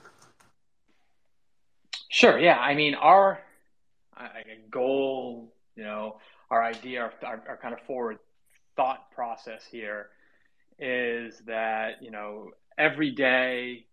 Sure. 2.08 2.40
Yeah. 2.40 2.58
I 2.58 2.74
mean, 2.74 2.96
our 2.96 3.40
a 4.24 4.70
goal, 4.70 5.52
you 5.76 5.84
know, 5.84 6.18
our 6.50 6.62
idea, 6.62 7.10
our, 7.22 7.42
our 7.48 7.58
kind 7.60 7.74
of 7.74 7.80
forward 7.86 8.18
thought 8.76 9.10
process 9.10 9.64
here 9.70 10.08
is 10.78 11.40
that, 11.46 12.02
you 12.02 12.10
know, 12.10 12.50
every 12.78 13.10
day, 13.10 13.86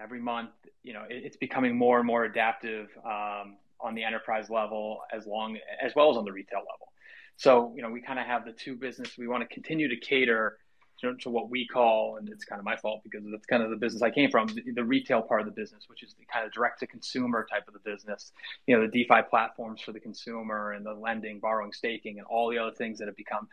every 0.00 0.20
month, 0.20 0.50
you 0.82 0.92
know, 0.92 1.02
it, 1.08 1.22
it's 1.24 1.36
becoming 1.36 1.76
more 1.76 1.98
and 1.98 2.06
more 2.06 2.24
adaptive 2.24 2.88
um, 3.04 3.56
on 3.80 3.94
the 3.94 4.04
enterprise 4.04 4.50
level 4.50 5.00
as 5.12 5.26
long 5.26 5.58
as 5.84 5.92
well 5.94 6.10
as 6.10 6.16
on 6.16 6.24
the 6.24 6.32
retail 6.32 6.60
level. 6.60 6.92
So, 7.36 7.72
you 7.74 7.82
know, 7.82 7.90
we 7.90 8.00
kind 8.00 8.18
of 8.18 8.26
have 8.26 8.44
the 8.44 8.52
two 8.52 8.76
business. 8.76 9.18
We 9.18 9.26
want 9.26 9.48
to 9.48 9.52
continue 9.52 9.88
to 9.88 9.96
cater 9.96 10.58
to, 11.00 11.14
to, 11.16 11.30
what 11.30 11.50
we 11.50 11.66
call, 11.66 12.16
and 12.16 12.28
it's 12.28 12.44
kind 12.44 12.58
of 12.58 12.64
my 12.64 12.76
fault 12.76 13.02
because 13.02 13.22
that's 13.30 13.46
kind 13.46 13.62
of 13.62 13.70
the 13.70 13.76
business 13.76 14.02
I 14.02 14.10
came 14.10 14.30
from, 14.30 14.48
the, 14.48 14.62
the 14.74 14.84
retail 14.84 15.22
part 15.22 15.40
of 15.40 15.46
the 15.46 15.52
business, 15.52 15.84
which 15.88 16.02
is 16.02 16.14
the 16.14 16.24
kind 16.26 16.46
of 16.46 16.52
direct 16.52 16.80
to 16.80 16.86
consumer 16.86 17.46
type 17.50 17.66
of 17.68 17.74
the 17.74 17.80
business. 17.80 18.32
You 18.66 18.76
know, 18.76 18.86
the 18.86 19.04
DeFi 19.04 19.22
platforms 19.28 19.80
for 19.80 19.92
the 19.92 20.00
consumer 20.00 20.72
and 20.72 20.84
the 20.84 20.94
lending, 20.94 21.40
borrowing, 21.40 21.72
staking, 21.72 22.18
and 22.18 22.26
all 22.26 22.50
the 22.50 22.58
other 22.58 22.72
things 22.72 22.98
that 22.98 23.08
have 23.08 23.16
become, 23.16 23.48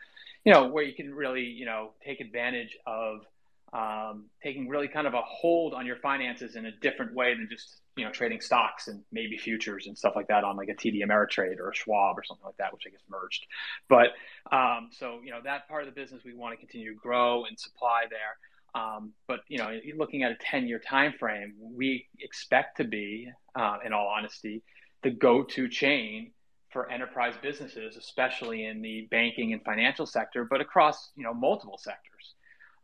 you 0.45 0.53
know, 0.53 0.67
where 0.67 0.83
you 0.83 0.93
can 0.93 1.13
really, 1.13 1.43
you 1.43 1.65
know, 1.65 1.91
take 2.03 2.19
advantage 2.19 2.77
of 2.85 3.25
um, 3.73 4.25
taking 4.43 4.67
really 4.67 4.87
kind 4.87 5.07
of 5.07 5.13
a 5.13 5.21
hold 5.21 5.73
on 5.73 5.85
your 5.85 5.95
finances 5.97 6.55
in 6.55 6.65
a 6.65 6.71
different 6.81 7.13
way 7.13 7.33
than 7.33 7.47
just 7.49 7.77
you 7.95 8.05
know 8.05 8.11
trading 8.11 8.41
stocks 8.41 8.87
and 8.87 9.01
maybe 9.11 9.37
futures 9.37 9.87
and 9.87 9.97
stuff 9.97 10.13
like 10.15 10.27
that 10.27 10.43
on 10.43 10.57
like 10.57 10.69
a 10.69 10.73
TD 10.73 11.03
Ameritrade 11.03 11.59
or 11.59 11.69
a 11.69 11.75
Schwab 11.75 12.17
or 12.17 12.23
something 12.23 12.45
like 12.45 12.57
that, 12.57 12.73
which 12.73 12.83
I 12.87 12.89
guess 12.89 13.01
merged. 13.09 13.45
But 13.87 14.07
um, 14.55 14.89
so 14.91 15.19
you 15.23 15.31
know 15.31 15.39
that 15.43 15.67
part 15.67 15.87
of 15.87 15.93
the 15.93 15.99
business 15.99 16.23
we 16.25 16.33
want 16.33 16.53
to 16.53 16.57
continue 16.57 16.93
to 16.93 16.99
grow 16.99 17.45
and 17.45 17.59
supply 17.59 18.03
there. 18.09 18.37
Um, 18.73 19.13
but 19.27 19.41
you 19.47 19.57
know, 19.57 19.77
looking 19.97 20.23
at 20.23 20.31
a 20.31 20.35
10-year 20.35 20.79
time 20.79 21.13
frame, 21.19 21.55
we 21.59 22.07
expect 22.19 22.77
to 22.77 22.85
be, 22.85 23.29
uh, 23.53 23.77
in 23.85 23.91
all 23.91 24.07
honesty, 24.07 24.63
the 25.03 25.11
go-to 25.11 25.67
chain 25.67 26.31
for 26.71 26.89
enterprise 26.89 27.33
businesses, 27.41 27.97
especially 27.97 28.65
in 28.65 28.81
the 28.81 29.07
banking 29.11 29.51
and 29.51 29.61
financial 29.63 30.05
sector, 30.05 30.45
but 30.49 30.61
across 30.61 31.11
you 31.15 31.23
know 31.23 31.33
multiple 31.33 31.77
sectors. 31.77 32.10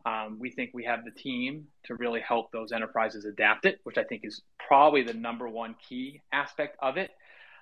Um, 0.08 0.38
we 0.38 0.50
think 0.50 0.70
we 0.72 0.84
have 0.84 1.04
the 1.04 1.10
team 1.10 1.66
to 1.84 1.94
really 1.94 2.20
help 2.20 2.50
those 2.50 2.72
enterprises 2.72 3.24
adapt 3.24 3.66
it, 3.66 3.80
which 3.82 3.98
I 3.98 4.04
think 4.04 4.22
is 4.24 4.42
probably 4.58 5.02
the 5.02 5.12
number 5.12 5.48
one 5.48 5.74
key 5.86 6.22
aspect 6.32 6.76
of 6.80 6.96
it. 6.96 7.10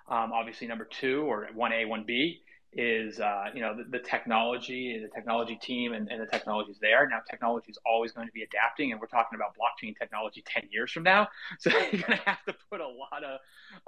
Um, 0.09 0.33
obviously, 0.33 0.69
number 0.69 0.85
two 0.85 1.23
or 1.23 1.49
one 1.55 1.73
A, 1.73 1.85
one 1.87 2.05
B 2.07 2.43
is 2.73 3.19
uh, 3.19 3.47
you 3.55 3.61
know 3.61 3.75
the, 3.77 3.85
the, 3.85 3.99
technology, 3.99 5.01
the 5.03 5.09
technology 5.09 5.57
team, 5.57 5.93
and, 5.93 6.09
and 6.09 6.21
the 6.21 6.27
technology 6.27 6.71
is 6.71 6.79
there. 6.79 7.09
Now, 7.09 7.21
technology 7.29 7.71
is 7.71 7.79
always 7.85 8.13
going 8.13 8.29
to 8.29 8.33
be 8.33 8.43
adapting, 8.43 8.93
and 8.93 9.01
we're 9.01 9.09
talking 9.09 9.37
about 9.37 9.57
blockchain 9.57 9.99
technology 9.99 10.45
ten 10.47 10.69
years 10.71 10.93
from 10.93 11.03
now. 11.03 11.29
So 11.59 11.71
you're 11.71 12.03
going 12.03 12.19
to 12.19 12.25
have 12.27 12.45
to 12.47 12.55
put 12.71 12.81
a 12.81 12.87
lot 12.87 13.25
of 13.25 13.41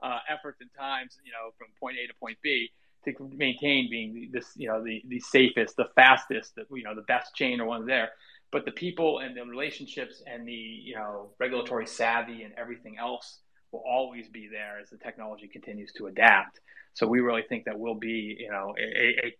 uh, 0.02 0.18
efforts 0.28 0.60
and 0.60 0.70
times, 0.76 1.18
you 1.24 1.30
know, 1.30 1.52
from 1.58 1.68
point 1.78 1.96
A 2.02 2.08
to 2.08 2.14
point 2.18 2.38
B 2.42 2.70
to 3.04 3.30
maintain 3.36 3.88
being 3.90 4.30
this, 4.32 4.52
you 4.56 4.68
know, 4.68 4.82
the 4.82 5.02
the 5.06 5.20
safest, 5.20 5.76
the 5.76 5.88
fastest, 5.94 6.54
the 6.56 6.64
you 6.74 6.82
know, 6.82 6.94
the 6.94 7.02
best 7.02 7.34
chain 7.34 7.60
or 7.60 7.66
one 7.66 7.86
there. 7.86 8.10
But 8.50 8.64
the 8.64 8.72
people 8.72 9.18
and 9.18 9.36
the 9.36 9.44
relationships 9.44 10.22
and 10.26 10.46
the 10.46 10.52
you 10.52 10.94
know 10.94 11.30
regulatory 11.38 11.86
savvy 11.86 12.42
and 12.42 12.54
everything 12.56 12.96
else 12.98 13.40
will 13.72 13.84
always 13.86 14.28
be 14.28 14.48
there 14.50 14.78
as 14.80 14.90
the 14.90 14.96
technology 14.96 15.48
continues 15.48 15.92
to 15.92 16.06
adapt. 16.06 16.60
So 16.94 17.06
we 17.06 17.20
really 17.20 17.42
think 17.48 17.64
that 17.66 17.78
we'll 17.78 17.94
be, 17.94 18.36
you 18.38 18.50
know, 18.50 18.74
a, 18.78 19.26
a, 19.26 19.34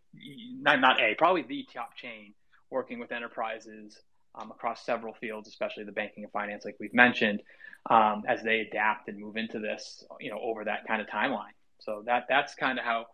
not 0.61 0.81
not 0.81 1.01
a 1.01 1.15
probably 1.17 1.43
the 1.43 1.67
top 1.73 1.97
chain 1.97 2.35
working 2.71 2.99
with 2.99 3.11
enterprises 3.13 3.99
um, 4.35 4.51
across 4.51 4.85
several 4.85 5.15
fields, 5.15 5.49
especially 5.49 5.85
the 5.85 5.93
banking 5.93 6.25
and 6.25 6.33
finance, 6.33 6.65
like 6.65 6.77
we've 6.79 6.95
mentioned, 6.95 7.41
um, 7.91 8.23
as 8.29 8.43
they 8.43 8.61
adapt 8.61 9.09
and 9.09 9.19
move 9.19 9.37
into 9.37 9.59
this, 9.59 10.05
you 10.21 10.31
know, 10.31 10.39
over 10.41 10.65
that 10.65 10.87
kind 10.87 11.01
of 11.01 11.09
timeline. 11.09 11.55
So 11.81 12.03
that 12.07 12.27
that's 12.29 12.55
kind 12.55 12.79
of 12.79 12.85
how, 12.85 13.07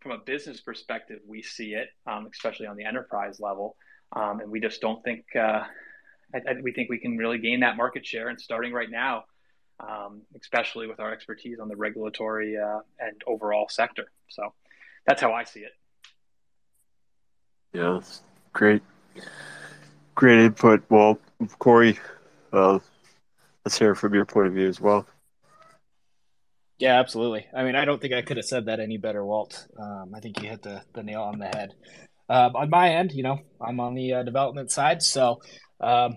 from 0.00 0.12
a 0.12 0.18
business 0.18 0.60
perspective, 0.60 1.20
we 1.26 1.42
see 1.42 1.74
it, 1.74 1.88
um, 2.06 2.28
especially 2.32 2.66
on 2.66 2.76
the 2.76 2.84
enterprise 2.84 3.38
level, 3.40 3.76
um, 4.14 4.40
and 4.40 4.50
we 4.50 4.60
just 4.60 4.80
don't 4.80 5.02
think 5.02 5.24
uh, 5.34 5.64
I, 6.34 6.38
I, 6.38 6.54
we 6.62 6.72
think 6.72 6.90
we 6.90 6.98
can 6.98 7.16
really 7.16 7.38
gain 7.38 7.60
that 7.60 7.76
market 7.76 8.06
share. 8.06 8.28
And 8.28 8.40
starting 8.40 8.72
right 8.72 8.90
now, 8.90 9.24
um, 9.80 10.22
especially 10.38 10.86
with 10.86 11.00
our 11.00 11.12
expertise 11.12 11.58
on 11.60 11.68
the 11.68 11.76
regulatory 11.76 12.56
uh, 12.56 12.80
and 13.00 13.20
overall 13.26 13.66
sector. 13.68 14.10
So 14.28 14.52
that's 15.06 15.20
how 15.20 15.32
I 15.32 15.44
see 15.44 15.60
it. 15.60 15.72
Yeah, 17.72 18.00
great, 18.52 18.82
great 20.14 20.38
input. 20.40 20.82
Well, 20.90 21.18
Corey, 21.58 21.98
uh, 22.52 22.78
let's 23.64 23.78
hear 23.78 23.94
from 23.94 24.14
your 24.14 24.26
point 24.26 24.48
of 24.48 24.52
view 24.52 24.68
as 24.68 24.78
well. 24.78 25.06
Yeah, 26.78 26.98
absolutely. 26.98 27.46
I 27.54 27.62
mean, 27.64 27.76
I 27.76 27.84
don't 27.84 28.00
think 28.00 28.12
I 28.12 28.22
could 28.22 28.36
have 28.36 28.44
said 28.44 28.66
that 28.66 28.80
any 28.80 28.98
better, 28.98 29.24
Walt. 29.24 29.68
Um, 29.78 30.12
I 30.14 30.20
think 30.20 30.42
you 30.42 30.50
hit 30.50 30.62
the, 30.62 30.82
the 30.92 31.02
nail 31.02 31.22
on 31.22 31.38
the 31.38 31.46
head. 31.46 31.74
Uh, 32.32 32.50
on 32.54 32.70
my 32.70 32.88
end, 32.94 33.12
you 33.12 33.22
know, 33.22 33.38
I'm 33.60 33.78
on 33.78 33.94
the 33.94 34.14
uh, 34.14 34.22
development 34.22 34.70
side, 34.70 35.02
so 35.02 35.42
um, 35.82 36.16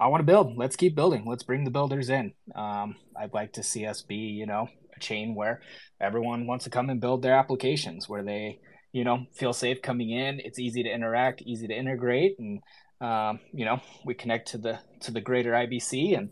I 0.00 0.06
want 0.06 0.20
to 0.20 0.24
build. 0.24 0.56
Let's 0.56 0.76
keep 0.76 0.94
building. 0.94 1.24
Let's 1.26 1.42
bring 1.42 1.64
the 1.64 1.72
builders 1.72 2.08
in. 2.08 2.34
Um, 2.54 2.94
I'd 3.20 3.34
like 3.34 3.54
to 3.54 3.64
see 3.64 3.84
us 3.84 4.00
be, 4.00 4.14
you 4.14 4.46
know, 4.46 4.68
a 4.96 5.00
chain 5.00 5.34
where 5.34 5.60
everyone 6.00 6.46
wants 6.46 6.66
to 6.66 6.70
come 6.70 6.88
and 6.88 7.00
build 7.00 7.22
their 7.22 7.34
applications, 7.34 8.08
where 8.08 8.22
they, 8.22 8.60
you 8.92 9.02
know, 9.02 9.26
feel 9.34 9.52
safe 9.52 9.82
coming 9.82 10.10
in. 10.10 10.38
It's 10.38 10.60
easy 10.60 10.84
to 10.84 10.88
interact, 10.88 11.42
easy 11.42 11.66
to 11.66 11.74
integrate, 11.74 12.36
and 12.38 12.60
um, 13.00 13.40
you 13.52 13.64
know, 13.64 13.80
we 14.04 14.14
connect 14.14 14.52
to 14.52 14.58
the 14.58 14.78
to 15.00 15.10
the 15.10 15.20
greater 15.20 15.50
IBC, 15.50 16.16
and 16.16 16.30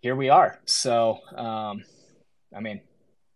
here 0.00 0.16
we 0.16 0.28
are. 0.28 0.60
So, 0.66 1.16
um, 1.34 1.82
I 2.54 2.60
mean, 2.60 2.82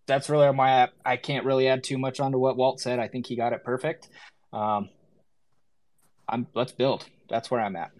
that's 0.06 0.28
really 0.28 0.48
on 0.48 0.56
my. 0.56 0.90
I 1.02 1.16
can't 1.16 1.46
really 1.46 1.68
add 1.68 1.82
too 1.82 1.96
much 1.96 2.20
onto 2.20 2.36
what 2.36 2.58
Walt 2.58 2.78
said. 2.78 2.98
I 2.98 3.08
think 3.08 3.26
he 3.26 3.36
got 3.36 3.54
it 3.54 3.64
perfect. 3.64 4.10
Um, 4.52 4.88
I'm 6.28 6.46
let's 6.54 6.72
build. 6.72 7.06
That's 7.28 7.50
where 7.50 7.60
I'm 7.60 7.76
at. 7.76 7.90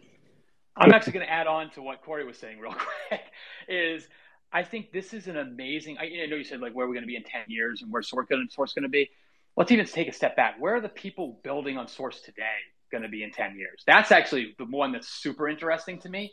I'm 0.76 0.92
actually 0.92 1.12
going 1.12 1.26
to 1.26 1.32
add 1.32 1.46
on 1.46 1.70
to 1.72 1.82
what 1.82 2.03
Corey 2.03 2.24
was 2.24 2.38
saying 2.38 2.59
real 2.59 2.74
quick. 3.09 3.20
Is 3.68 4.09
I 4.53 4.62
think 4.62 4.92
this 4.92 5.12
is 5.12 5.26
an 5.26 5.36
amazing. 5.36 5.98
I, 5.98 6.05
I 6.05 6.26
know 6.26 6.36
you 6.36 6.44
said 6.44 6.61
like 6.61 6.74
where 6.74 6.86
we're 6.86 6.94
going 6.94 7.05
to 7.05 7.09
be 7.09 7.16
in 7.16 7.24
ten 7.24 7.44
years 7.48 7.82
and 7.82 7.92
where 7.92 8.03
source 8.03 8.26
going 8.28 8.48
to 8.82 8.88
be. 8.88 9.11
Let's 9.57 9.70
even 9.70 9.84
take 9.86 10.09
a 10.09 10.12
step 10.12 10.34
back. 10.34 10.57
Where 10.59 10.76
are 10.76 10.80
the 10.80 10.88
people 10.88 11.38
building 11.44 11.76
on 11.76 11.86
source 11.86 12.22
today 12.22 12.42
going 12.90 13.03
to 13.03 13.09
be 13.09 13.22
in 13.22 13.32
ten 13.32 13.57
years? 13.57 13.82
That's 13.86 14.12
actually 14.12 14.55
the 14.59 14.64
one 14.64 14.92
that's 14.92 15.09
super 15.09 15.48
interesting 15.48 15.98
to 16.00 16.09
me 16.09 16.32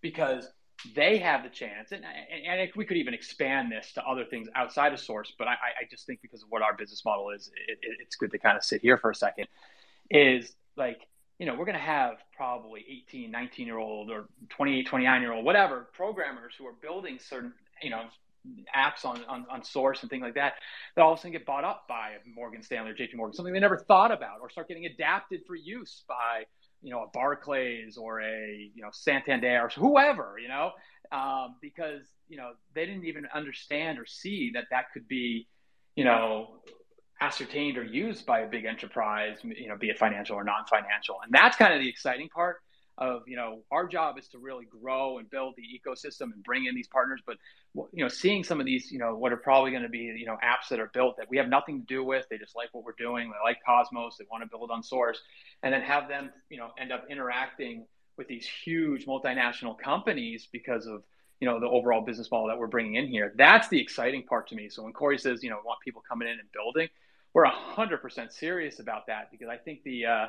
because 0.00 0.48
they 0.94 1.18
have 1.18 1.42
the 1.42 1.48
chance, 1.48 1.92
and, 1.92 2.04
and, 2.04 2.60
and 2.60 2.70
we 2.76 2.84
could 2.84 2.96
even 2.96 3.14
expand 3.14 3.72
this 3.72 3.92
to 3.94 4.04
other 4.04 4.24
things 4.24 4.48
outside 4.54 4.92
of 4.92 5.00
source. 5.00 5.32
But 5.38 5.48
I, 5.48 5.52
I 5.52 5.84
just 5.90 6.06
think 6.06 6.20
because 6.22 6.42
of 6.42 6.48
what 6.50 6.62
our 6.62 6.74
business 6.74 7.04
model 7.04 7.30
is, 7.30 7.50
it, 7.68 7.78
it, 7.82 7.96
it's 8.00 8.16
good 8.16 8.30
to 8.32 8.38
kind 8.38 8.56
of 8.56 8.64
sit 8.64 8.82
here 8.82 8.98
for 8.98 9.10
a 9.10 9.14
second. 9.14 9.46
Is 10.10 10.54
like 10.76 11.06
you 11.38 11.46
know, 11.46 11.54
we're 11.54 11.64
going 11.64 11.78
to 11.78 11.80
have 11.80 12.18
probably 12.36 12.84
18, 13.08 13.30
19 13.30 13.66
year 13.66 13.78
old 13.78 14.10
or 14.10 14.28
28, 14.50 14.86
29 14.86 15.22
year 15.22 15.32
old, 15.32 15.44
whatever 15.44 15.88
programmers 15.92 16.54
who 16.56 16.66
are 16.66 16.74
building 16.80 17.18
certain, 17.18 17.52
you 17.82 17.90
know, 17.90 18.02
apps 18.76 19.04
on, 19.04 19.24
on, 19.24 19.46
on 19.50 19.64
source 19.64 20.02
and 20.02 20.10
things 20.10 20.22
like 20.22 20.34
that, 20.34 20.54
that 20.94 21.02
all 21.02 21.12
of 21.12 21.18
a 21.18 21.20
sudden 21.20 21.32
get 21.32 21.46
bought 21.46 21.64
up 21.64 21.86
by 21.88 22.12
Morgan 22.34 22.62
Stanley 22.62 22.90
or 22.90 22.94
JP 22.94 23.16
Morgan, 23.16 23.34
something 23.34 23.54
they 23.54 23.60
never 23.60 23.78
thought 23.78 24.12
about 24.12 24.40
or 24.40 24.50
start 24.50 24.68
getting 24.68 24.86
adapted 24.86 25.40
for 25.46 25.56
use 25.56 26.04
by, 26.06 26.44
you 26.84 26.90
know, 26.90 27.02
a 27.02 27.08
Barclays 27.08 27.96
or 27.96 28.20
a, 28.20 28.70
you 28.74 28.82
know, 28.82 28.90
Santander 28.92 29.62
or 29.62 29.68
whoever, 29.70 30.36
you 30.40 30.48
know, 30.48 30.70
um, 31.10 31.56
because, 31.62 32.02
you 32.28 32.36
know, 32.36 32.52
they 32.74 32.84
didn't 32.84 33.06
even 33.06 33.26
understand 33.34 33.98
or 33.98 34.04
see 34.04 34.50
that 34.52 34.64
that 34.70 34.92
could 34.92 35.08
be, 35.08 35.48
you 35.96 36.04
know, 36.04 36.60
ascertained 37.20 37.78
or 37.78 37.84
used 37.84 38.26
by 38.26 38.40
a 38.40 38.46
big 38.46 38.66
enterprise, 38.66 39.38
you 39.42 39.66
know, 39.66 39.76
be 39.76 39.88
it 39.88 39.98
financial 39.98 40.36
or 40.36 40.44
non-financial. 40.44 41.16
And 41.24 41.32
that's 41.32 41.56
kind 41.56 41.72
of 41.72 41.80
the 41.80 41.88
exciting 41.88 42.28
part 42.28 42.58
of, 42.98 43.22
you 43.26 43.36
know, 43.36 43.60
our 43.70 43.86
job 43.86 44.18
is 44.18 44.28
to 44.28 44.38
really 44.38 44.66
grow 44.66 45.18
and 45.18 45.28
build 45.28 45.54
the 45.56 45.62
ecosystem 45.62 46.32
and 46.32 46.42
bring 46.44 46.66
in 46.66 46.74
these 46.74 46.88
partners. 46.88 47.20
But, 47.26 47.36
you 47.92 48.04
know, 48.04 48.08
seeing 48.08 48.44
some 48.44 48.60
of 48.60 48.66
these, 48.66 48.90
you 48.92 48.98
know, 48.98 49.16
what 49.16 49.32
are 49.32 49.36
probably 49.36 49.70
going 49.70 49.82
to 49.82 49.88
be, 49.88 50.14
you 50.16 50.26
know, 50.26 50.36
apps 50.44 50.68
that 50.70 50.80
are 50.80 50.90
built 50.92 51.16
that 51.18 51.28
we 51.28 51.38
have 51.38 51.48
nothing 51.48 51.80
to 51.80 51.86
do 51.86 52.04
with, 52.04 52.26
they 52.30 52.38
just 52.38 52.54
like 52.54 52.68
what 52.72 52.84
we're 52.84 52.92
doing. 52.98 53.30
They 53.30 53.48
like 53.48 53.58
Cosmos. 53.66 54.16
They 54.18 54.26
want 54.30 54.42
to 54.44 54.48
build 54.48 54.70
on 54.70 54.82
source 54.82 55.20
and 55.62 55.72
then 55.72 55.82
have 55.82 56.08
them, 56.08 56.30
you 56.48 56.58
know, 56.58 56.70
end 56.78 56.92
up 56.92 57.04
interacting 57.10 57.86
with 58.16 58.28
these 58.28 58.46
huge 58.46 59.06
multinational 59.06 59.78
companies 59.78 60.48
because 60.50 60.86
of, 60.86 61.02
you 61.40 61.50
know 61.50 61.58
the 61.58 61.66
overall 61.66 62.00
business 62.00 62.30
model 62.30 62.46
that 62.46 62.56
we're 62.56 62.68
bringing 62.68 62.94
in 62.94 63.06
here 63.08 63.34
that's 63.36 63.68
the 63.68 63.78
exciting 63.78 64.22
part 64.22 64.46
to 64.46 64.54
me 64.54 64.70
so 64.70 64.84
when 64.84 64.92
corey 64.94 65.18
says 65.18 65.42
you 65.42 65.50
know 65.50 65.56
we 65.56 65.66
want 65.66 65.78
people 65.84 66.00
coming 66.08 66.26
in 66.26 66.38
and 66.38 66.48
building 66.52 66.88
we're 67.34 67.46
100% 67.46 68.32
serious 68.32 68.78
about 68.78 69.08
that 69.08 69.30
because 69.30 69.48
I 69.50 69.56
think 69.56 69.82
the, 69.82 70.06
uh, 70.06 70.26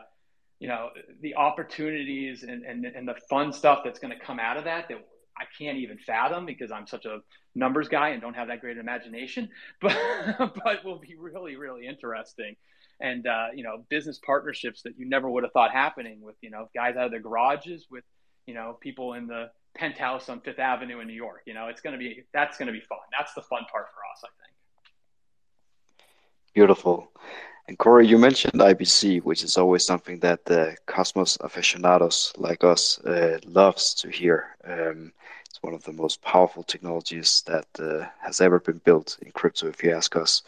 you 0.60 0.68
know, 0.68 0.90
the 1.22 1.36
opportunities 1.36 2.44
and, 2.44 2.64
and, 2.64 2.86
and 2.86 3.08
the 3.08 3.16
fun 3.30 3.52
stuff 3.52 3.80
that's 3.84 4.00
going 4.00 4.18
to 4.18 4.24
come 4.24 4.40
out 4.40 4.58
of 4.58 4.64
that, 4.64 4.88
that 4.90 5.06
I 5.38 5.44
can't 5.58 5.78
even 5.78 5.98
fathom 5.98 6.46
because 6.46 6.72
I'm 6.72 6.88
such 6.88 7.06
a 7.06 7.20
numbers 7.54 7.90
guy 7.90 8.10
and 8.10 8.22
don't 8.22 8.36
have 8.36 8.48
that 8.48 8.62
great 8.62 8.78
imagination, 8.78 9.50
but, 9.82 9.98
but 10.38 10.86
will 10.86 11.00
be 11.00 11.16
really, 11.18 11.56
really 11.56 11.86
interesting. 11.88 12.56
And, 13.02 13.28
uh, 13.28 13.48
you 13.54 13.64
know, 13.64 13.86
business 13.90 14.20
partnerships 14.26 14.84
that 14.84 14.98
you 14.98 15.08
never 15.08 15.30
would 15.30 15.44
have 15.44 15.52
thought 15.52 15.72
happening 15.72 16.22
with, 16.22 16.36
you 16.42 16.50
know, 16.50 16.70
guys 16.74 16.96
out 16.96 17.06
of 17.06 17.12
their 17.12 17.20
garages 17.20 17.88
with, 17.92 18.06
you 18.46 18.54
know, 18.54 18.78
people 18.80 19.14
in 19.14 19.28
the 19.28 19.48
penthouse 19.76 20.30
on 20.30 20.40
Fifth 20.40 20.60
Avenue 20.60 21.02
in 21.02 21.08
New 21.08 21.14
York. 21.14 21.42
You 21.46 21.54
know, 21.54 21.68
it's 21.68 21.82
going 21.82 21.94
to 21.94 22.00
be, 22.00 22.24
that's 22.34 22.58
going 22.58 22.68
to 22.68 22.74
be 22.74 22.80
fun. 22.80 23.00
That's 23.18 23.34
the 23.34 23.42
fun 23.42 23.64
part 23.70 23.88
for 23.94 24.00
us, 24.14 24.24
I 24.24 24.30
think. 24.42 24.56
Beautiful. 26.54 27.12
And 27.68 27.80
Corey, 27.80 28.08
you 28.08 28.20
mentioned 28.20 28.62
IBC, 28.62 29.24
which 29.24 29.44
is 29.44 29.58
always 29.58 29.84
something 29.84 30.20
that 30.20 30.46
the 30.46 30.78
Cosmos 30.86 31.38
aficionados 31.42 32.32
like 32.38 32.64
us 32.64 33.00
uh, 33.00 33.40
loves 33.46 33.96
to 33.96 34.10
hear. 34.10 34.56
Um, 34.64 35.12
it's 35.50 35.64
one 35.64 35.74
of 35.74 35.84
the 35.84 35.92
most 35.92 36.22
powerful 36.22 36.62
technologies 36.64 37.42
that 37.48 37.66
uh, 37.80 38.08
has 38.22 38.40
ever 38.40 38.60
been 38.60 38.80
built 38.86 39.18
in 39.22 39.32
crypto, 39.32 39.68
if 39.68 39.84
you 39.84 39.92
ask 39.92 40.16
us. 40.16 40.44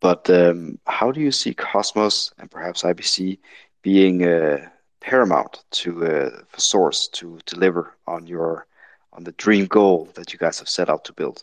But 0.00 0.30
um, 0.30 0.78
how 0.86 1.10
do 1.10 1.20
you 1.20 1.32
see 1.32 1.52
Cosmos 1.52 2.32
and 2.38 2.50
perhaps 2.50 2.84
IBC 2.84 3.38
being 3.82 4.24
uh, 4.24 4.68
paramount 5.00 5.64
to 5.72 6.06
uh, 6.06 6.30
for 6.48 6.60
Source 6.60 7.08
to 7.08 7.40
deliver 7.44 7.96
on 8.06 8.26
your 8.26 8.66
on 9.12 9.24
the 9.24 9.32
dream 9.32 9.66
goal 9.66 10.08
that 10.14 10.32
you 10.32 10.38
guys 10.38 10.60
have 10.60 10.68
set 10.68 10.88
out 10.88 11.04
to 11.06 11.12
build? 11.12 11.42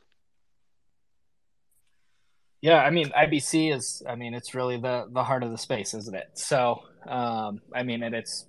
Yeah, 2.61 2.77
I 2.77 2.89
mean 2.89 3.09
IBC 3.09 3.73
is 3.73 4.03
I 4.07 4.15
mean 4.15 4.33
it's 4.33 4.53
really 4.53 4.77
the 4.77 5.07
the 5.11 5.23
heart 5.23 5.43
of 5.43 5.51
the 5.51 5.57
space, 5.57 5.93
isn't 5.93 6.15
it? 6.15 6.31
So, 6.33 6.81
um 7.07 7.61
I 7.73 7.83
mean 7.83 8.03
and 8.03 8.13
it's 8.13 8.45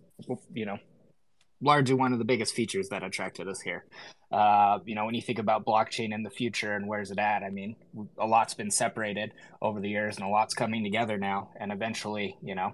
you 0.53 0.67
know 0.67 0.79
largely 1.63 1.95
one 1.95 2.13
of 2.13 2.19
the 2.19 2.25
biggest 2.25 2.55
features 2.55 2.89
that 2.89 3.03
attracted 3.03 3.49
us 3.49 3.61
here. 3.61 3.85
Uh, 4.33 4.79
you 4.85 4.95
know, 4.95 5.05
when 5.05 5.15
you 5.15 5.23
think 5.23 5.39
about 5.39 5.67
blockchain 5.67 6.15
in 6.15 6.23
the 6.23 6.31
future 6.31 6.75
and 6.75 6.87
where's 6.87 7.11
it 7.11 7.19
at, 7.19 7.43
I 7.43 7.51
mean, 7.51 7.77
a 8.19 8.27
lot's 8.27 8.55
been 8.55 8.71
separated 8.71 9.33
over 9.61 9.81
the 9.81 9.89
years 9.89 10.17
and 10.17 10.25
a 10.25 10.29
lot's 10.29 10.55
coming 10.55 10.85
together 10.85 11.19
now. 11.19 11.51
And 11.59 11.73
eventually, 11.73 12.37
you 12.43 12.55
know, 12.55 12.73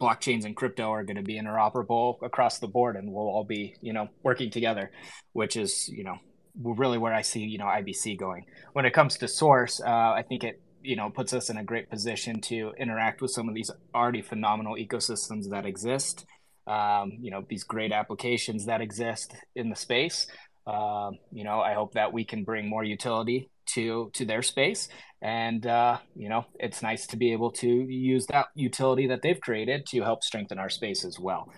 blockchains 0.00 0.44
and 0.44 0.56
crypto 0.56 0.90
are 0.90 1.04
going 1.04 1.16
to 1.16 1.22
be 1.22 1.40
interoperable 1.40 2.16
across 2.22 2.58
the 2.58 2.68
board 2.68 2.96
and 2.96 3.12
we'll 3.12 3.28
all 3.28 3.44
be, 3.44 3.74
you 3.82 3.92
know, 3.92 4.08
working 4.22 4.50
together, 4.50 4.90
which 5.32 5.56
is, 5.56 5.88
you 5.88 6.04
know, 6.04 6.16
really 6.60 6.98
where 6.98 7.14
I 7.14 7.22
see, 7.22 7.40
you 7.40 7.58
know, 7.58 7.66
IBC 7.66 8.18
going. 8.18 8.46
When 8.72 8.84
it 8.84 8.92
comes 8.92 9.16
to 9.18 9.28
source, 9.28 9.80
uh, 9.80 9.88
I 9.88 10.24
think 10.28 10.44
it, 10.44 10.60
you 10.82 10.96
know, 10.96 11.10
puts 11.10 11.32
us 11.32 11.48
in 11.50 11.56
a 11.56 11.64
great 11.64 11.88
position 11.90 12.40
to 12.42 12.72
interact 12.78 13.22
with 13.22 13.30
some 13.30 13.48
of 13.48 13.54
these 13.54 13.70
already 13.94 14.22
phenomenal 14.22 14.76
ecosystems 14.76 15.48
that 15.50 15.64
exist 15.64 16.26
um, 16.66 17.18
you 17.20 17.30
know 17.30 17.44
these 17.48 17.64
great 17.64 17.92
applications 17.92 18.66
that 18.66 18.80
exist 18.80 19.34
in 19.54 19.68
the 19.68 19.76
space. 19.76 20.26
Um, 20.66 21.18
you 21.32 21.44
know, 21.44 21.60
I 21.60 21.74
hope 21.74 21.94
that 21.94 22.12
we 22.12 22.24
can 22.24 22.44
bring 22.44 22.68
more 22.68 22.84
utility 22.84 23.50
to 23.74 24.10
to 24.14 24.24
their 24.24 24.42
space, 24.42 24.88
and 25.20 25.66
uh, 25.66 25.98
you 26.14 26.28
know, 26.28 26.44
it's 26.58 26.82
nice 26.82 27.06
to 27.08 27.16
be 27.16 27.32
able 27.32 27.50
to 27.52 27.68
use 27.68 28.26
that 28.26 28.46
utility 28.54 29.08
that 29.08 29.22
they've 29.22 29.40
created 29.40 29.86
to 29.86 30.02
help 30.02 30.22
strengthen 30.22 30.58
our 30.58 30.70
space 30.70 31.04
as 31.04 31.18
well. 31.18 31.50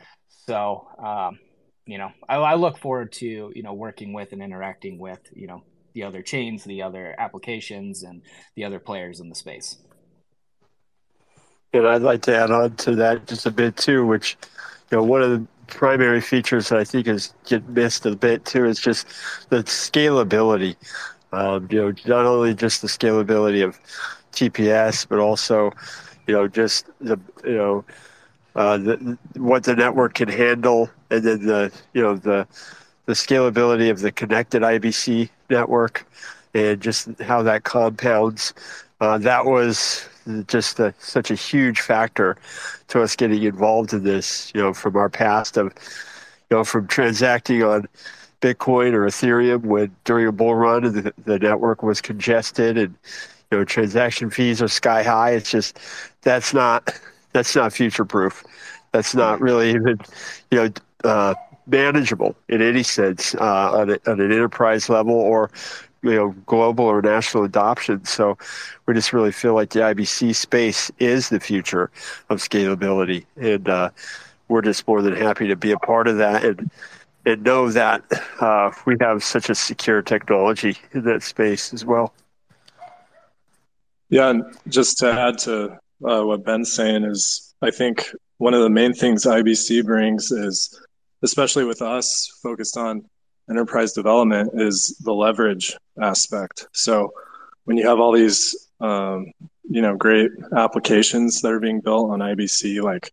So, 0.47 0.89
um, 1.03 1.39
you 1.87 1.99
know, 1.99 2.11
I, 2.28 2.37
I 2.37 2.55
look 2.55 2.78
forward 2.78 3.12
to 3.12 3.53
you 3.55 3.62
know 3.62 3.72
working 3.72 4.12
with 4.12 4.32
and 4.32 4.43
interacting 4.43 4.99
with 4.99 5.20
you 5.32 5.47
know 5.47 5.62
the 5.95 6.03
other 6.03 6.22
chains, 6.22 6.64
the 6.64 6.82
other 6.82 7.14
applications, 7.18 8.03
and 8.03 8.22
the 8.57 8.64
other 8.64 8.78
players 8.78 9.20
in 9.20 9.28
the 9.28 9.35
space. 9.35 9.78
And 11.72 11.87
I'd 11.87 12.03
like 12.03 12.22
to 12.22 12.37
add 12.37 12.51
on 12.51 12.76
to 12.76 12.95
that 12.97 13.26
just 13.26 13.47
a 13.47 13.51
bit 13.51 13.76
too, 13.76 14.07
which 14.07 14.37
you 14.91 14.99
know, 14.99 15.05
one 15.05 15.22
of 15.22 15.30
the 15.30 15.47
primary 15.66 16.20
features 16.20 16.68
that 16.68 16.78
I 16.78 16.85
think 16.85 17.09
is 17.09 17.35
get 17.47 17.68
missed 17.68 18.07
a 18.07 18.14
bit 18.14 18.45
too 18.45 18.64
is 18.64 18.78
just 18.78 19.09
the 19.49 19.64
scalability. 19.64 20.76
Um, 21.32 21.66
you 21.70 21.80
know, 21.80 21.93
not 22.07 22.26
only 22.26 22.55
just 22.55 22.80
the 22.80 22.89
scalability 22.89 23.64
of 23.64 23.78
TPS, 24.32 25.07
but 25.09 25.18
also, 25.18 25.72
you 26.26 26.35
know, 26.35 26.47
just 26.47 26.87
the 27.01 27.18
you 27.45 27.57
know, 27.57 27.85
uh, 28.57 28.79
the, 28.79 29.19
what 29.35 29.65
the 29.65 29.75
network 29.75 30.15
can 30.15 30.29
handle, 30.29 30.91
and 31.11 31.25
then 31.25 31.47
the 31.47 31.73
you 31.93 32.03
know 32.03 32.17
the 32.17 32.47
the 33.07 33.13
scalability 33.13 33.91
of 33.91 34.01
the 34.01 34.13
connected 34.13 34.63
IBC 34.63 35.29
network, 35.51 36.07
and 36.55 36.81
just 36.81 37.09
how 37.21 37.43
that 37.43 37.65
compounds. 37.65 38.55
Uh, 39.01 39.19
that 39.19 39.45
was 39.45 40.09
just 40.47 40.81
a, 40.81 40.95
such 40.99 41.31
a 41.31 41.35
huge 41.35 41.81
factor 41.81 42.37
to 42.89 43.03
us 43.03 43.15
getting 43.17 43.43
involved 43.43 43.93
in 43.93 44.05
this. 44.05 44.53
You 44.55 44.63
know, 44.63 44.73
from 44.73 44.97
our 44.97 45.11
past 45.11 45.57
of, 45.57 45.75
you 46.51 46.57
know, 46.57 46.65
from 46.65 46.87
transacting 46.87 47.63
on 47.63 47.89
Bitcoin 48.41 48.93
or 48.93 49.07
Ethereum 49.07 49.63
when 49.63 49.95
during 50.05 50.27
a 50.27 50.33
bull 50.33 50.55
run 50.55 50.83
the, 50.83 51.13
the 51.25 51.39
network 51.39 51.83
was 51.83 52.03
congested 52.03 52.77
and 52.77 52.95
you 53.51 53.59
know 53.59 53.65
transaction 53.65 54.31
fees 54.31 54.63
are 54.63 54.69
sky 54.69 55.03
high. 55.03 55.31
It's 55.33 55.51
just 55.51 55.79
that's 56.23 56.55
not 56.55 56.91
that's 57.35 57.55
not 57.55 57.72
future 57.72 58.07
proof. 58.07 58.43
That's 58.93 59.14
not 59.14 59.41
really 59.41 59.70
even 59.70 59.99
you 60.51 60.59
know 60.59 60.70
uh, 61.05 61.35
manageable 61.66 62.35
in 62.49 62.62
any 62.62 62.82
sense 62.82 63.35
uh, 63.35 63.72
on, 63.80 63.91
a, 63.91 63.99
on 64.07 64.20
an 64.20 64.32
enterprise 64.32 64.89
level 64.89 65.14
or 65.14 65.51
you 66.03 66.14
know 66.14 66.35
global 66.47 66.87
or 66.87 67.03
national 67.03 67.45
adoption. 67.45 68.05
So 68.05 68.39
we 68.87 68.95
just 68.95 69.12
really 69.12 69.32
feel 69.32 69.55
like 69.55 69.70
the 69.70 69.80
IBC 69.80 70.35
space 70.35 70.91
is 70.99 71.28
the 71.28 71.41
future 71.41 71.91
of 72.30 72.39
scalability, 72.39 73.26
and 73.37 73.68
uh, 73.68 73.91
we're 74.49 74.62
just 74.62 74.87
more 74.87 75.03
than 75.03 75.16
happy 75.16 75.49
to 75.49 75.57
be 75.57 75.72
a 75.72 75.78
part 75.78 76.09
of 76.09 76.16
that 76.18 76.45
and 76.45 76.70
and 77.26 77.43
know 77.43 77.70
that 77.70 78.05
uh, 78.41 78.70
we 78.87 78.97
have 79.01 79.24
such 79.24 79.51
a 79.51 79.55
secure 79.55 80.03
technology 80.03 80.76
in 80.93 81.05
that 81.05 81.22
space 81.22 81.72
as 81.72 81.85
well. 81.85 82.14
Yeah, 84.11 84.28
and 84.28 84.45
just 84.68 84.99
to 84.99 85.11
add 85.11 85.39
to 85.39 85.78
uh, 86.07 86.23
what 86.23 86.45
Ben's 86.45 86.73
saying 86.73 87.05
is, 87.05 87.55
I 87.63 87.71
think 87.71 88.11
one 88.39 88.55
of 88.55 88.63
the 88.63 88.71
main 88.71 88.93
things 88.93 89.25
IBC 89.25 89.85
brings 89.85 90.31
is, 90.33 90.81
especially 91.23 91.65
with 91.65 91.83
us 91.83 92.39
focused 92.43 92.77
on 92.77 93.05
enterprise 93.49 93.93
development 93.93 94.51
is 94.55 94.97
the 95.05 95.13
leverage 95.13 95.77
aspect. 96.01 96.67
So 96.73 97.13
when 97.65 97.77
you 97.77 97.87
have 97.87 98.01
all 98.01 98.13
these, 98.13 98.69
um, 98.81 99.33
you 99.69 99.83
know, 99.83 99.97
great 99.97 100.31
applications 100.57 101.41
that 101.41 101.53
are 101.53 101.61
being 101.61 101.81
built 101.81 102.11
on 102.11 102.21
IBC, 102.21 102.83
like, 102.83 103.11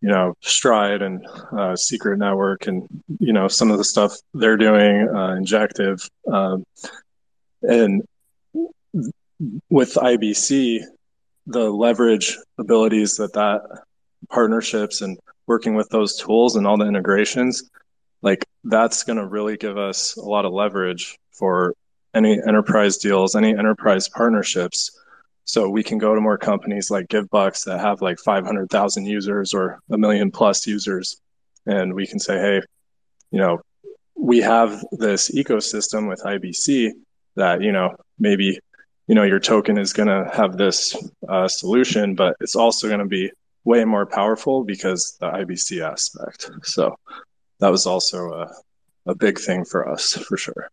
you 0.00 0.08
know, 0.08 0.34
Stride 0.40 1.02
and 1.02 1.26
uh, 1.56 1.74
Secret 1.74 2.18
Network, 2.18 2.68
and 2.68 2.86
you 3.18 3.32
know 3.32 3.48
some 3.48 3.72
of 3.72 3.78
the 3.78 3.84
stuff 3.84 4.14
they're 4.32 4.56
doing, 4.56 5.08
uh, 5.08 5.34
Injective, 5.34 6.08
um, 6.32 6.64
and 7.62 8.02
with 9.68 9.94
IBC, 9.94 10.82
the 11.48 11.70
leverage 11.70 12.36
abilities 12.58 13.16
that 13.16 13.32
that 13.32 13.82
partnerships 14.28 15.02
and 15.02 15.18
working 15.46 15.74
with 15.74 15.88
those 15.88 16.16
tools 16.16 16.56
and 16.56 16.66
all 16.66 16.76
the 16.76 16.86
integrations 16.86 17.68
like 18.22 18.44
that's 18.64 19.04
going 19.04 19.18
to 19.18 19.26
really 19.26 19.56
give 19.56 19.78
us 19.78 20.16
a 20.16 20.24
lot 20.24 20.44
of 20.44 20.52
leverage 20.52 21.18
for 21.32 21.74
any 22.14 22.40
enterprise 22.46 22.96
deals, 22.96 23.36
any 23.36 23.56
enterprise 23.56 24.08
partnerships. 24.08 24.98
So 25.44 25.68
we 25.68 25.82
can 25.82 25.98
go 25.98 26.14
to 26.14 26.20
more 26.20 26.36
companies 26.36 26.90
like 26.90 27.08
GiveBucks 27.08 27.64
that 27.64 27.80
have 27.80 28.02
like 28.02 28.18
500,000 28.18 29.06
users 29.06 29.54
or 29.54 29.78
a 29.90 29.96
million 29.96 30.30
plus 30.30 30.66
users. 30.66 31.20
And 31.66 31.94
we 31.94 32.06
can 32.06 32.18
say, 32.18 32.38
hey, 32.38 32.60
you 33.30 33.38
know, 33.38 33.60
we 34.16 34.38
have 34.40 34.84
this 34.92 35.30
ecosystem 35.30 36.08
with 36.08 36.22
IBC 36.22 36.90
that, 37.36 37.62
you 37.62 37.72
know, 37.72 37.94
maybe, 38.18 38.58
you 39.08 39.14
know, 39.14 39.22
your 39.22 39.40
token 39.40 39.78
is 39.78 39.92
going 39.94 40.08
to 40.08 40.30
have 40.34 40.56
this 40.56 40.94
uh, 41.28 41.48
solution, 41.48 42.14
but 42.14 42.36
it's 42.40 42.54
also 42.54 42.88
going 42.88 43.00
to 43.00 43.06
be 43.06 43.32
way 43.64 43.84
more 43.84 44.06
powerful 44.06 44.64
because 44.64 45.16
the 45.18 45.26
IBC 45.30 45.82
aspect. 45.82 46.50
So 46.62 46.94
that 47.60 47.70
was 47.70 47.86
also 47.86 48.32
a, 48.32 48.52
a 49.06 49.14
big 49.14 49.38
thing 49.38 49.64
for 49.64 49.88
us 49.88 50.12
for 50.28 50.36
sure. 50.36 50.70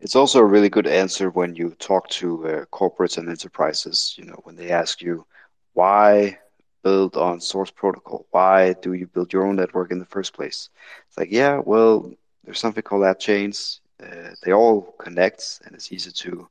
It's 0.00 0.16
also 0.16 0.40
a 0.40 0.44
really 0.44 0.68
good 0.68 0.88
answer 0.88 1.30
when 1.30 1.54
you 1.54 1.70
talk 1.78 2.08
to 2.08 2.46
uh, 2.48 2.64
corporates 2.72 3.18
and 3.18 3.28
enterprises. 3.28 4.16
You 4.18 4.24
know, 4.24 4.40
when 4.42 4.56
they 4.56 4.70
ask 4.70 5.00
you 5.00 5.24
why 5.74 6.38
build 6.82 7.16
on 7.16 7.40
source 7.40 7.70
protocol, 7.70 8.26
why 8.32 8.72
do 8.82 8.94
you 8.94 9.06
build 9.06 9.32
your 9.32 9.46
own 9.46 9.54
network 9.54 9.92
in 9.92 10.00
the 10.00 10.06
first 10.06 10.34
place? 10.34 10.70
It's 11.06 11.16
like, 11.16 11.30
yeah, 11.30 11.60
well, 11.64 12.12
there's 12.42 12.58
something 12.58 12.82
called 12.82 13.04
app 13.04 13.20
chains. 13.20 13.80
Uh, 14.02 14.30
they 14.42 14.52
all 14.52 14.96
connect, 14.98 15.60
and 15.64 15.74
it's 15.76 15.92
easy 15.92 16.10
to 16.10 16.48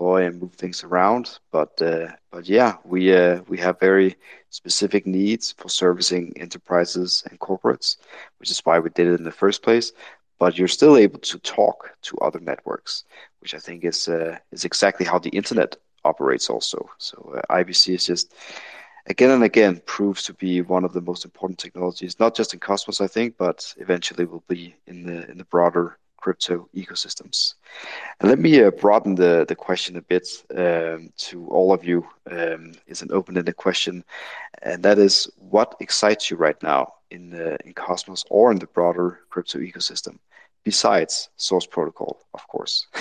and 0.00 0.40
move 0.40 0.54
things 0.54 0.84
around. 0.84 1.38
But 1.50 1.80
uh, 1.80 2.08
but 2.30 2.48
yeah, 2.48 2.76
we 2.84 3.14
uh, 3.14 3.42
we 3.48 3.58
have 3.58 3.78
very 3.80 4.16
specific 4.50 5.06
needs 5.06 5.52
for 5.52 5.68
servicing 5.68 6.32
enterprises 6.36 7.22
and 7.28 7.38
corporates, 7.40 7.96
which 8.38 8.50
is 8.50 8.60
why 8.64 8.78
we 8.78 8.90
did 8.90 9.08
it 9.08 9.18
in 9.18 9.24
the 9.24 9.30
first 9.30 9.62
place. 9.62 9.92
But 10.38 10.58
you're 10.58 10.68
still 10.68 10.96
able 10.96 11.20
to 11.20 11.38
talk 11.38 11.90
to 12.02 12.18
other 12.18 12.40
networks, 12.40 13.04
which 13.40 13.54
I 13.54 13.58
think 13.58 13.84
is 13.84 14.08
uh, 14.08 14.38
is 14.52 14.64
exactly 14.64 15.06
how 15.06 15.18
the 15.18 15.30
internet 15.30 15.76
operates. 16.04 16.50
Also, 16.50 16.88
so 16.98 17.16
uh, 17.36 17.54
IBC 17.54 17.94
is 17.94 18.06
just 18.06 18.34
again 19.06 19.30
and 19.30 19.44
again 19.44 19.80
proves 19.86 20.22
to 20.24 20.34
be 20.34 20.60
one 20.60 20.84
of 20.84 20.92
the 20.92 21.00
most 21.00 21.24
important 21.24 21.58
technologies, 21.58 22.18
not 22.18 22.34
just 22.34 22.54
in 22.54 22.60
Cosmos, 22.60 23.00
I 23.00 23.06
think, 23.06 23.36
but 23.38 23.74
eventually 23.78 24.24
will 24.24 24.44
be 24.48 24.74
in 24.86 25.04
the 25.06 25.30
in 25.30 25.38
the 25.38 25.44
broader 25.44 25.98
crypto 26.24 26.68
ecosystems. 26.74 27.54
And 28.18 28.30
let 28.30 28.38
me 28.38 28.62
uh, 28.64 28.70
broaden 28.70 29.14
the, 29.14 29.44
the 29.46 29.54
question 29.54 29.96
a 29.98 30.02
bit 30.02 30.26
um, 30.56 31.12
to 31.26 31.46
all 31.48 31.70
of 31.70 31.84
you. 31.84 31.98
Um, 32.30 32.72
it's 32.86 33.02
an 33.02 33.12
open-ended 33.12 33.56
question, 33.56 34.02
and 34.62 34.82
that 34.82 34.98
is, 34.98 35.28
what 35.36 35.76
excites 35.80 36.30
you 36.30 36.38
right 36.38 36.60
now 36.62 36.94
in 37.10 37.34
in 37.64 37.74
Cosmos 37.74 38.24
or 38.30 38.50
in 38.52 38.58
the 38.58 38.66
broader 38.66 39.20
crypto 39.28 39.58
ecosystem, 39.58 40.18
besides 40.64 41.28
Source 41.36 41.66
Protocol, 41.66 42.12
of 42.32 42.48
course. 42.48 42.86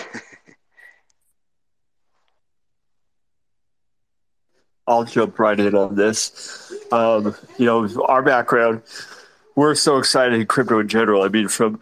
I'll 4.86 5.05
jump 5.05 5.39
right 5.39 5.57
in 5.57 5.76
on 5.76 5.95
this. 5.95 6.74
Um, 6.91 7.34
you 7.57 7.65
know, 7.65 7.88
our 8.03 8.21
background, 8.21 8.82
we're 9.55 9.76
so 9.76 9.97
excited 9.97 10.34
in 10.34 10.45
crypto 10.45 10.80
in 10.80 10.89
general. 10.89 11.24
I 11.24 11.30
mean, 11.30 11.47
from 11.47 11.80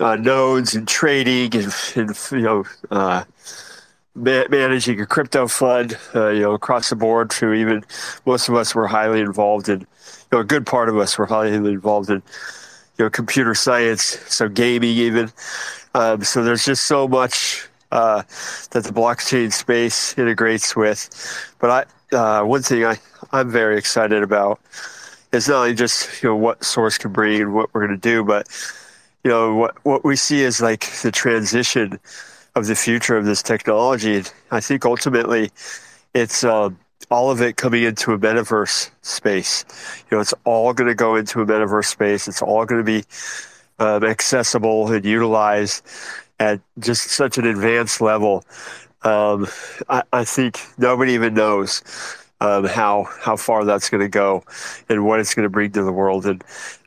uh, 0.00 0.16
nodes 0.16 0.74
and 0.74 0.86
trading 0.86 1.54
and, 1.54 1.74
and 1.96 2.18
you 2.30 2.42
know 2.42 2.64
uh, 2.90 3.24
ma- 4.14 4.44
managing 4.50 5.00
a 5.00 5.06
crypto 5.06 5.46
fund 5.48 5.96
uh, 6.14 6.28
you 6.28 6.40
know 6.40 6.52
across 6.52 6.90
the 6.90 6.96
board 6.96 7.30
to 7.30 7.52
even 7.52 7.84
most 8.24 8.48
of 8.48 8.54
us 8.54 8.74
were 8.74 8.86
highly 8.86 9.20
involved 9.20 9.68
in 9.68 9.80
you 9.80 9.86
know 10.32 10.38
a 10.40 10.44
good 10.44 10.66
part 10.66 10.88
of 10.88 10.96
us 10.98 11.16
were 11.18 11.26
highly 11.26 11.52
involved 11.54 12.10
in 12.10 12.22
you 12.98 13.04
know 13.04 13.10
computer 13.10 13.54
science 13.54 14.02
so 14.28 14.48
gaming 14.48 14.96
even. 14.96 15.30
Um, 15.94 16.22
so 16.24 16.44
there's 16.44 16.64
just 16.64 16.82
so 16.86 17.08
much 17.08 17.68
uh, 17.90 18.22
that 18.72 18.84
the 18.84 18.92
blockchain 18.92 19.52
space 19.52 20.16
integrates 20.18 20.76
with. 20.76 21.08
But 21.58 21.88
I 22.12 22.16
uh, 22.16 22.44
one 22.44 22.62
thing 22.62 22.84
I 22.84 22.98
I'm 23.32 23.50
very 23.50 23.78
excited 23.78 24.22
about 24.22 24.60
is 25.32 25.48
not 25.48 25.62
only 25.62 25.74
just 25.74 26.22
you 26.22 26.28
know 26.28 26.36
what 26.36 26.64
source 26.64 26.98
can 26.98 27.12
bring 27.12 27.40
and 27.40 27.54
what 27.54 27.72
we're 27.72 27.86
going 27.86 27.98
to 27.98 28.08
do, 28.10 28.24
but 28.24 28.46
you 29.26 29.32
know 29.32 29.56
what 29.56 29.84
what 29.84 30.04
we 30.04 30.14
see 30.14 30.42
is 30.42 30.60
like 30.60 30.86
the 31.02 31.10
transition 31.10 31.98
of 32.54 32.68
the 32.68 32.76
future 32.76 33.16
of 33.16 33.24
this 33.24 33.42
technology. 33.42 34.18
And 34.18 34.32
I 34.52 34.60
think 34.60 34.84
ultimately, 34.84 35.50
it's 36.14 36.44
um, 36.44 36.78
all 37.10 37.32
of 37.32 37.42
it 37.42 37.56
coming 37.56 37.82
into 37.82 38.12
a 38.12 38.18
metaverse 38.20 38.88
space. 39.02 39.64
You 40.08 40.16
know, 40.16 40.20
it's 40.20 40.32
all 40.44 40.72
going 40.72 40.86
to 40.86 40.94
go 40.94 41.16
into 41.16 41.40
a 41.40 41.44
metaverse 41.44 41.86
space. 41.86 42.28
It's 42.28 42.40
all 42.40 42.64
going 42.66 42.84
to 42.84 42.84
be 42.84 43.02
um, 43.80 44.04
accessible 44.04 44.92
and 44.92 45.04
utilized 45.04 45.84
at 46.38 46.60
just 46.78 47.08
such 47.08 47.36
an 47.36 47.48
advanced 47.48 48.00
level. 48.00 48.44
Um, 49.02 49.48
I, 49.88 50.04
I, 50.12 50.24
think 50.24 50.60
nobody 50.78 51.14
even 51.14 51.34
knows 51.34 51.82
um, 52.40 52.64
how 52.64 53.08
how 53.20 53.36
far 53.36 53.64
that's 53.64 53.88
going 53.88 54.02
to 54.02 54.08
go 54.08 54.44
and 54.88 55.04
what 55.04 55.20
it's 55.20 55.34
going 55.34 55.44
to 55.44 55.50
bring 55.50 55.72
to 55.72 55.82
the 55.82 55.92
world. 55.92 56.26
And 56.26 56.42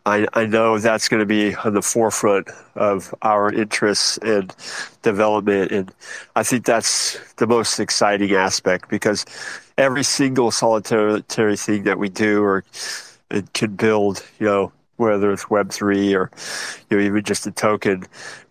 I, 0.06 0.28
I 0.34 0.45
know 0.45 0.80
that's 0.80 1.08
going 1.08 1.20
to 1.20 1.26
be 1.26 1.56
on 1.56 1.74
the 1.74 1.82
forefront 1.82 2.50
of 2.76 3.14
our 3.22 3.52
interests 3.52 4.18
and 4.20 4.56
development. 5.02 5.72
And 5.72 5.93
I 6.36 6.43
think 6.43 6.66
that's 6.66 7.20
the 7.36 7.47
most 7.47 7.80
exciting 7.80 8.34
aspect 8.34 8.89
because 8.89 9.26
every 9.78 10.04
single 10.04 10.52
solitary 10.52 11.58
thing 11.58 11.84
that 11.84 12.00
we 12.00 12.10
do 12.10 12.43
or 12.43 12.64
it 13.32 13.54
can 13.54 13.76
build, 13.76 14.26
you 14.39 14.47
know, 14.47 14.72
whether 14.97 15.32
it's 15.32 15.45
Web3 15.45 16.14
or 16.16 16.32
you 16.89 16.97
know, 16.97 17.04
even 17.04 17.24
just 17.24 17.47
a 17.47 17.52
token, 17.52 18.06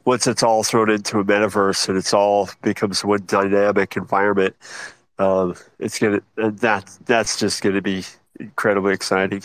once 0.04 0.26
it's 0.26 0.42
all 0.42 0.62
thrown 0.62 0.90
into 0.90 1.18
a 1.18 1.24
metaverse 1.24 1.88
and 1.88 1.98
it's 1.98 2.14
all 2.14 2.48
becomes 2.62 3.04
one 3.04 3.22
dynamic 3.26 3.96
environment, 3.96 4.56
um, 5.18 5.54
it's 5.78 5.98
gonna 5.98 6.20
that 6.36 6.96
that's 7.04 7.38
just 7.38 7.62
gonna 7.62 7.82
be 7.82 8.04
incredibly 8.38 8.92
exciting. 8.92 9.42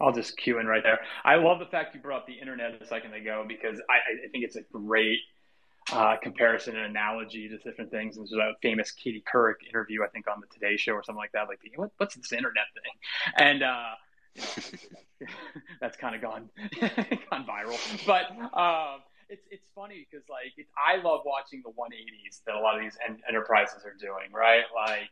I'll 0.00 0.12
just 0.12 0.36
cue 0.36 0.58
in 0.58 0.66
right 0.66 0.82
there. 0.82 0.98
I 1.24 1.36
love 1.36 1.60
the 1.60 1.66
fact 1.66 1.94
you 1.94 2.00
brought 2.00 2.26
the 2.26 2.32
internet 2.32 2.80
a 2.80 2.86
second 2.86 3.14
ago 3.14 3.44
because 3.46 3.80
I, 3.88 4.26
I 4.26 4.28
think 4.30 4.44
it's 4.44 4.56
a 4.56 4.62
great 4.72 5.20
uh, 5.92 6.16
comparison 6.20 6.76
and 6.76 6.86
analogy 6.86 7.48
to 7.48 7.58
different 7.58 7.90
things. 7.90 8.16
And 8.16 8.26
there's 8.26 8.38
a 8.38 8.54
famous 8.62 8.90
Katie 8.90 9.22
Couric 9.32 9.66
interview, 9.68 10.02
I 10.02 10.08
think, 10.08 10.26
on 10.28 10.40
the 10.40 10.46
Today 10.52 10.76
Show 10.76 10.92
or 10.92 11.04
something 11.04 11.18
like 11.18 11.32
that. 11.32 11.46
Like, 11.48 11.60
what, 11.76 11.90
what's 11.98 12.16
this 12.16 12.32
internet 12.32 12.64
thing? 12.74 13.36
And 13.38 13.62
uh, 13.62 15.26
that's 15.80 15.96
kind 15.96 16.16
of 16.16 16.20
gone 16.20 16.50
gone 16.80 17.46
viral. 17.46 18.06
But 18.06 18.30
um, 18.58 19.00
it's 19.32 19.46
it's 19.50 19.66
funny 19.74 20.06
because 20.08 20.28
like 20.28 20.52
it's, 20.56 20.70
I 20.76 21.00
love 21.02 21.22
watching 21.24 21.62
the 21.64 21.70
180s 21.72 22.44
that 22.46 22.54
a 22.54 22.60
lot 22.60 22.76
of 22.76 22.82
these 22.82 22.96
en- 23.06 23.22
enterprises 23.26 23.82
are 23.84 23.96
doing, 23.98 24.30
right? 24.32 24.64
Like 24.74 25.10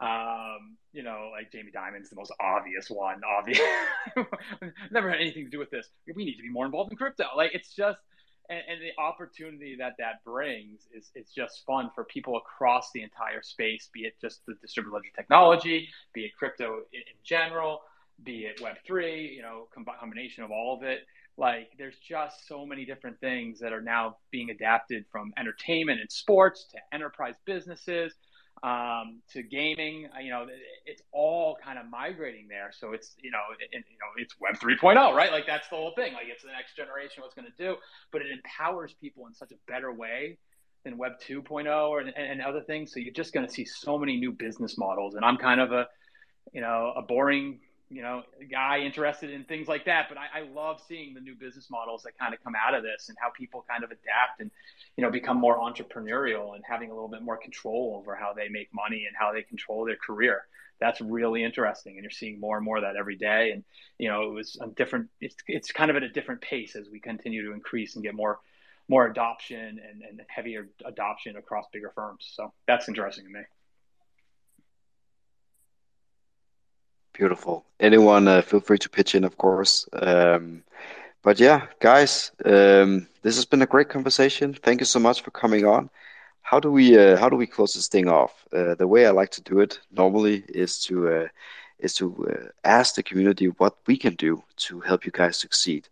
um, 0.00 0.76
you 0.92 1.02
know, 1.02 1.30
like 1.32 1.50
Jamie 1.50 1.70
Dimon's 1.72 2.10
the 2.10 2.16
most 2.16 2.32
obvious 2.40 2.90
one. 2.90 3.20
Obvious, 3.24 3.60
never 4.90 5.10
had 5.10 5.20
anything 5.20 5.44
to 5.44 5.50
do 5.50 5.58
with 5.58 5.70
this. 5.70 5.88
We 6.06 6.24
need 6.24 6.36
to 6.36 6.42
be 6.42 6.50
more 6.50 6.66
involved 6.66 6.90
in 6.90 6.98
crypto. 6.98 7.24
Like 7.36 7.54
it's 7.54 7.72
just, 7.74 7.98
and, 8.50 8.60
and, 8.68 8.80
the 8.82 9.00
opportunity 9.00 9.76
that 9.78 9.94
that 9.98 10.24
brings 10.24 10.88
is 10.92 11.10
it's 11.14 11.32
just 11.32 11.64
fun 11.64 11.90
for 11.94 12.04
people 12.04 12.36
across 12.36 12.90
the 12.92 13.02
entire 13.02 13.40
space. 13.40 13.88
Be 13.94 14.00
it 14.00 14.14
just 14.20 14.44
the 14.46 14.54
distributed 14.60 14.94
ledger 14.94 15.14
technology, 15.14 15.88
be 16.12 16.24
it 16.24 16.36
crypto 16.36 16.80
in, 16.92 17.00
in 17.00 17.16
general, 17.22 17.82
be 18.22 18.46
it 18.46 18.60
Web 18.60 18.76
three, 18.86 19.32
you 19.34 19.42
know, 19.42 19.68
combination 20.00 20.44
of 20.44 20.50
all 20.50 20.76
of 20.76 20.82
it. 20.82 21.00
Like 21.36 21.72
there's 21.78 21.96
just 21.98 22.46
so 22.46 22.64
many 22.64 22.84
different 22.84 23.18
things 23.20 23.58
that 23.60 23.72
are 23.72 23.80
now 23.80 24.18
being 24.30 24.50
adapted 24.50 25.04
from 25.10 25.32
entertainment 25.36 26.00
and 26.00 26.10
sports 26.10 26.66
to 26.72 26.78
enterprise 26.92 27.34
businesses 27.44 28.14
um, 28.62 29.20
to 29.32 29.42
gaming. 29.42 30.08
Uh, 30.14 30.20
you 30.20 30.30
know, 30.30 30.46
it's 30.86 31.02
all 31.12 31.58
kind 31.62 31.78
of 31.78 31.86
migrating 31.90 32.46
there. 32.48 32.70
So 32.72 32.92
it's 32.92 33.14
you 33.20 33.30
know, 33.30 33.40
it, 33.58 33.68
you 33.72 33.98
know, 33.98 34.06
it's 34.16 34.34
Web 34.40 34.54
3.0, 34.54 35.14
right? 35.14 35.32
Like 35.32 35.46
that's 35.46 35.68
the 35.68 35.76
whole 35.76 35.92
thing. 35.96 36.14
Like 36.14 36.26
it's 36.28 36.42
the 36.42 36.52
next 36.52 36.76
generation, 36.76 37.22
what's 37.22 37.34
going 37.34 37.50
to 37.50 37.62
do, 37.62 37.76
but 38.12 38.22
it 38.22 38.28
empowers 38.30 38.94
people 39.00 39.26
in 39.26 39.34
such 39.34 39.50
a 39.50 39.56
better 39.66 39.92
way 39.92 40.38
than 40.84 40.96
Web 40.96 41.12
2.0 41.26 41.88
or 41.88 42.00
and, 42.00 42.16
and 42.16 42.42
other 42.42 42.62
things. 42.62 42.92
So 42.92 43.00
you're 43.00 43.12
just 43.12 43.32
going 43.32 43.46
to 43.46 43.52
see 43.52 43.64
so 43.64 43.98
many 43.98 44.16
new 44.18 44.32
business 44.32 44.78
models. 44.78 45.14
And 45.14 45.24
I'm 45.24 45.36
kind 45.36 45.60
of 45.60 45.72
a 45.72 45.88
you 46.52 46.60
know 46.60 46.92
a 46.96 47.02
boring 47.02 47.60
you 47.94 48.02
know, 48.02 48.24
guy 48.50 48.80
interested 48.80 49.30
in 49.30 49.44
things 49.44 49.68
like 49.68 49.84
that. 49.84 50.06
But 50.08 50.18
I, 50.18 50.40
I, 50.40 50.42
love 50.42 50.82
seeing 50.88 51.14
the 51.14 51.20
new 51.20 51.36
business 51.36 51.70
models 51.70 52.02
that 52.02 52.18
kind 52.18 52.34
of 52.34 52.42
come 52.42 52.54
out 52.56 52.74
of 52.74 52.82
this 52.82 53.08
and 53.08 53.16
how 53.20 53.30
people 53.30 53.64
kind 53.70 53.84
of 53.84 53.90
adapt 53.92 54.40
and, 54.40 54.50
you 54.96 55.04
know, 55.04 55.10
become 55.10 55.36
more 55.36 55.58
entrepreneurial 55.58 56.56
and 56.56 56.64
having 56.68 56.90
a 56.90 56.92
little 56.92 57.08
bit 57.08 57.22
more 57.22 57.36
control 57.36 57.96
over 57.96 58.16
how 58.16 58.32
they 58.32 58.48
make 58.48 58.68
money 58.74 59.04
and 59.06 59.16
how 59.16 59.32
they 59.32 59.42
control 59.42 59.84
their 59.84 59.96
career. 59.96 60.44
That's 60.80 61.00
really 61.00 61.44
interesting. 61.44 61.94
And 61.94 62.02
you're 62.02 62.10
seeing 62.10 62.40
more 62.40 62.56
and 62.56 62.64
more 62.64 62.78
of 62.78 62.82
that 62.82 62.96
every 62.96 63.16
day. 63.16 63.52
And, 63.52 63.62
you 63.96 64.08
know, 64.08 64.24
it 64.24 64.32
was 64.34 64.58
a 64.60 64.66
different, 64.66 65.08
it's, 65.20 65.36
it's 65.46 65.70
kind 65.70 65.88
of 65.88 65.96
at 65.96 66.02
a 66.02 66.08
different 66.08 66.40
pace 66.40 66.74
as 66.74 66.88
we 66.90 66.98
continue 66.98 67.46
to 67.46 67.52
increase 67.52 67.94
and 67.94 68.02
get 68.02 68.16
more, 68.16 68.40
more 68.88 69.06
adoption 69.06 69.80
and, 69.88 70.02
and 70.02 70.20
heavier 70.26 70.68
adoption 70.84 71.36
across 71.36 71.66
bigger 71.72 71.92
firms. 71.94 72.28
So 72.34 72.52
that's 72.66 72.88
interesting 72.88 73.24
to 73.26 73.30
me. 73.30 73.40
Beautiful. 77.14 77.64
Anyone, 77.78 78.26
uh, 78.26 78.42
feel 78.42 78.58
free 78.58 78.78
to 78.78 78.90
pitch 78.90 79.14
in, 79.14 79.22
of 79.22 79.38
course. 79.38 79.88
Um, 79.92 80.64
but 81.22 81.38
yeah, 81.38 81.68
guys, 81.78 82.32
um, 82.44 83.06
this 83.22 83.36
has 83.36 83.44
been 83.44 83.62
a 83.62 83.66
great 83.66 83.88
conversation. 83.88 84.52
Thank 84.52 84.80
you 84.80 84.84
so 84.84 84.98
much 84.98 85.22
for 85.22 85.30
coming 85.30 85.64
on. 85.64 85.88
How 86.42 86.58
do 86.58 86.72
we 86.72 86.98
uh, 86.98 87.16
how 87.16 87.28
do 87.28 87.36
we 87.36 87.46
close 87.46 87.72
this 87.72 87.88
thing 87.88 88.08
off? 88.08 88.44
Uh, 88.52 88.74
the 88.74 88.88
way 88.88 89.06
I 89.06 89.10
like 89.10 89.30
to 89.30 89.42
do 89.42 89.60
it 89.60 89.78
normally 89.92 90.44
is 90.48 90.80
to 90.86 91.08
uh, 91.08 91.28
is 91.78 91.94
to 91.94 92.06
uh, 92.28 92.48
ask 92.64 92.96
the 92.96 93.02
community 93.02 93.46
what 93.46 93.76
we 93.86 93.96
can 93.96 94.14
do 94.16 94.42
to 94.66 94.80
help 94.80 95.06
you 95.06 95.12
guys 95.12 95.36
succeed. 95.36 95.88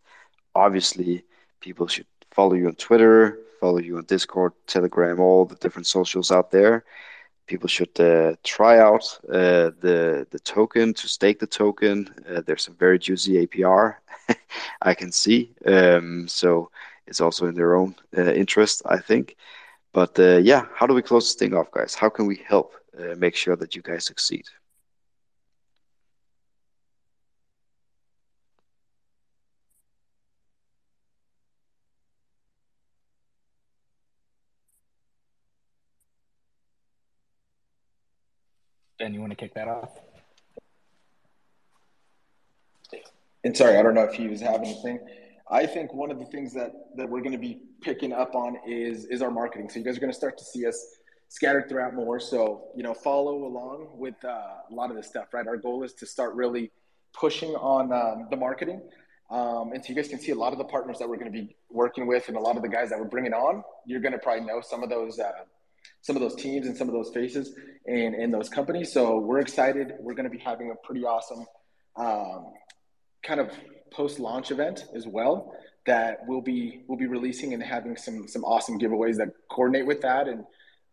Obviously, 0.56 1.24
people 1.60 1.86
should 1.86 2.06
follow 2.32 2.54
you 2.54 2.66
on 2.66 2.74
Twitter, 2.74 3.38
follow 3.60 3.78
you 3.78 3.96
on 3.96 4.04
Discord, 4.04 4.52
Telegram, 4.66 5.20
all 5.20 5.44
the 5.44 5.56
different 5.56 5.86
socials 5.86 6.32
out 6.32 6.50
there 6.50 6.84
people 7.52 7.68
should 7.68 7.96
uh, 8.00 8.34
try 8.56 8.74
out 8.88 9.04
uh, 9.28 9.68
the 9.86 10.26
the 10.34 10.42
token 10.56 10.86
to 11.00 11.06
stake 11.16 11.38
the 11.38 11.52
token. 11.62 11.96
Uh, 12.28 12.40
there's 12.46 12.64
some 12.64 12.76
very 12.84 12.98
juicy 13.06 13.32
APR 13.42 13.84
I 14.90 14.94
can 15.00 15.12
see, 15.12 15.40
um, 15.66 16.26
so 16.28 16.70
it's 17.08 17.20
also 17.20 17.46
in 17.50 17.54
their 17.54 17.74
own 17.80 17.94
uh, 18.16 18.32
interest, 18.42 18.76
I 18.96 18.98
think. 19.08 19.36
But 19.92 20.12
uh, 20.18 20.38
yeah, 20.50 20.62
how 20.78 20.86
do 20.86 20.94
we 20.94 21.02
close 21.10 21.24
this 21.26 21.38
thing 21.40 21.54
off, 21.58 21.70
guys? 21.78 21.94
How 22.02 22.10
can 22.16 22.26
we 22.26 22.36
help 22.52 22.68
uh, 22.98 23.14
make 23.24 23.36
sure 23.36 23.56
that 23.56 23.74
you 23.76 23.82
guys 23.82 24.04
succeed? 24.06 24.46
Ben, 39.02 39.12
you 39.12 39.18
want 39.18 39.32
to 39.32 39.36
kick 39.36 39.52
that 39.54 39.66
off? 39.66 39.90
And 43.42 43.56
sorry, 43.56 43.76
I 43.76 43.82
don't 43.82 43.94
know 43.94 44.04
if 44.04 44.14
he 44.14 44.28
was 44.28 44.40
having 44.40 44.68
anything. 44.68 45.00
I 45.50 45.66
think 45.66 45.92
one 45.92 46.12
of 46.12 46.20
the 46.20 46.24
things 46.26 46.54
that 46.54 46.72
that 46.96 47.08
we're 47.08 47.20
going 47.20 47.32
to 47.32 47.38
be 47.38 47.62
picking 47.80 48.12
up 48.12 48.36
on 48.36 48.58
is 48.64 49.06
is 49.06 49.20
our 49.20 49.32
marketing. 49.32 49.68
So 49.70 49.80
you 49.80 49.84
guys 49.84 49.96
are 49.96 50.00
going 50.00 50.12
to 50.12 50.16
start 50.16 50.38
to 50.38 50.44
see 50.44 50.68
us 50.68 50.98
scattered 51.28 51.68
throughout 51.68 51.94
more. 51.94 52.20
So 52.20 52.68
you 52.76 52.84
know, 52.84 52.94
follow 52.94 53.44
along 53.44 53.88
with 53.94 54.14
uh, 54.24 54.28
a 54.70 54.72
lot 54.72 54.90
of 54.90 54.96
this 54.96 55.08
stuff. 55.08 55.34
Right, 55.34 55.48
our 55.48 55.56
goal 55.56 55.82
is 55.82 55.94
to 55.94 56.06
start 56.06 56.36
really 56.36 56.70
pushing 57.12 57.56
on 57.56 57.92
um, 57.92 58.28
the 58.30 58.36
marketing. 58.36 58.82
Um, 59.32 59.72
and 59.72 59.84
so 59.84 59.88
you 59.88 59.96
guys 59.96 60.06
can 60.06 60.20
see 60.20 60.30
a 60.30 60.36
lot 60.36 60.52
of 60.52 60.58
the 60.58 60.64
partners 60.64 61.00
that 61.00 61.08
we're 61.08 61.16
going 61.16 61.32
to 61.32 61.36
be 61.36 61.56
working 61.70 62.06
with, 62.06 62.28
and 62.28 62.36
a 62.36 62.40
lot 62.40 62.54
of 62.54 62.62
the 62.62 62.68
guys 62.68 62.90
that 62.90 63.00
we're 63.00 63.06
bringing 63.06 63.32
on. 63.32 63.64
You're 63.84 64.00
going 64.00 64.12
to 64.12 64.18
probably 64.18 64.44
know 64.44 64.60
some 64.60 64.84
of 64.84 64.90
those 64.90 65.18
uh, 65.18 65.32
some 66.02 66.16
of 66.16 66.22
those 66.22 66.34
teams 66.34 66.66
and 66.66 66.76
some 66.76 66.88
of 66.88 66.94
those 66.94 67.10
faces 67.10 67.54
in, 67.86 68.14
in 68.14 68.30
those 68.30 68.48
companies. 68.48 68.92
So 68.92 69.18
we're 69.18 69.38
excited. 69.38 69.94
We're 70.00 70.14
going 70.14 70.30
to 70.30 70.36
be 70.36 70.42
having 70.42 70.70
a 70.70 70.74
pretty 70.86 71.04
awesome 71.04 71.46
um, 71.96 72.52
kind 73.22 73.40
of 73.40 73.50
post 73.90 74.18
launch 74.18 74.50
event 74.50 74.84
as 74.94 75.06
well 75.06 75.54
that 75.86 76.18
we'll 76.26 76.40
be 76.40 76.82
we'll 76.86 76.98
be 76.98 77.06
releasing 77.06 77.54
and 77.54 77.62
having 77.62 77.96
some 77.96 78.26
some 78.28 78.44
awesome 78.44 78.78
giveaways 78.78 79.16
that 79.16 79.28
coordinate 79.50 79.86
with 79.86 80.00
that 80.02 80.28
and 80.28 80.44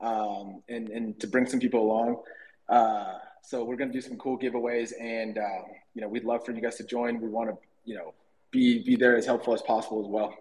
um, 0.02 0.64
and 0.70 0.90
and 0.90 1.20
to 1.20 1.28
bring 1.28 1.46
some 1.46 1.60
people 1.60 1.82
along. 1.82 2.22
Uh, 2.68 3.18
so 3.42 3.64
we're 3.64 3.76
going 3.76 3.90
to 3.90 3.94
do 3.94 4.02
some 4.02 4.18
cool 4.18 4.38
giveaways 4.38 4.92
and 5.00 5.38
um, 5.38 5.66
you 5.94 6.02
know 6.02 6.08
we'd 6.08 6.24
love 6.24 6.46
for 6.46 6.52
you 6.52 6.62
guys 6.62 6.76
to 6.76 6.84
join. 6.84 7.20
We 7.20 7.30
want 7.30 7.50
to 7.50 7.58
you 7.86 7.96
know 7.96 8.14
be 8.52 8.84
be 8.84 8.96
there 8.96 9.16
as 9.16 9.26
helpful 9.26 9.54
as 9.54 9.62
possible 9.62 10.02
as 10.02 10.08
well. 10.08 10.34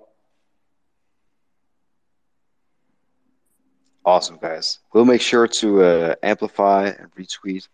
Awesome, 4.09 4.39
guys. 4.39 4.79
We'll 4.95 5.05
make 5.05 5.21
sure 5.21 5.47
to 5.47 5.83
uh, 5.83 6.15
amplify 6.23 6.87
and 6.99 7.15
retweet 7.15 7.69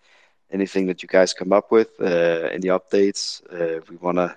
anything 0.50 0.88
that 0.88 1.00
you 1.00 1.08
guys 1.08 1.32
come 1.32 1.52
up 1.52 1.70
with, 1.70 1.90
uh, 2.00 2.48
any 2.50 2.66
updates. 2.76 3.40
Uh, 3.52 3.80
we 3.88 3.94
want 3.98 4.16
to 4.16 4.36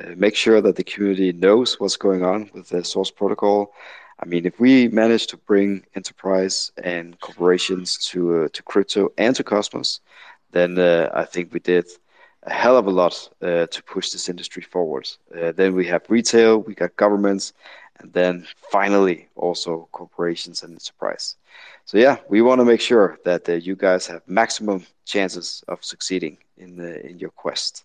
uh, 0.00 0.14
make 0.16 0.36
sure 0.36 0.60
that 0.60 0.76
the 0.76 0.84
community 0.84 1.32
knows 1.32 1.80
what's 1.80 1.96
going 1.96 2.22
on 2.22 2.48
with 2.54 2.68
the 2.68 2.84
source 2.84 3.10
protocol. 3.10 3.72
I 4.20 4.26
mean, 4.26 4.46
if 4.46 4.60
we 4.60 4.86
manage 4.86 5.26
to 5.26 5.36
bring 5.36 5.84
enterprise 5.96 6.70
and 6.80 7.18
corporations 7.18 7.98
to 8.10 8.44
uh, 8.44 8.48
to 8.52 8.62
crypto 8.62 9.08
and 9.18 9.34
to 9.34 9.42
Cosmos, 9.42 9.98
then 10.52 10.78
uh, 10.78 11.10
I 11.12 11.24
think 11.24 11.52
we 11.52 11.58
did 11.58 11.86
a 12.44 12.52
hell 12.52 12.76
of 12.76 12.86
a 12.86 12.90
lot 12.92 13.28
to 13.40 13.82
push 13.84 14.10
this 14.10 14.28
industry 14.28 14.62
forward. 14.62 15.08
Then 15.32 15.74
we 15.74 15.86
have 15.88 16.02
retail, 16.08 16.58
we 16.58 16.76
got 16.76 16.94
governments, 16.94 17.52
and 18.00 18.12
then 18.12 18.46
finally 18.70 19.28
also 19.36 19.88
corporations 19.92 20.62
and 20.62 20.72
enterprise. 20.72 21.36
So 21.84 21.98
yeah, 21.98 22.16
we 22.28 22.42
want 22.42 22.60
to 22.60 22.64
make 22.64 22.80
sure 22.80 23.18
that 23.24 23.48
uh, 23.48 23.54
you 23.54 23.76
guys 23.76 24.06
have 24.06 24.22
maximum 24.26 24.84
chances 25.04 25.62
of 25.68 25.84
succeeding 25.84 26.38
in 26.58 26.76
the, 26.76 27.04
in 27.06 27.18
your 27.18 27.30
quest. 27.30 27.84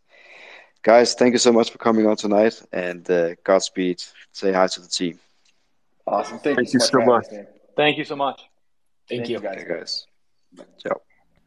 Guys, 0.84 1.14
thank 1.14 1.34
you 1.34 1.38
so 1.38 1.54
much 1.54 1.70
for 1.70 1.78
coming 1.78 2.08
on 2.08 2.16
tonight, 2.16 2.60
and 2.74 3.10
uh, 3.12 3.36
Godspeed. 3.44 4.04
Say 4.32 4.52
hi 4.52 4.66
to 4.68 4.82
the 4.82 4.88
team. 4.88 5.20
Awesome. 6.08 6.40
Thank, 6.40 6.56
Thank 6.58 6.74
you 6.74 6.74
you 6.74 6.80
so 6.80 7.00
so 7.00 7.06
much. 7.06 7.26
much. 7.32 7.46
Thank 7.76 7.98
you 8.00 8.04
so 8.04 8.16
much. 8.16 8.42
Thank, 9.08 9.30
you. 9.30 9.40
guys. 9.40 9.58
Okay, 9.58 9.68
guys. 9.68 10.08
Ciao. 10.82 11.02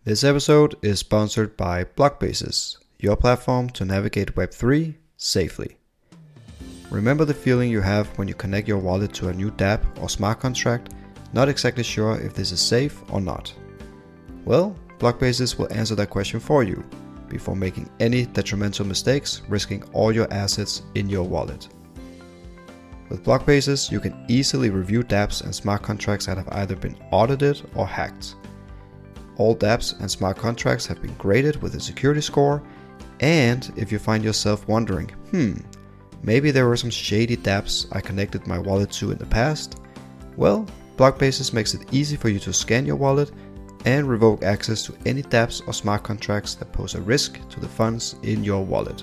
This 0.04 0.22
episode 0.22 0.76
is 0.82 1.00
sponsored 1.00 1.56
by 1.56 1.84
Blockbases, 1.84 2.76
your 3.00 3.16
platform 3.16 3.70
to 3.70 3.84
navigate 3.84 4.34
Web3 4.36 4.94
safely. 5.16 5.78
Remember 6.94 7.24
the 7.24 7.34
feeling 7.34 7.72
you 7.72 7.80
have 7.80 8.06
when 8.16 8.28
you 8.28 8.34
connect 8.34 8.68
your 8.68 8.78
wallet 8.78 9.12
to 9.14 9.26
a 9.26 9.34
new 9.34 9.50
dApp 9.50 9.82
or 10.00 10.08
smart 10.08 10.38
contract, 10.38 10.94
not 11.32 11.48
exactly 11.48 11.82
sure 11.82 12.20
if 12.20 12.34
this 12.34 12.52
is 12.52 12.62
safe 12.62 13.02
or 13.10 13.20
not? 13.20 13.52
Well, 14.44 14.76
Blockbases 15.00 15.58
will 15.58 15.72
answer 15.72 15.96
that 15.96 16.10
question 16.10 16.38
for 16.38 16.62
you 16.62 16.84
before 17.28 17.56
making 17.56 17.90
any 17.98 18.26
detrimental 18.26 18.86
mistakes, 18.86 19.42
risking 19.48 19.82
all 19.92 20.12
your 20.12 20.32
assets 20.32 20.82
in 20.94 21.08
your 21.08 21.24
wallet. 21.24 21.66
With 23.08 23.24
Blockbases, 23.24 23.90
you 23.90 23.98
can 23.98 24.24
easily 24.28 24.70
review 24.70 25.02
dApps 25.02 25.42
and 25.42 25.52
smart 25.52 25.82
contracts 25.82 26.26
that 26.26 26.36
have 26.36 26.48
either 26.52 26.76
been 26.76 26.96
audited 27.10 27.60
or 27.74 27.88
hacked. 27.88 28.36
All 29.36 29.56
dApps 29.56 29.98
and 29.98 30.08
smart 30.08 30.36
contracts 30.36 30.86
have 30.86 31.02
been 31.02 31.14
graded 31.14 31.60
with 31.60 31.74
a 31.74 31.80
security 31.80 32.20
score, 32.20 32.62
and 33.18 33.72
if 33.74 33.90
you 33.90 33.98
find 33.98 34.22
yourself 34.22 34.68
wondering, 34.68 35.08
hmm, 35.32 35.54
maybe 36.24 36.50
there 36.50 36.66
were 36.66 36.76
some 36.76 36.90
shady 36.90 37.36
dApps 37.36 37.86
I 37.92 38.00
connected 38.00 38.46
my 38.46 38.58
wallet 38.58 38.90
to 38.92 39.12
in 39.12 39.18
the 39.18 39.26
past, 39.26 39.80
well, 40.36 40.66
Blockbases 40.96 41.52
makes 41.52 41.74
it 41.74 41.92
easy 41.92 42.16
for 42.16 42.28
you 42.28 42.38
to 42.40 42.52
scan 42.52 42.86
your 42.86 42.96
wallet 42.96 43.30
and 43.84 44.08
revoke 44.08 44.42
access 44.42 44.82
to 44.84 44.94
any 45.04 45.22
dApps 45.22 45.66
or 45.66 45.72
smart 45.72 46.02
contracts 46.02 46.54
that 46.54 46.72
pose 46.72 46.94
a 46.94 47.00
risk 47.00 47.38
to 47.50 47.60
the 47.60 47.68
funds 47.68 48.16
in 48.22 48.42
your 48.42 48.64
wallet. 48.64 49.02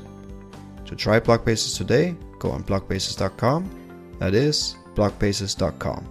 To 0.86 0.96
try 0.96 1.20
Blockbases 1.20 1.78
today, 1.78 2.16
go 2.40 2.52
on 2.52 2.64
blockbases.com, 2.64 4.16
that 4.20 4.34
is 4.34 4.76
blockbases.com. 4.96 6.11